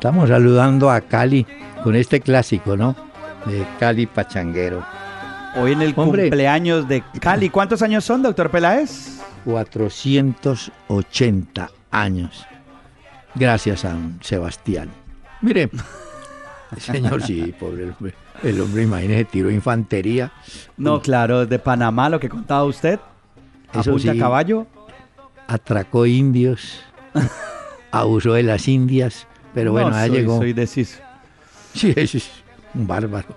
Estamos 0.03 0.27
saludando 0.27 0.91
a 0.91 0.99
Cali 0.99 1.47
con 1.81 1.95
este 1.95 2.19
clásico, 2.19 2.75
¿no? 2.75 2.93
De 3.45 3.65
Cali 3.79 4.05
Pachanguero. 4.05 4.85
Hoy 5.55 5.71
en 5.71 5.81
el 5.81 5.93
Hombre. 5.95 6.23
cumpleaños 6.23 6.89
de 6.89 7.01
Cali. 7.21 7.49
¿Cuántos 7.49 7.81
años 7.81 8.03
son, 8.03 8.21
doctor 8.21 8.51
Peláez? 8.51 9.21
480 9.45 11.69
años. 11.89 12.45
Gracias 13.33 13.85
a 13.85 13.93
don 13.93 14.19
Sebastián. 14.21 14.89
Mire, 15.39 15.69
el 16.75 16.81
señor, 16.85 17.23
sí, 17.23 17.55
pobre 17.57 17.91
hombre. 17.91 18.13
El 18.43 18.59
hombre, 18.59 18.83
imagínese, 18.83 19.23
tiró 19.23 19.49
infantería. 19.51 20.33
No, 20.75 21.01
claro, 21.01 21.45
de 21.45 21.59
Panamá, 21.59 22.09
lo 22.09 22.19
que 22.19 22.27
contaba 22.27 22.65
usted. 22.65 22.99
A 23.71 23.79
Eso 23.79 23.91
punta 23.91 24.11
sí. 24.11 24.19
caballo. 24.19 24.67
atracó 25.47 26.05
indios, 26.05 26.81
abusó 27.91 28.33
de 28.33 28.43
las 28.43 28.67
indias, 28.67 29.27
pero 29.53 29.71
bueno, 29.71 29.89
No, 29.89 29.95
ya 29.95 30.07
soy- 30.07 30.17
llegó. 30.17 30.37
Soy 30.37 30.53
deciso. 30.53 30.99
Sí, 31.73 31.93
es 31.95 32.15
es 32.15 32.29
un 32.73 32.87
bárbaro. 32.87 33.27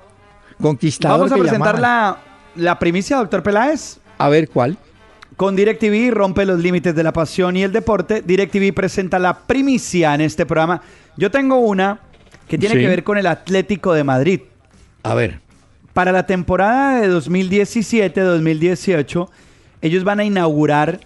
Conquistador. 0.61 1.19
Vamos 1.21 1.33
a 1.33 1.37
presentar 1.37 1.79
la, 1.79 2.19
la 2.55 2.79
primicia, 2.79 3.17
doctor 3.19 3.43
Peláez. 3.43 3.99
A 4.19 4.29
ver 4.29 4.49
cuál. 4.49 4.79
Con 5.37 5.55
DirecTV 5.55 6.13
rompe 6.15 6.47
los 6.47 6.59
límites 6.61 6.95
de 6.95 7.03
la 7.03 7.13
pasión 7.13 7.57
y 7.59 7.63
el 7.63 7.73
deporte. 7.73 8.23
DirecTV 8.23 8.73
presenta 8.73 9.19
la 9.19 9.37
primicia 9.41 10.15
en 10.15 10.23
este 10.23 10.47
programa. 10.47 10.81
Yo 11.19 11.31
tengo 11.31 11.59
una 11.59 11.99
que 12.49 12.57
tiene 12.57 12.75
Sí. 12.77 12.81
que 12.81 12.87
ver 12.89 13.05
con 13.05 13.19
el 13.19 13.27
Atlético 13.27 13.93
de 13.93 14.05
Madrid. 14.05 14.41
A 15.03 15.15
ver. 15.15 15.41
Para 15.93 16.13
la 16.13 16.27
temporada 16.27 17.01
de 17.01 17.09
2017-2018, 17.09 19.29
ellos 19.83 20.05
van 20.05 20.21
a 20.21 20.25
inaugurar 20.25 21.01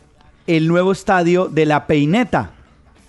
el 0.47 0.69
nuevo 0.69 0.93
estadio 0.93 1.47
de 1.49 1.67
La 1.67 1.87
Peineta. 1.87 2.51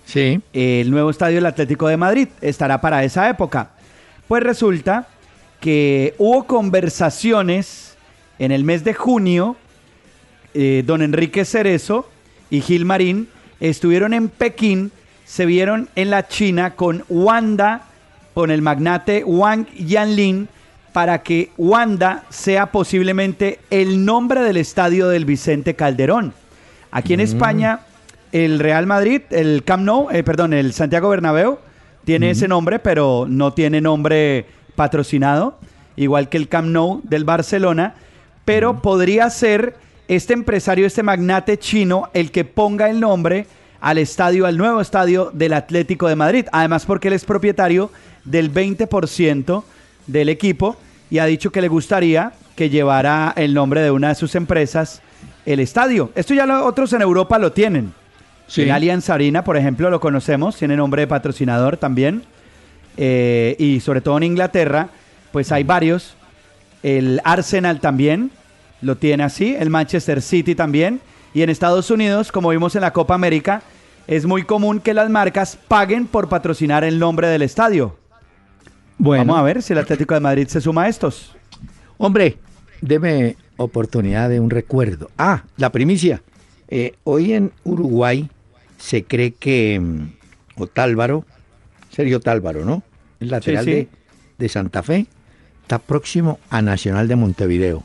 Sí. 0.04 0.40
El 0.52 0.90
nuevo 0.90 1.10
estadio 1.10 1.36
del 1.36 1.46
Atlético 1.46 1.88
de 1.88 1.96
Madrid 1.96 2.28
estará 2.40 2.80
para 2.80 3.04
esa 3.04 3.28
época. 3.28 3.70
Pues 4.28 4.42
resulta 4.42 5.08
que 5.60 6.14
hubo 6.18 6.44
conversaciones 6.44 7.96
en 8.38 8.52
el 8.52 8.64
mes 8.64 8.84
de 8.84 8.94
junio. 8.94 9.56
eh, 10.54 10.82
don 10.84 11.02
Enrique 11.02 11.44
Cerezo 11.44 12.08
y 12.50 12.60
Gil 12.60 12.84
Marín 12.84 13.28
estuvieron 13.60 14.12
en 14.12 14.28
Pekín, 14.28 14.92
se 15.24 15.46
vieron 15.46 15.88
en 15.94 16.10
la 16.10 16.28
China 16.28 16.74
con 16.74 17.04
Wanda, 17.08 17.86
con 18.34 18.50
el 18.50 18.60
magnate 18.60 19.24
Wang 19.24 19.66
Yanlin, 19.74 20.48
para 20.92 21.22
que 21.22 21.50
Wanda 21.56 22.24
sea 22.28 22.66
posiblemente 22.66 23.60
el 23.70 24.04
nombre 24.04 24.42
del 24.42 24.58
estadio 24.58 25.08
del 25.08 25.24
Vicente 25.24 25.74
Calderón. 25.74 26.34
Aquí 26.90 27.14
en 27.14 27.20
España, 27.20 27.80
el 28.32 28.58
Real 28.58 28.86
Madrid, 28.86 29.22
el 29.30 29.62
Camp 29.64 29.84
Nou, 29.84 30.08
eh, 30.10 30.22
perdón, 30.22 30.52
el 30.54 30.72
Santiago 30.72 31.08
Bernabéu, 31.10 31.58
tiene 32.04 32.30
ese 32.30 32.48
nombre, 32.48 32.78
pero 32.78 33.26
no 33.28 33.52
tiene 33.52 33.80
nombre 33.80 34.46
patrocinado, 34.74 35.58
igual 35.96 36.28
que 36.28 36.36
el 36.38 36.48
Camp 36.48 36.68
Nou 36.68 37.00
del 37.04 37.24
Barcelona, 37.24 37.94
pero 38.44 38.80
podría 38.82 39.30
ser 39.30 39.76
este 40.08 40.32
empresario, 40.32 40.86
este 40.86 41.02
magnate 41.02 41.58
chino, 41.58 42.08
el 42.12 42.30
que 42.32 42.44
ponga 42.44 42.90
el 42.90 42.98
nombre 43.00 43.46
al 43.80 43.98
estadio, 43.98 44.46
al 44.46 44.58
nuevo 44.58 44.80
estadio 44.80 45.30
del 45.32 45.52
Atlético 45.52 46.08
de 46.08 46.16
Madrid. 46.16 46.46
Además, 46.52 46.84
porque 46.86 47.08
él 47.08 47.14
es 47.14 47.24
propietario 47.24 47.90
del 48.24 48.52
20% 48.52 49.62
del 50.06 50.28
equipo 50.28 50.76
y 51.10 51.18
ha 51.18 51.26
dicho 51.26 51.50
que 51.52 51.60
le 51.60 51.68
gustaría 51.68 52.32
que 52.56 52.68
llevara 52.70 53.32
el 53.36 53.54
nombre 53.54 53.80
de 53.80 53.90
una 53.90 54.08
de 54.08 54.14
sus 54.14 54.34
empresas 54.34 55.02
el 55.46 55.60
estadio. 55.60 56.10
Esto 56.14 56.34
ya 56.34 56.46
lo- 56.46 56.64
otros 56.64 56.92
en 56.92 57.02
Europa 57.02 57.38
lo 57.38 57.52
tienen. 57.52 57.92
Sí. 58.52 58.62
El 58.62 58.70
Allianz 58.70 59.08
Arena, 59.08 59.44
por 59.44 59.56
ejemplo, 59.56 59.88
lo 59.88 59.98
conocemos, 59.98 60.58
tiene 60.58 60.76
nombre 60.76 61.00
de 61.00 61.06
patrocinador 61.06 61.78
también. 61.78 62.22
Eh, 62.98 63.56
y 63.58 63.80
sobre 63.80 64.02
todo 64.02 64.18
en 64.18 64.24
Inglaterra, 64.24 64.90
pues 65.32 65.52
hay 65.52 65.64
varios. 65.64 66.16
El 66.82 67.22
Arsenal 67.24 67.80
también 67.80 68.30
lo 68.82 68.96
tiene 68.96 69.22
así, 69.22 69.56
el 69.58 69.70
Manchester 69.70 70.20
City 70.20 70.54
también. 70.54 71.00
Y 71.32 71.40
en 71.40 71.48
Estados 71.48 71.90
Unidos, 71.90 72.30
como 72.30 72.50
vimos 72.50 72.74
en 72.76 72.82
la 72.82 72.92
Copa 72.92 73.14
América, 73.14 73.62
es 74.06 74.26
muy 74.26 74.42
común 74.42 74.80
que 74.80 74.92
las 74.92 75.08
marcas 75.08 75.56
paguen 75.66 76.06
por 76.06 76.28
patrocinar 76.28 76.84
el 76.84 76.98
nombre 76.98 77.28
del 77.28 77.40
estadio. 77.40 77.96
Bueno. 78.98 79.24
Vamos 79.24 79.40
a 79.40 79.44
ver 79.44 79.62
si 79.62 79.72
el 79.72 79.78
Atlético 79.78 80.12
de 80.12 80.20
Madrid 80.20 80.46
se 80.48 80.60
suma 80.60 80.82
a 80.82 80.88
estos. 80.88 81.34
Hombre, 81.96 82.36
deme 82.82 83.36
oportunidad 83.56 84.28
de 84.28 84.40
un 84.40 84.50
recuerdo. 84.50 85.10
Ah, 85.16 85.44
la 85.56 85.72
primicia. 85.72 86.20
Eh, 86.68 86.96
hoy 87.04 87.32
en 87.32 87.50
Uruguay 87.64 88.28
se 88.82 89.04
cree 89.04 89.32
que 89.32 89.78
mm, 89.80 90.60
Otálvaro, 90.60 91.24
Sergio 91.90 92.16
Otálvaro, 92.16 92.64
¿no? 92.64 92.82
El 93.20 93.30
lateral 93.30 93.64
sí. 93.64 93.70
De, 93.70 93.88
de 94.38 94.48
Santa 94.48 94.82
Fe, 94.82 95.06
está 95.62 95.78
próximo 95.78 96.40
a 96.50 96.62
Nacional 96.62 97.06
de 97.06 97.16
Montevideo. 97.16 97.84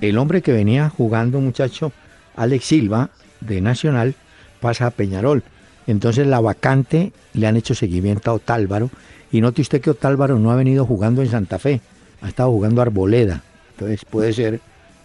El 0.00 0.16
hombre 0.16 0.40
que 0.40 0.52
venía 0.52 0.88
jugando, 0.88 1.40
muchacho, 1.40 1.92
Alex 2.34 2.64
Silva, 2.64 3.10
de 3.40 3.60
Nacional, 3.60 4.14
pasa 4.60 4.86
a 4.86 4.90
Peñarol. 4.90 5.42
Entonces 5.86 6.26
la 6.26 6.40
vacante 6.40 7.12
le 7.34 7.46
han 7.46 7.56
hecho 7.56 7.74
seguimiento 7.74 8.30
a 8.30 8.34
Otálvaro. 8.34 8.90
Y 9.30 9.40
note 9.40 9.60
usted 9.60 9.80
que 9.80 9.90
Otálvaro 9.90 10.38
no 10.38 10.50
ha 10.50 10.56
venido 10.56 10.86
jugando 10.86 11.20
en 11.20 11.28
Santa 11.28 11.58
Fe, 11.58 11.80
ha 12.22 12.28
estado 12.28 12.50
jugando 12.50 12.80
Arboleda. 12.80 13.42
Entonces 13.72 14.04
puede 14.04 14.32
ser 14.32 14.60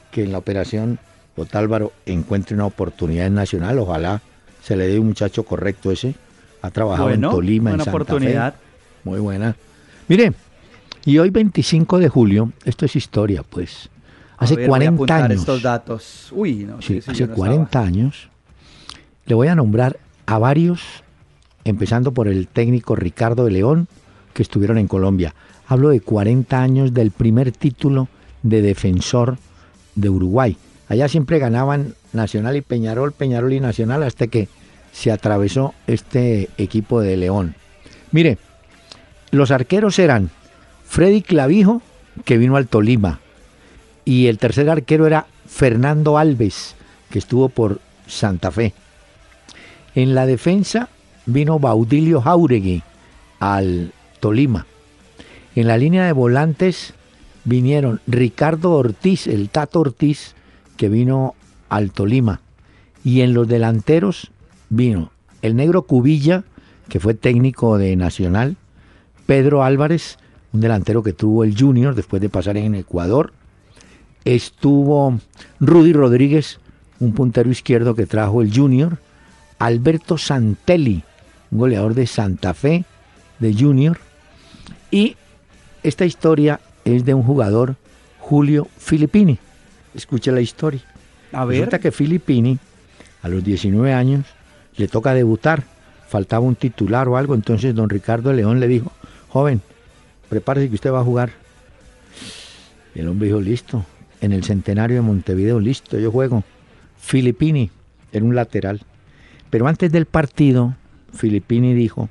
que 0.09 0.24
en 0.24 0.32
la 0.32 0.38
operación 0.38 0.99
Otálvaro 1.36 1.91
encuentre 2.05 2.55
una 2.55 2.66
oportunidad 2.66 3.28
en 3.28 3.36
Nacional. 3.36 3.78
Ojalá 3.80 4.22
se 4.62 4.76
le 4.76 4.88
dé 4.88 4.99
un 4.99 5.07
muchacho 5.07 5.43
correcto 5.43 5.91
ese. 5.91 6.16
Ha 6.62 6.70
trabajado 6.70 7.09
en 7.09 7.22
Tolima, 7.22 7.72
en 7.72 7.78
Santa 7.78 7.91
oportunidad. 7.91 8.55
Muy 9.03 9.20
buena. 9.20 9.55
Mire, 10.07 10.34
y 11.05 11.18
hoy 11.18 11.32
25 11.32 11.97
de 11.97 12.09
julio, 12.09 12.51
esto 12.66 12.86
es 12.86 12.95
historia, 12.95 13.43
pues. 13.43 13.89
Hace 14.38 14.68
40 14.68 15.16
años. 15.16 15.39
estos 15.39 15.62
datos. 15.62 16.32
Uy, 16.32 16.66
no, 16.66 16.82
sí, 16.82 16.99
hace 17.05 17.28
40 17.28 17.80
años. 17.80 18.30
Le 19.26 19.36
voy 19.36 19.47
a 19.47 19.55
nombrar 19.55 19.99
a 20.26 20.38
varios, 20.39 20.82
empezando 21.64 22.12
por 22.12 22.28
el 22.28 22.47
técnico 22.47 22.95
Ricardo 22.95 23.45
de 23.45 23.51
León, 23.51 23.88
que 24.34 24.43
estuvieron 24.43 24.78
en 24.78 24.88
Colombia. 24.88 25.36
Hablo 25.68 25.89
de 25.89 26.01
40 26.01 26.62
años 26.62 26.93
del 26.93 27.12
primer 27.12 27.51
título 27.51 28.07
de 28.43 28.62
defensor 28.62 29.38
de 29.95 30.09
Uruguay. 30.09 30.57
Allá 30.88 31.07
siempre 31.07 31.39
ganaban 31.39 31.95
Nacional 32.14 32.55
y 32.57 32.62
Peñarol, 32.62 33.12
Peñarol 33.12 33.53
y 33.53 33.59
Nacional, 33.59 34.03
hasta 34.03 34.28
que 34.28 34.47
se 34.91 35.12
atravesó 35.12 35.74
este 35.88 36.49
equipo 36.57 37.01
de 37.01 37.18
León. 37.18 37.55
Mire, 38.12 38.38
los 39.32 39.51
arqueros 39.51 39.97
eran 39.99 40.30
Freddy 40.86 41.22
Clavijo, 41.22 41.82
que 42.26 42.38
vino 42.38 42.57
al 42.57 42.68
Tolima, 42.68 43.20
y 44.03 44.28
el 44.28 44.38
tercer 44.38 44.70
arquero 44.70 45.07
era 45.07 45.28
Fernando 45.47 46.18
Alves, 46.18 46.76
que 47.09 47.20
estuvo 47.20 47.49
por 47.49 47.80
Santa 48.07 48.51
Fe. 48.51 48.74
En 49.95 50.16
la 50.16 50.26
defensa 50.26 50.89
vino 51.26 51.59
Baudilio 51.59 52.22
Jauregui 52.22 52.84
al 53.39 53.93
Tolima. 54.20 54.66
En 55.55 55.68
la 55.68 55.78
línea 55.78 56.05
de 56.05 56.12
volantes 56.12 56.93
vinieron 57.43 58.01
Ricardo 58.07 58.72
Ortiz, 58.72 59.28
el 59.28 59.49
Tato 59.49 59.82
Ortiz, 59.82 60.36
que 60.78 60.89
vino 60.89 61.36
al 61.72 61.91
Tolima. 61.91 62.41
Y 63.03 63.22
en 63.22 63.34
los 63.34 63.47
delanteros 63.47 64.30
vino 64.69 65.11
el 65.41 65.55
negro 65.55 65.84
Cubilla, 65.84 66.43
que 66.88 66.99
fue 66.99 67.15
técnico 67.15 67.80
de 67.80 67.95
Nacional, 67.95 68.57
Pedro 69.26 69.63
Álvarez, 69.63 70.19
un 70.53 70.61
delantero 70.61 71.01
que 71.01 71.13
tuvo 71.13 71.43
el 71.43 71.57
Junior 71.57 71.95
después 71.95 72.22
de 72.22 72.30
pasar 72.30 72.57
en 72.57 72.76
Ecuador. 72.76 73.34
Estuvo 74.26 75.19
Rudy 75.59 75.93
Rodríguez, 75.93 76.59
un 76.99 77.13
puntero 77.13 77.49
izquierdo 77.49 77.95
que 77.95 78.05
trajo 78.05 78.41
el 78.41 78.53
Junior. 78.53 78.99
Alberto 79.57 80.17
Santelli, 80.17 81.03
un 81.51 81.59
goleador 81.59 81.93
de 81.93 82.05
Santa 82.05 82.53
Fe, 82.53 82.84
de 83.39 83.53
Junior. 83.53 83.97
Y 84.91 85.15
esta 85.84 86.03
historia 86.03 86.59
es 86.84 87.05
de 87.05 87.13
un 87.13 87.24
jugador, 87.24 87.78
Julio 88.19 88.67
Filippini. 88.78 89.39
Escuche 89.95 90.32
la 90.32 90.41
historia. 90.41 90.91
A 91.32 91.46
ver. 91.46 91.58
Resulta 91.58 91.80
que 91.80 91.92
Filippini, 91.92 92.58
a 93.22 93.30
los 93.30 93.44
19 93.44 93.94
años, 93.94 94.26
le 94.78 94.88
toca 94.88 95.14
debutar. 95.14 95.64
Faltaba 96.08 96.46
un 96.46 96.56
titular 96.56 97.08
o 97.08 97.18
algo. 97.18 97.36
Entonces 97.36 97.74
don 97.74 97.90
Ricardo 97.90 98.34
León 98.34 98.60
le 98.60 98.68
dijo, 98.68 98.92
joven, 99.30 99.62
prepárese 100.30 100.70
que 100.70 100.76
usted 100.76 100.92
va 100.92 101.00
a 101.00 101.06
jugar. 101.06 101.32
Y 102.94 103.00
el 103.00 103.08
hombre 103.08 103.28
dijo, 103.28 103.40
listo. 103.40 103.86
En 104.20 104.34
el 104.34 104.44
centenario 104.44 104.98
de 104.98 105.02
Montevideo, 105.02 105.60
listo, 105.60 105.98
yo 105.98 106.12
juego. 106.12 106.44
Filippini, 106.98 107.72
era 108.12 108.24
un 108.24 108.36
lateral. 108.36 108.82
Pero 109.50 109.68
antes 109.68 109.92
del 109.92 110.06
partido, 110.06 110.76
Filippini 111.14 111.74
dijo, 111.74 112.10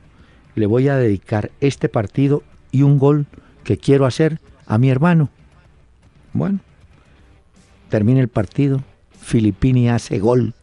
le 0.54 0.66
voy 0.66 0.88
a 0.88 0.96
dedicar 0.96 1.50
este 1.60 1.88
partido 1.88 2.42
y 2.72 2.82
un 2.82 2.98
gol 2.98 3.26
que 3.64 3.78
quiero 3.78 4.06
hacer 4.06 4.40
a 4.66 4.78
mi 4.78 4.90
hermano. 4.90 5.30
Bueno, 6.32 6.60
termina 7.88 8.20
el 8.20 8.28
partido, 8.28 8.82
Filippini 9.22 9.88
hace 9.88 10.18
gol 10.18 10.54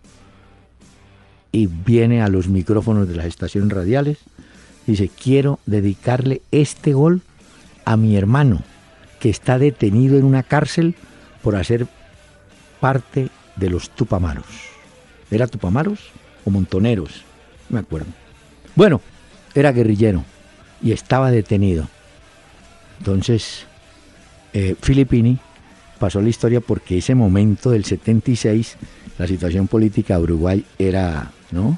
y 1.51 1.67
viene 1.67 2.21
a 2.21 2.27
los 2.27 2.47
micrófonos 2.47 3.07
de 3.07 3.15
las 3.15 3.25
estaciones 3.25 3.71
radiales. 3.71 4.17
Dice, 4.85 5.09
quiero 5.09 5.59
dedicarle 5.65 6.41
este 6.51 6.93
gol 6.93 7.21
a 7.85 7.97
mi 7.97 8.15
hermano, 8.15 8.61
que 9.19 9.29
está 9.29 9.57
detenido 9.57 10.17
en 10.17 10.25
una 10.25 10.43
cárcel 10.43 10.95
por 11.41 11.55
hacer 11.55 11.87
parte 12.79 13.29
de 13.55 13.69
los 13.69 13.89
Tupamaros. 13.89 14.45
¿Era 15.31 15.47
Tupamaros 15.47 15.99
o 16.45 16.49
Montoneros? 16.49 17.23
No 17.69 17.75
me 17.75 17.79
acuerdo. 17.79 18.07
Bueno, 18.75 19.01
era 19.55 19.71
guerrillero 19.71 20.23
y 20.81 20.91
estaba 20.91 21.31
detenido. 21.31 21.87
Entonces, 22.99 23.65
eh, 24.53 24.75
Filippini 24.81 25.39
pasó 25.97 26.21
la 26.21 26.29
historia 26.29 26.61
porque 26.61 26.97
ese 26.97 27.15
momento 27.15 27.71
del 27.71 27.85
76, 27.85 28.77
la 29.17 29.27
situación 29.27 29.67
política 29.67 30.17
de 30.17 30.23
Uruguay 30.23 30.65
era, 30.79 31.31
¿no? 31.51 31.77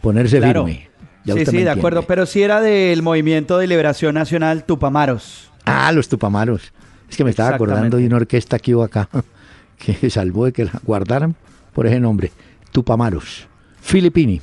Ponerse 0.00 0.40
firme. 0.40 0.88
sí, 1.24 1.46
sí, 1.46 1.58
de 1.58 1.70
acuerdo, 1.70 2.02
pero 2.02 2.26
sí 2.26 2.42
era 2.42 2.60
del 2.60 3.02
Movimiento 3.02 3.58
de 3.58 3.66
Liberación 3.66 4.14
Nacional 4.14 4.64
Tupamaros. 4.64 5.50
Ah, 5.64 5.92
los 5.92 6.08
Tupamaros. 6.08 6.72
Es 7.10 7.16
que 7.16 7.24
me 7.24 7.30
estaba 7.30 7.54
acordando 7.54 7.96
de 7.96 8.06
una 8.06 8.16
orquesta 8.16 8.58
que 8.58 8.74
hubo 8.74 8.82
acá, 8.82 9.08
que 9.78 10.10
salvó 10.10 10.46
de 10.46 10.52
que 10.52 10.64
la 10.64 10.80
guardaran 10.84 11.34
por 11.72 11.86
ese 11.86 12.00
nombre. 12.00 12.32
Tupamaros. 12.72 13.46
Filippini. 13.80 14.40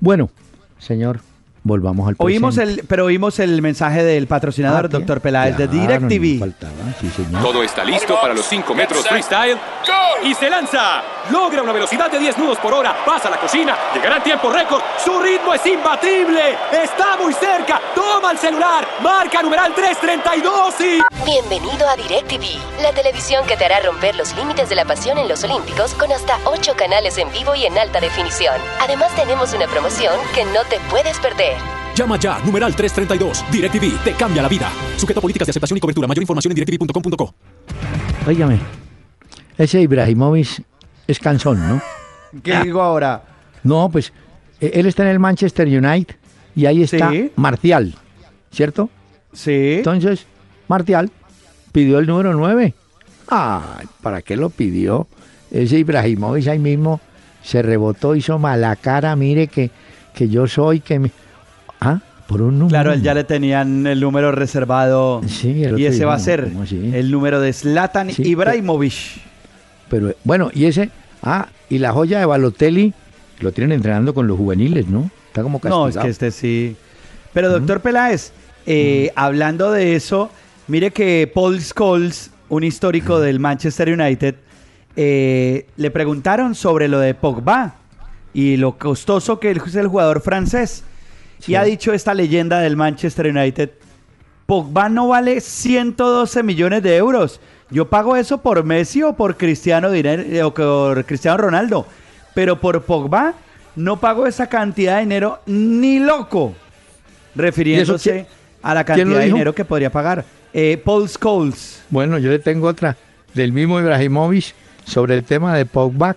Bueno, 0.00 0.30
señor, 0.78 1.20
volvamos 1.64 2.06
al 2.06 2.14
oímos 2.18 2.58
el 2.58 2.84
Pero 2.86 3.06
oímos 3.06 3.40
el 3.40 3.60
mensaje 3.60 4.04
del 4.04 4.26
patrocinador, 4.28 4.84
ah, 4.84 4.88
doctor 4.88 5.20
Peláez, 5.20 5.56
de 5.56 5.66
DirecTV. 5.66 6.54
Todo 7.42 7.62
está 7.62 7.84
listo 7.84 8.16
para 8.20 8.34
los 8.34 8.46
5 8.46 8.74
metros 8.74 9.06
freestyle. 9.08 9.58
Y 10.22 10.32
se 10.34 10.48
lanza. 10.48 11.02
Logra 11.30 11.62
una 11.62 11.72
velocidad 11.72 12.10
de 12.10 12.18
10 12.18 12.38
nudos 12.38 12.58
por 12.58 12.72
hora. 12.72 12.94
Pasa 13.04 13.28
a 13.28 13.30
la 13.32 13.38
cocina. 13.38 13.76
Llegará 13.94 14.16
en 14.16 14.22
tiempo 14.22 14.50
récord. 14.50 14.82
Su 15.04 15.18
ritmo 15.20 15.52
es 15.52 15.66
imbatible. 15.66 16.56
Está 16.72 17.16
muy 17.22 17.32
cerca. 17.34 17.80
Toma 17.94 18.32
el 18.32 18.38
celular. 18.38 18.86
Marca 19.02 19.42
numeral 19.42 19.74
332 19.74 20.80
y... 20.80 21.02
Bienvenido 21.24 21.88
a 21.88 21.96
DirecTV, 21.96 22.82
la 22.82 22.92
televisión 22.92 23.46
que 23.46 23.56
te 23.56 23.64
hará 23.64 23.80
romper 23.80 24.14
los 24.14 24.36
límites 24.36 24.68
de 24.68 24.74
la 24.74 24.84
pasión 24.84 25.16
en 25.16 25.26
los 25.26 25.42
Olímpicos 25.42 25.94
con 25.94 26.12
hasta 26.12 26.38
8 26.44 26.74
canales 26.76 27.16
en 27.16 27.32
vivo 27.32 27.54
y 27.54 27.64
en 27.64 27.78
alta 27.78 27.98
definición. 27.98 28.54
Además 28.80 29.14
tenemos 29.16 29.54
una 29.54 29.66
promoción 29.66 30.14
que 30.34 30.44
no 30.44 30.62
te 30.68 30.78
puedes 30.90 31.18
perder. 31.20 31.53
Llama 31.94 32.18
ya, 32.18 32.38
numeral 32.44 32.74
332. 32.74 33.44
DirecTV 33.50 34.04
te 34.04 34.12
cambia 34.12 34.42
la 34.42 34.48
vida. 34.48 34.70
Sujeto 34.96 35.20
a 35.20 35.22
políticas 35.22 35.46
de 35.46 35.50
aceptación 35.50 35.76
y 35.76 35.80
cobertura. 35.80 36.08
Mayor 36.08 36.22
información 36.22 36.52
en 36.52 36.56
directv.com.co. 36.56 37.34
Óigame, 38.26 38.58
ese 39.56 39.80
Ibrahimovic 39.80 40.64
es 41.06 41.18
cansón, 41.18 41.68
¿no? 41.68 41.82
¿Qué 42.42 42.58
digo 42.64 42.82
ahora? 42.82 43.22
No, 43.62 43.88
pues 43.90 44.12
e, 44.60 44.72
él 44.74 44.86
está 44.86 45.02
en 45.04 45.10
el 45.10 45.18
Manchester 45.18 45.68
United 45.68 46.16
y 46.56 46.66
ahí 46.66 46.82
está 46.82 47.12
Marcial, 47.36 47.94
¿cierto? 48.50 48.90
Sí. 49.32 49.74
Entonces, 49.76 50.26
Marcial 50.68 51.10
pidió 51.72 51.98
el 51.98 52.06
número 52.06 52.34
9. 52.34 52.74
Ay, 53.28 53.86
¿para 54.02 54.22
qué 54.22 54.36
lo 54.36 54.50
pidió? 54.50 55.06
Ese 55.50 55.78
Ibrahimovic 55.78 56.48
ahí 56.48 56.58
mismo 56.58 57.00
se 57.42 57.62
rebotó, 57.62 58.16
hizo 58.16 58.38
mala 58.38 58.74
cara, 58.76 59.14
mire 59.16 59.46
que 59.48 59.70
que 60.14 60.28
yo 60.28 60.46
soy, 60.46 60.80
que 60.80 60.98
me... 60.98 61.10
Ah, 61.80 62.00
por 62.26 62.42
un 62.42 62.58
número. 62.58 62.68
Claro, 62.68 62.94
ya 62.94 63.14
le 63.14 63.24
tenían 63.24 63.86
el 63.86 64.00
número 64.00 64.32
reservado. 64.32 65.20
Sí, 65.26 65.62
y 65.76 65.84
ese 65.84 66.04
va 66.04 66.14
a 66.14 66.18
ser 66.18 66.50
el 66.70 67.10
número 67.10 67.40
de 67.40 67.52
Zlatan 67.52 68.10
Ibrahimovic. 68.16 68.94
Pero 69.88 70.14
bueno, 70.24 70.50
y 70.54 70.64
ese, 70.64 70.90
ah, 71.22 71.48
y 71.68 71.78
la 71.78 71.92
joya 71.92 72.18
de 72.18 72.26
Balotelli 72.26 72.94
lo 73.40 73.52
tienen 73.52 73.72
entrenando 73.72 74.14
con 74.14 74.26
los 74.26 74.38
juveniles, 74.38 74.88
¿no? 74.88 75.10
Está 75.28 75.42
como 75.42 75.58
castigado. 75.58 75.82
No, 75.82 75.88
es 75.88 75.96
que 75.98 76.08
este 76.08 76.30
sí. 76.30 76.76
Pero 77.32 77.50
doctor 77.50 77.80
Peláez, 77.80 78.32
eh, 78.66 79.10
hablando 79.16 79.70
de 79.72 79.96
eso, 79.96 80.30
mire 80.68 80.92
que 80.92 81.30
Paul 81.32 81.60
Scholes, 81.60 82.30
un 82.48 82.64
histórico 82.64 83.20
del 83.20 83.40
Manchester 83.40 83.88
United, 83.88 84.36
eh, 84.96 85.66
le 85.76 85.90
preguntaron 85.90 86.54
sobre 86.54 86.88
lo 86.88 87.00
de 87.00 87.14
Pogba 87.14 87.74
y 88.32 88.56
lo 88.56 88.78
costoso 88.78 89.40
que 89.40 89.50
es 89.50 89.74
el 89.74 89.88
jugador 89.88 90.20
francés. 90.20 90.84
Y 91.46 91.54
ha 91.56 91.64
dicho 91.64 91.92
esta 91.92 92.14
leyenda 92.14 92.60
del 92.60 92.76
Manchester 92.76 93.26
United, 93.26 93.70
Pogba 94.46 94.88
no 94.88 95.08
vale 95.08 95.40
112 95.40 96.42
millones 96.42 96.82
de 96.82 96.96
euros. 96.96 97.40
Yo 97.70 97.88
pago 97.88 98.16
eso 98.16 98.38
por 98.38 98.62
Messi 98.64 99.02
o 99.02 99.14
por 99.14 99.36
Cristiano, 99.36 99.92
eh, 99.92 100.42
o 100.42 100.54
por 100.54 101.04
Cristiano 101.04 101.38
Ronaldo. 101.38 101.86
Pero 102.34 102.60
por 102.60 102.82
Pogba 102.82 103.34
no 103.76 103.98
pago 103.98 104.26
esa 104.26 104.48
cantidad 104.48 104.96
de 104.96 105.02
dinero 105.02 105.40
ni 105.46 105.98
loco. 105.98 106.54
Refiriéndose 107.34 108.26
a 108.62 108.74
la 108.74 108.84
cantidad 108.84 109.18
de 109.18 109.26
dinero 109.26 109.54
que 109.54 109.64
podría 109.64 109.90
pagar. 109.90 110.24
Eh, 110.52 110.80
Paul 110.82 111.08
Scholes. 111.08 111.82
Bueno, 111.90 112.18
yo 112.18 112.30
le 112.30 112.38
tengo 112.38 112.68
otra 112.68 112.96
del 113.34 113.52
mismo 113.52 113.80
Ibrahimovic 113.80 114.54
sobre 114.84 115.14
el 115.16 115.24
tema 115.24 115.56
de 115.56 115.66
Pogba 115.66 116.16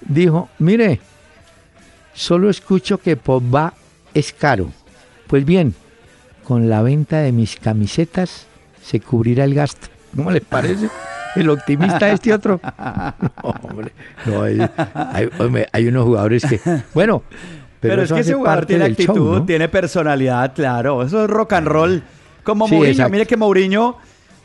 dijo, 0.00 0.48
mire, 0.58 1.00
solo 2.14 2.50
escucho 2.50 2.98
que 2.98 3.16
Pogba 3.16 3.74
es 4.14 4.32
caro. 4.32 4.70
Pues 5.26 5.44
bien, 5.44 5.74
con 6.44 6.68
la 6.68 6.82
venta 6.82 7.18
de 7.18 7.32
mis 7.32 7.56
camisetas 7.56 8.46
se 8.82 9.00
cubrirá 9.00 9.44
el 9.44 9.54
gasto. 9.54 9.88
¿Cómo 10.14 10.30
les 10.30 10.42
parece? 10.42 10.88
El 11.34 11.48
optimista 11.48 12.10
este 12.10 12.32
otro. 12.32 12.60
No, 13.42 13.54
hombre, 13.68 13.92
no, 14.26 14.42
hay, 15.72 15.86
unos 15.86 16.04
jugadores 16.04 16.44
que... 16.44 16.60
Bueno, 16.94 17.22
pero, 17.80 18.02
es 18.02 18.12
que 18.12 18.20
ese 18.20 18.34
jugador 18.34 18.66
tiene 18.66 18.84
actitud, 18.84 19.42
tiene 19.42 19.68
personalidad, 19.68 20.54
claro. 20.54 21.02
Eso 21.02 21.24
es 21.24 21.30
rock 21.30 21.54
and 21.54 21.66
roll. 21.66 22.02
Como 22.44 22.68
Mourinho. 22.68 23.08
Mire 23.08 23.26
que 23.26 23.36
Mourinho 23.36 23.96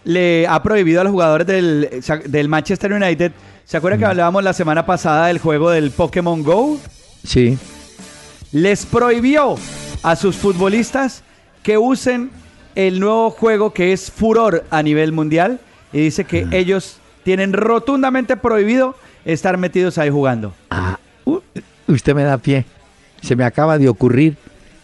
le 0.05 0.47
ha 0.47 0.61
prohibido 0.63 1.01
a 1.01 1.03
los 1.03 1.11
jugadores 1.11 1.45
del, 1.45 2.01
del 2.25 2.47
Manchester 2.47 2.93
United. 2.93 3.31
¿Se 3.65 3.77
acuerda 3.77 3.97
que 3.97 4.05
mm. 4.05 4.09
hablábamos 4.09 4.43
la 4.43 4.53
semana 4.53 4.85
pasada 4.85 5.27
del 5.27 5.39
juego 5.39 5.69
del 5.69 5.91
Pokémon 5.91 6.41
Go? 6.43 6.79
Sí. 7.23 7.57
Les 8.51 8.85
prohibió 8.85 9.55
a 10.03 10.15
sus 10.15 10.35
futbolistas 10.37 11.23
que 11.63 11.77
usen 11.77 12.31
el 12.75 12.99
nuevo 12.99 13.29
juego 13.29 13.73
que 13.73 13.91
es 13.91 14.11
furor 14.11 14.63
a 14.69 14.83
nivel 14.83 15.11
mundial 15.11 15.59
y 15.91 15.99
dice 15.99 16.25
que 16.25 16.47
ellos 16.51 16.99
tienen 17.23 17.51
rotundamente 17.53 18.37
prohibido 18.37 18.95
estar 19.25 19.57
metidos 19.57 19.97
ahí 19.97 20.09
jugando. 20.09 20.53
Ah, 20.69 20.97
usted 21.87 22.15
me 22.15 22.23
da 22.23 22.37
pie. 22.37 22.65
Se 23.21 23.35
me 23.35 23.43
acaba 23.43 23.77
de 23.77 23.89
ocurrir 23.89 24.37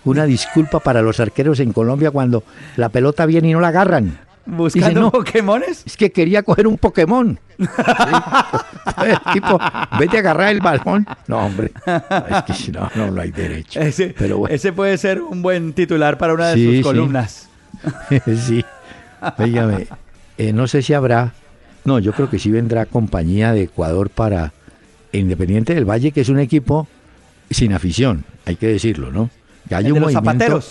una 0.04 0.26
disculpa 0.26 0.80
para 0.80 1.02
los 1.02 1.20
arqueros 1.20 1.60
en 1.60 1.72
Colombia 1.72 2.12
cuando 2.12 2.44
la 2.76 2.90
pelota 2.90 3.26
viene 3.26 3.50
y 3.50 3.54
no 3.54 3.62
la 3.62 3.70
agarran. 3.70 4.20
¿Buscando 4.46 5.00
no, 5.00 5.12
Pokémones? 5.12 5.84
Es 5.86 5.96
que 5.96 6.12
quería 6.12 6.44
coger 6.44 6.68
un 6.68 6.78
Pokémon. 6.78 7.40
tipo, 9.34 9.60
vete 9.98 10.18
a 10.18 10.20
agarrar 10.20 10.50
el 10.50 10.60
balón. 10.60 11.08
No, 11.28 11.46
hombre. 11.46 11.72
Es 12.48 12.66
que 12.66 12.72
no, 12.72 12.90
no, 12.96 13.12
no 13.12 13.22
hay 13.22 13.32
derecho. 13.32 13.80
Ese, 13.80 14.14
ese 14.50 14.74
puede 14.74 14.98
ser 14.98 15.22
un 15.22 15.42
buen 15.42 15.74
titular 15.74 16.18
para 16.18 16.34
una 16.34 16.50
de 16.50 16.76
sus 16.76 16.84
columnas. 16.84 17.48
sí. 18.26 18.66
Dígame, 19.38 19.88
eh, 20.38 20.52
no 20.52 20.68
sé 20.68 20.82
si 20.82 20.94
habrá. 20.94 21.34
No, 21.86 22.00
yo 22.00 22.12
creo 22.12 22.30
que 22.30 22.40
sí 22.40 22.52
vendrá 22.52 22.86
compañía 22.86 23.54
de 23.54 23.64
Ecuador 23.64 24.10
para 24.10 24.52
Independiente 25.14 25.74
del 25.76 25.90
Valle, 25.90 26.12
que 26.12 26.22
es 26.22 26.30
un 26.30 26.40
equipo 26.40 26.88
sin 27.50 27.74
afición, 27.74 28.26
hay 28.46 28.56
que 28.56 28.68
decirlo, 28.68 29.12
¿no? 29.12 29.30
Que 29.70 29.76
hay 29.76 29.92
un 29.92 30.00
movimiento. 30.00 30.62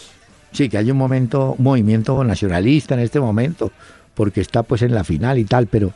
Sí, 0.53 0.69
que 0.69 0.79
hay 0.79 0.91
un 0.91 0.97
momento, 0.97 1.57
movimiento 1.59 2.23
nacionalista 2.25 2.95
en 2.95 3.01
este 3.01 3.21
momento, 3.21 3.73
porque 4.15 4.41
está 4.41 4.63
pues 4.63 4.83
en 4.83 4.95
la 4.95 5.05
final 5.05 5.39
y 5.39 5.45
tal, 5.45 5.67
pero 5.67 5.93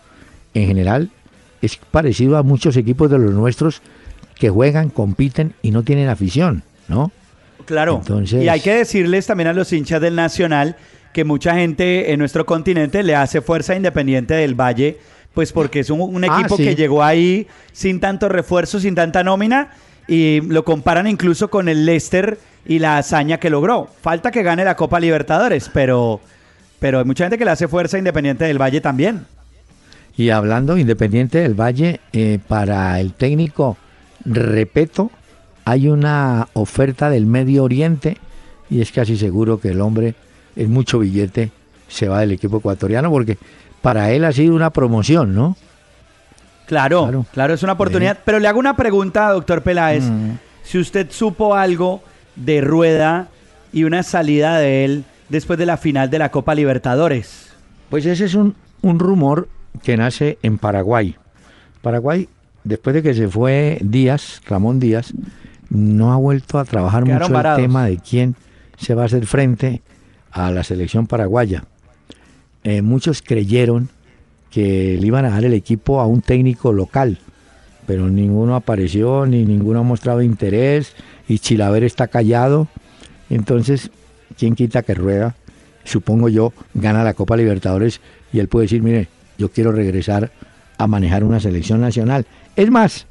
en 0.54 0.66
general 0.66 1.10
es 1.62 1.76
parecido 1.76 2.36
a 2.36 2.42
muchos 2.42 2.76
equipos 2.76 3.10
de 3.10 3.18
los 3.18 3.32
nuestros 3.32 3.82
que 4.34 4.50
juegan, 4.50 4.90
compiten 4.90 5.54
y 5.62 5.70
no 5.70 5.82
tienen 5.82 6.08
afición, 6.08 6.62
¿no? 6.88 7.12
Claro. 7.64 7.96
Entonces... 7.96 8.42
Y 8.42 8.48
hay 8.48 8.60
que 8.60 8.74
decirles 8.74 9.26
también 9.26 9.48
a 9.48 9.52
los 9.52 9.72
hinchas 9.72 10.00
del 10.00 10.14
Nacional 10.14 10.76
que 11.12 11.24
mucha 11.24 11.54
gente 11.54 12.12
en 12.12 12.18
nuestro 12.18 12.44
continente 12.44 13.02
le 13.02 13.14
hace 13.14 13.40
fuerza 13.40 13.74
Independiente 13.74 14.34
del 14.34 14.54
Valle, 14.54 14.98
pues 15.32 15.52
porque 15.52 15.80
es 15.80 15.90
un, 15.90 16.24
ah, 16.24 16.38
equipo 16.38 16.56
que 16.56 16.74
llegó 16.74 17.02
ahí 17.02 17.46
sin 17.72 18.00
tanto 18.00 18.28
refuerzo, 18.28 18.80
sin 18.80 18.94
tanta 18.94 19.24
nómina, 19.24 19.70
y 20.08 20.40
lo 20.42 20.64
comparan 20.64 21.06
incluso 21.06 21.48
con 21.48 21.68
el 21.68 21.84
Leicester 21.84 22.38
y 22.64 22.78
la 22.78 22.98
hazaña 22.98 23.38
que 23.38 23.50
logró. 23.50 23.88
Falta 24.00 24.30
que 24.30 24.42
gane 24.42 24.64
la 24.64 24.76
Copa 24.76 25.00
Libertadores, 25.00 25.70
pero, 25.72 26.20
pero 26.78 26.98
hay 26.98 27.04
mucha 27.04 27.24
gente 27.24 27.38
que 27.38 27.44
le 27.44 27.50
hace 27.50 27.68
fuerza 27.68 27.98
Independiente 27.98 28.44
del 28.44 28.60
Valle 28.60 28.80
también. 28.80 29.26
Y 30.16 30.30
hablando 30.30 30.78
Independiente 30.78 31.38
del 31.38 31.54
Valle, 31.54 32.00
eh, 32.12 32.38
para 32.46 33.00
el 33.00 33.12
técnico 33.12 33.76
Repeto, 34.24 35.10
hay 35.64 35.88
una 35.88 36.48
oferta 36.54 37.10
del 37.10 37.26
Medio 37.26 37.64
Oriente 37.64 38.16
y 38.70 38.80
es 38.80 38.92
casi 38.92 39.16
seguro 39.16 39.60
que 39.60 39.70
el 39.70 39.80
hombre 39.80 40.14
es 40.54 40.68
mucho 40.68 41.00
billete, 41.00 41.50
se 41.88 42.08
va 42.08 42.20
del 42.20 42.32
equipo 42.32 42.58
ecuatoriano 42.58 43.10
porque 43.10 43.38
para 43.82 44.10
él 44.10 44.24
ha 44.24 44.32
sido 44.32 44.54
una 44.54 44.70
promoción, 44.70 45.34
¿no? 45.34 45.56
Claro, 46.66 47.24
claro, 47.32 47.54
es 47.54 47.62
una 47.62 47.72
oportunidad. 47.72 48.18
Pero 48.24 48.38
le 48.38 48.48
hago 48.48 48.58
una 48.58 48.76
pregunta, 48.76 49.30
doctor 49.30 49.62
Peláez. 49.62 50.04
Mm. 50.04 50.32
Si 50.64 50.78
usted 50.78 51.10
supo 51.10 51.54
algo 51.54 52.02
de 52.34 52.60
Rueda 52.60 53.28
y 53.72 53.84
una 53.84 54.02
salida 54.02 54.58
de 54.58 54.84
él 54.84 55.04
después 55.28 55.58
de 55.58 55.66
la 55.66 55.76
final 55.76 56.10
de 56.10 56.18
la 56.18 56.30
Copa 56.30 56.54
Libertadores. 56.54 57.52
Pues 57.90 58.06
ese 58.06 58.24
es 58.24 58.34
un, 58.34 58.54
rumor 58.82 59.48
que 59.82 59.96
nace 59.96 60.38
en 60.42 60.58
Paraguay. 60.58 61.16
Paraguay, 61.82 62.28
después 62.64 62.94
de 62.94 63.02
que 63.02 63.14
se 63.14 63.28
fue 63.28 63.78
Díaz, 63.80 64.40
Ramón 64.46 64.78
Díaz, 64.78 65.12
no 65.68 66.12
ha 66.12 66.16
vuelto 66.16 66.58
a 66.58 66.64
trabajar 66.64 67.04
mucho 67.04 67.36
el 67.36 67.56
tema 67.56 67.86
de 67.86 67.98
quién 67.98 68.36
se 68.76 68.94
va 68.94 69.02
a 69.02 69.06
hacer 69.06 69.26
frente 69.26 69.82
a 70.30 70.50
la 70.50 70.62
selección 70.62 71.06
paraguaya. 71.06 71.64
Eh, 72.62 72.82
muchos 72.82 73.22
creyeron 73.22 73.88
que 74.56 74.96
le 74.98 75.06
iban 75.06 75.26
a 75.26 75.28
dar 75.28 75.44
el 75.44 75.52
equipo 75.52 76.00
a 76.00 76.06
un 76.06 76.22
técnico 76.22 76.72
local, 76.72 77.18
pero 77.86 78.08
ninguno 78.08 78.56
apareció, 78.56 79.26
ni 79.26 79.44
ninguno 79.44 79.80
ha 79.80 79.82
mostrado 79.82 80.22
interés, 80.22 80.94
y 81.28 81.40
Chilaver 81.40 81.84
está 81.84 82.08
callado. 82.08 82.66
Entonces, 83.28 83.90
¿quién 84.38 84.54
quita 84.54 84.82
que 84.82 84.94
rueda? 84.94 85.34
Supongo 85.84 86.30
yo, 86.30 86.54
gana 86.72 87.04
la 87.04 87.12
Copa 87.12 87.36
Libertadores 87.36 88.00
y 88.32 88.38
él 88.38 88.48
puede 88.48 88.64
decir, 88.64 88.82
mire, 88.82 89.08
yo 89.36 89.50
quiero 89.50 89.72
regresar 89.72 90.30
a 90.78 90.86
manejar 90.86 91.22
una 91.22 91.38
selección 91.38 91.82
nacional. 91.82 92.24
Es 92.56 92.70
más, 92.70 93.06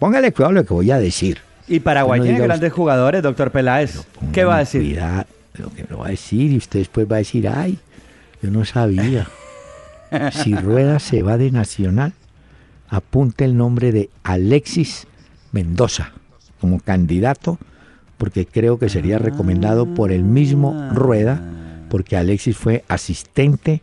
póngale 0.00 0.32
cuidado 0.32 0.54
lo 0.54 0.64
que 0.64 0.74
voy 0.74 0.90
a 0.90 0.98
decir. 0.98 1.38
Y 1.68 1.78
Paraguay 1.78 2.20
tiene 2.20 2.40
grandes 2.40 2.72
jugadores, 2.72 3.22
doctor 3.22 3.52
Peláez. 3.52 4.08
¿Qué 4.32 4.42
va 4.42 4.56
a 4.56 4.58
decir? 4.58 4.80
Cuidado, 4.80 5.26
lo 5.54 5.70
que 5.70 5.86
me 5.88 5.94
va 5.94 6.08
a 6.08 6.10
decir 6.10 6.50
y 6.50 6.56
usted 6.56 6.80
después 6.80 7.06
va 7.08 7.14
a 7.14 7.18
decir, 7.20 7.46
ay, 7.46 7.78
yo 8.42 8.50
no 8.50 8.64
sabía. 8.64 9.28
si 10.32 10.54
Rueda 10.54 10.98
se 10.98 11.22
va 11.22 11.36
de 11.36 11.50
Nacional, 11.50 12.12
apunte 12.88 13.44
el 13.44 13.56
nombre 13.56 13.92
de 13.92 14.10
Alexis 14.22 15.06
Mendoza 15.52 16.12
como 16.60 16.80
candidato, 16.80 17.58
porque 18.18 18.46
creo 18.46 18.78
que 18.78 18.88
sería 18.88 19.18
recomendado 19.18 19.86
por 19.94 20.12
el 20.12 20.22
mismo 20.22 20.90
Rueda, 20.92 21.40
porque 21.90 22.16
Alexis 22.16 22.56
fue 22.56 22.84
asistente 22.88 23.82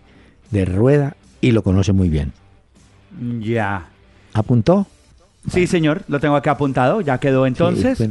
de 0.50 0.66
Rueda 0.66 1.16
y 1.42 1.52
lo 1.52 1.64
conoce 1.64 1.94
muy 1.94 2.10
bien. 2.10 2.34
Ya. 3.40 3.88
¿Apuntó? 4.34 4.88
Sí, 5.50 5.68
señor, 5.68 6.04
lo 6.08 6.20
tengo 6.20 6.36
acá 6.36 6.52
apuntado, 6.52 7.02
ya 7.02 7.20
quedó 7.20 7.46
entonces. 7.46 8.04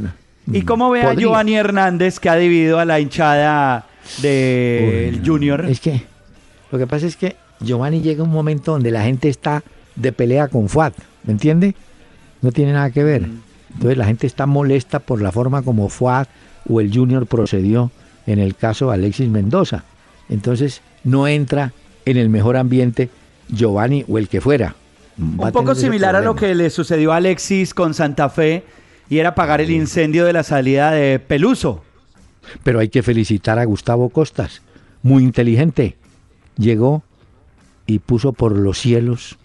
¿Y 0.47 0.61
cómo 0.63 0.89
ve 0.89 1.03
a 1.03 1.13
Giovanni 1.13 1.55
Hernández 1.55 2.19
que 2.19 2.29
ha 2.29 2.35
dividido 2.35 2.79
a 2.79 2.85
la 2.85 2.99
hinchada 2.99 3.87
del 4.21 5.21
Junior? 5.25 5.65
Es 5.65 5.79
que 5.79 6.03
lo 6.71 6.77
que 6.77 6.87
pasa 6.87 7.07
es 7.07 7.15
que 7.15 7.35
Giovanni 7.61 8.01
llega 8.01 8.23
un 8.23 8.31
momento 8.31 8.73
donde 8.73 8.91
la 8.91 9.03
gente 9.03 9.29
está 9.29 9.63
de 9.95 10.11
pelea 10.11 10.47
con 10.47 10.69
Fuad, 10.69 10.93
¿me 11.23 11.33
entiende? 11.33 11.75
No 12.41 12.51
tiene 12.51 12.73
nada 12.73 12.91
que 12.91 13.03
ver. 13.03 13.27
Entonces 13.73 13.97
la 13.97 14.05
gente 14.05 14.27
está 14.27 14.45
molesta 14.45 14.99
por 14.99 15.21
la 15.21 15.31
forma 15.31 15.61
como 15.61 15.89
Fuad 15.89 16.27
o 16.67 16.81
el 16.81 16.93
Junior 16.93 17.25
procedió 17.25 17.91
en 18.25 18.39
el 18.39 18.55
caso 18.55 18.87
de 18.87 18.95
Alexis 18.95 19.29
Mendoza. 19.29 19.83
Entonces 20.29 20.81
no 21.03 21.27
entra 21.27 21.73
en 22.05 22.17
el 22.17 22.29
mejor 22.29 22.57
ambiente 22.57 23.09
Giovanni 23.49 24.05
o 24.07 24.17
el 24.17 24.27
que 24.27 24.41
fuera. 24.41 24.75
un 25.17 25.51
poco 25.51 25.75
similar 25.75 26.15
a 26.15 26.21
lo 26.21 26.35
que 26.35 26.55
le 26.55 26.69
sucedió 26.69 27.13
a 27.13 27.17
Alexis 27.17 27.73
con 27.73 27.93
Santa 27.93 28.29
Fe 28.29 28.63
y 29.09 29.19
era 29.19 29.35
pagar 29.35 29.61
el 29.61 29.71
incendio 29.71 30.25
de 30.25 30.33
la 30.33 30.43
salida 30.43 30.91
de 30.91 31.19
Peluso. 31.19 31.83
Pero 32.63 32.79
hay 32.79 32.89
que 32.89 33.03
felicitar 33.03 33.59
a 33.59 33.65
Gustavo 33.65 34.09
Costas, 34.09 34.61
muy 35.03 35.23
inteligente. 35.23 35.97
Llegó 36.57 37.03
y 37.85 37.99
puso 37.99 38.33
por 38.33 38.57
los 38.57 38.79
cielos 38.79 39.37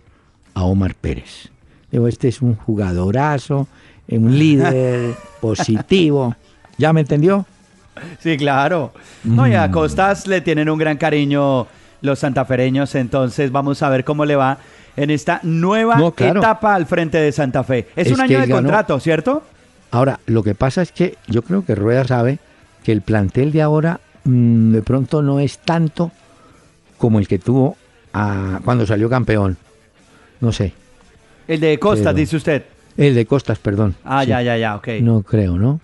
a 0.55 0.65
Omar 0.65 0.95
Pérez. 0.95 1.51
Digo, 1.91 2.09
este 2.09 2.29
es 2.29 2.43
un 2.43 2.57
jugadorazo, 2.57 3.69
un 4.09 4.39
líder 4.39 5.15
positivo. 5.41 6.35
¿Ya 6.79 6.93
me 6.93 7.01
entendió? 7.01 7.47
Sí, 8.21 8.37
claro. 8.37 8.93
No, 9.25 9.47
y 9.47 9.55
a 9.55 9.69
mm. 9.69 9.71
Costas 9.71 10.27
le 10.27 10.41
tienen 10.41 10.69
un 10.69 10.79
gran 10.79 10.97
cariño 10.97 11.67
los 12.03 12.19
santafereños, 12.19 12.95
entonces 12.95 13.51
vamos 13.51 13.83
a 13.83 13.89
ver 13.89 14.05
cómo 14.05 14.25
le 14.25 14.37
va 14.37 14.59
en 14.97 15.11
esta 15.11 15.41
nueva 15.43 15.99
etapa 16.17 16.75
al 16.75 16.87
frente 16.87 17.19
de 17.19 17.33
Santa 17.33 17.65
Fe. 17.65 17.89
Es, 17.97 18.11
un 18.11 18.21
año 18.21 18.41
de 18.41 18.49
contrato, 18.49 18.99
¿cierto? 19.01 19.43
Ahora, 19.91 20.21
lo 20.27 20.43
que 20.43 20.55
pasa 20.55 20.83
es 20.83 20.93
que 20.93 21.17
yo 21.27 21.43
creo 21.43 21.65
que 21.65 21.75
Rueda 21.75 22.05
sabe 22.05 22.39
que 22.83 22.93
el 22.93 23.03
plantel 23.03 23.53
de 23.53 23.63
ahora 23.63 24.01
mm, 24.25 24.73
de 24.73 24.83
pronto 24.83 25.23
no 25.23 25.41
es 25.41 25.59
tanto 25.59 26.13
como 26.99 27.19
el 27.19 27.29
que 27.29 27.39
tuvo 27.39 27.77
cuando 28.65 28.87
salió 28.87 29.09
campeón. 29.09 29.57
No 30.41 30.53
sé. 30.53 30.73
El 31.49 31.61
de 31.61 31.79
Costas, 31.79 32.15
dice 32.15 32.37
usted. 32.37 32.65
El 32.97 33.15
de 33.15 33.27
Costas, 33.27 33.59
perdón. 33.59 33.95
Ah, 34.05 34.25
ya, 34.25 34.43
ya, 34.43 34.57
ya, 34.57 34.77
ok. 34.77 34.89
No 35.01 35.23
creo, 35.23 35.57
¿no? 35.59 35.81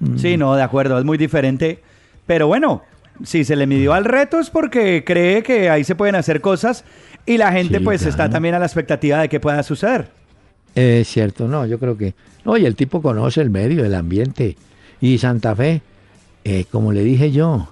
Mm. 0.00 0.18
Sí, 0.18 0.36
no, 0.36 0.54
de 0.56 0.62
acuerdo, 0.62 0.98
es 0.98 1.04
muy 1.04 1.18
diferente. 1.18 1.80
Pero 2.26 2.46
bueno, 2.46 2.82
si 3.22 3.44
se 3.44 3.56
le 3.56 3.66
midió 3.66 3.92
al 3.92 4.04
reto 4.04 4.40
es 4.40 4.50
porque 4.50 5.04
cree 5.04 5.42
que 5.42 5.70
ahí 5.70 5.84
se 5.84 5.94
pueden 5.94 6.16
hacer 6.16 6.40
cosas 6.40 6.84
y 7.24 7.38
la 7.38 7.52
gente 7.52 7.80
pues 7.80 8.04
está 8.04 8.28
también 8.28 8.54
a 8.54 8.58
la 8.58 8.66
expectativa 8.66 9.18
de 9.18 9.28
que 9.28 9.40
pueda 9.40 9.62
suceder. 9.62 10.08
Es 10.74 11.08
cierto, 11.08 11.48
no, 11.48 11.66
yo 11.66 11.78
creo 11.78 11.96
que... 11.96 12.14
No, 12.44 12.56
y 12.56 12.66
el 12.66 12.76
tipo 12.76 13.00
conoce 13.00 13.40
el 13.40 13.50
medio, 13.50 13.84
el 13.84 13.94
ambiente. 13.94 14.56
Y 15.00 15.18
Santa 15.18 15.56
Fe, 15.56 15.82
eh, 16.44 16.64
como 16.70 16.92
le 16.92 17.02
dije 17.02 17.32
yo, 17.32 17.68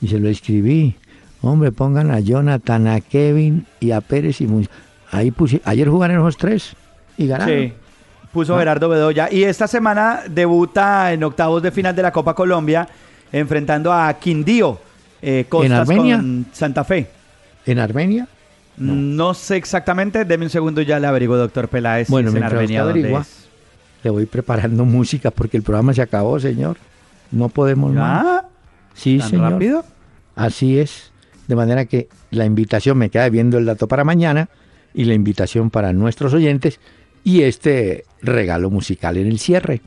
y 0.00 0.08
se 0.08 0.18
lo 0.18 0.28
escribí, 0.28 0.94
hombre, 1.42 1.72
pongan 1.72 2.10
a 2.10 2.20
Jonathan, 2.20 2.86
a 2.86 3.00
Kevin 3.00 3.66
y 3.80 3.90
a 3.92 4.00
Pérez 4.00 4.40
y 4.40 4.48
Ahí 5.10 5.30
puse, 5.30 5.60
ayer 5.64 5.88
jugaron 5.88 6.18
los 6.18 6.36
tres 6.36 6.74
y 7.16 7.26
ganaron. 7.26 7.54
Sí, 7.54 7.72
puso 8.32 8.58
Gerardo 8.58 8.88
Bedoya. 8.88 9.32
Y 9.32 9.44
esta 9.44 9.66
semana 9.68 10.22
debuta 10.28 11.12
en 11.12 11.22
octavos 11.22 11.62
de 11.62 11.70
final 11.70 11.94
de 11.94 12.02
la 12.02 12.12
Copa 12.12 12.34
Colombia, 12.34 12.88
enfrentando 13.32 13.92
a 13.92 14.12
Quindío, 14.14 14.80
eh, 15.22 15.46
¿En 15.50 15.72
Armenia? 15.72 16.16
con 16.16 16.46
Santa 16.52 16.84
Fe. 16.84 17.08
¿En 17.64 17.78
Armenia? 17.78 18.26
No. 18.76 19.32
sé 19.32 19.56
exactamente, 19.56 20.24
deme 20.24 20.44
un 20.44 20.50
segundo 20.50 20.82
ya 20.82 20.98
le 21.00 21.06
averiguo, 21.06 21.36
doctor 21.36 21.68
Peláez. 21.68 22.08
Bueno, 22.08 22.30
en 22.30 22.42
Armenia 22.42 22.82
averigua, 22.82 23.24
le 24.02 24.10
voy 24.10 24.26
preparando 24.26 24.84
música 24.84 25.30
porque 25.30 25.56
el 25.56 25.62
programa 25.62 25.94
se 25.94 26.02
acabó, 26.02 26.38
señor. 26.38 26.76
No 27.30 27.48
podemos 27.48 27.92
más. 27.92 28.44
Sí, 28.94 29.20
señor. 29.20 29.52
rápido? 29.52 29.84
Así 30.34 30.78
es. 30.78 31.10
De 31.46 31.56
manera 31.56 31.84
que 31.84 32.08
la 32.30 32.44
invitación, 32.44 32.98
me 32.98 33.10
queda 33.10 33.28
viendo 33.28 33.58
el 33.58 33.66
dato 33.66 33.88
para 33.88 34.04
mañana, 34.04 34.48
y 34.96 35.04
la 35.04 35.14
invitación 35.14 35.70
para 35.70 35.92
nuestros 35.92 36.32
oyentes 36.32 36.80
y 37.22 37.42
este 37.42 38.04
regalo 38.22 38.70
musical 38.70 39.18
en 39.18 39.26
el 39.26 39.38
cierre. 39.38 39.82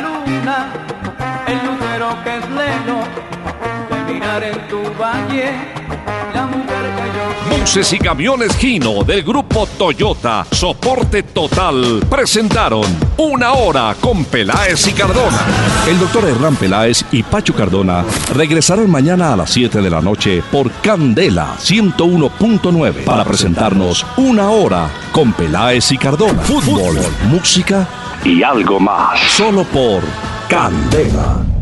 Luna, 0.00 0.72
el 1.46 1.58
lucero 1.66 2.16
que 2.24 2.36
es 2.36 2.48
de 2.48 2.66
en 4.48 4.68
tu 4.68 4.82
valle, 5.00 5.76
y 7.92 7.98
camiones 7.98 8.56
Gino 8.56 9.04
del 9.04 9.22
grupo 9.22 9.66
Toyota, 9.66 10.46
soporte 10.50 11.22
total, 11.24 12.02
presentaron 12.08 12.84
Una 13.18 13.52
Hora 13.52 13.94
con 14.00 14.24
Peláez 14.24 14.88
y 14.88 14.92
Cardona. 14.92 15.40
El 15.86 15.98
doctor 15.98 16.24
Hernán 16.24 16.56
Peláez 16.56 17.04
y 17.12 17.22
Pacho 17.22 17.54
Cardona 17.54 18.04
regresarán 18.34 18.90
mañana 18.90 19.32
a 19.32 19.36
las 19.36 19.50
7 19.50 19.82
de 19.82 19.90
la 19.90 20.00
noche 20.00 20.42
por 20.50 20.70
Candela 20.80 21.56
101.9 21.58 23.04
para 23.04 23.24
presentarnos 23.24 24.06
Una 24.16 24.48
Hora 24.48 24.88
con 25.12 25.34
Peláez 25.34 25.92
y 25.92 25.98
Cardona. 25.98 26.42
Fútbol, 26.42 26.98
música 27.28 27.86
y 28.26 28.42
algo 28.42 28.80
más. 28.80 29.20
Solo 29.20 29.62
por 29.64 30.02
Candela. 30.48 31.55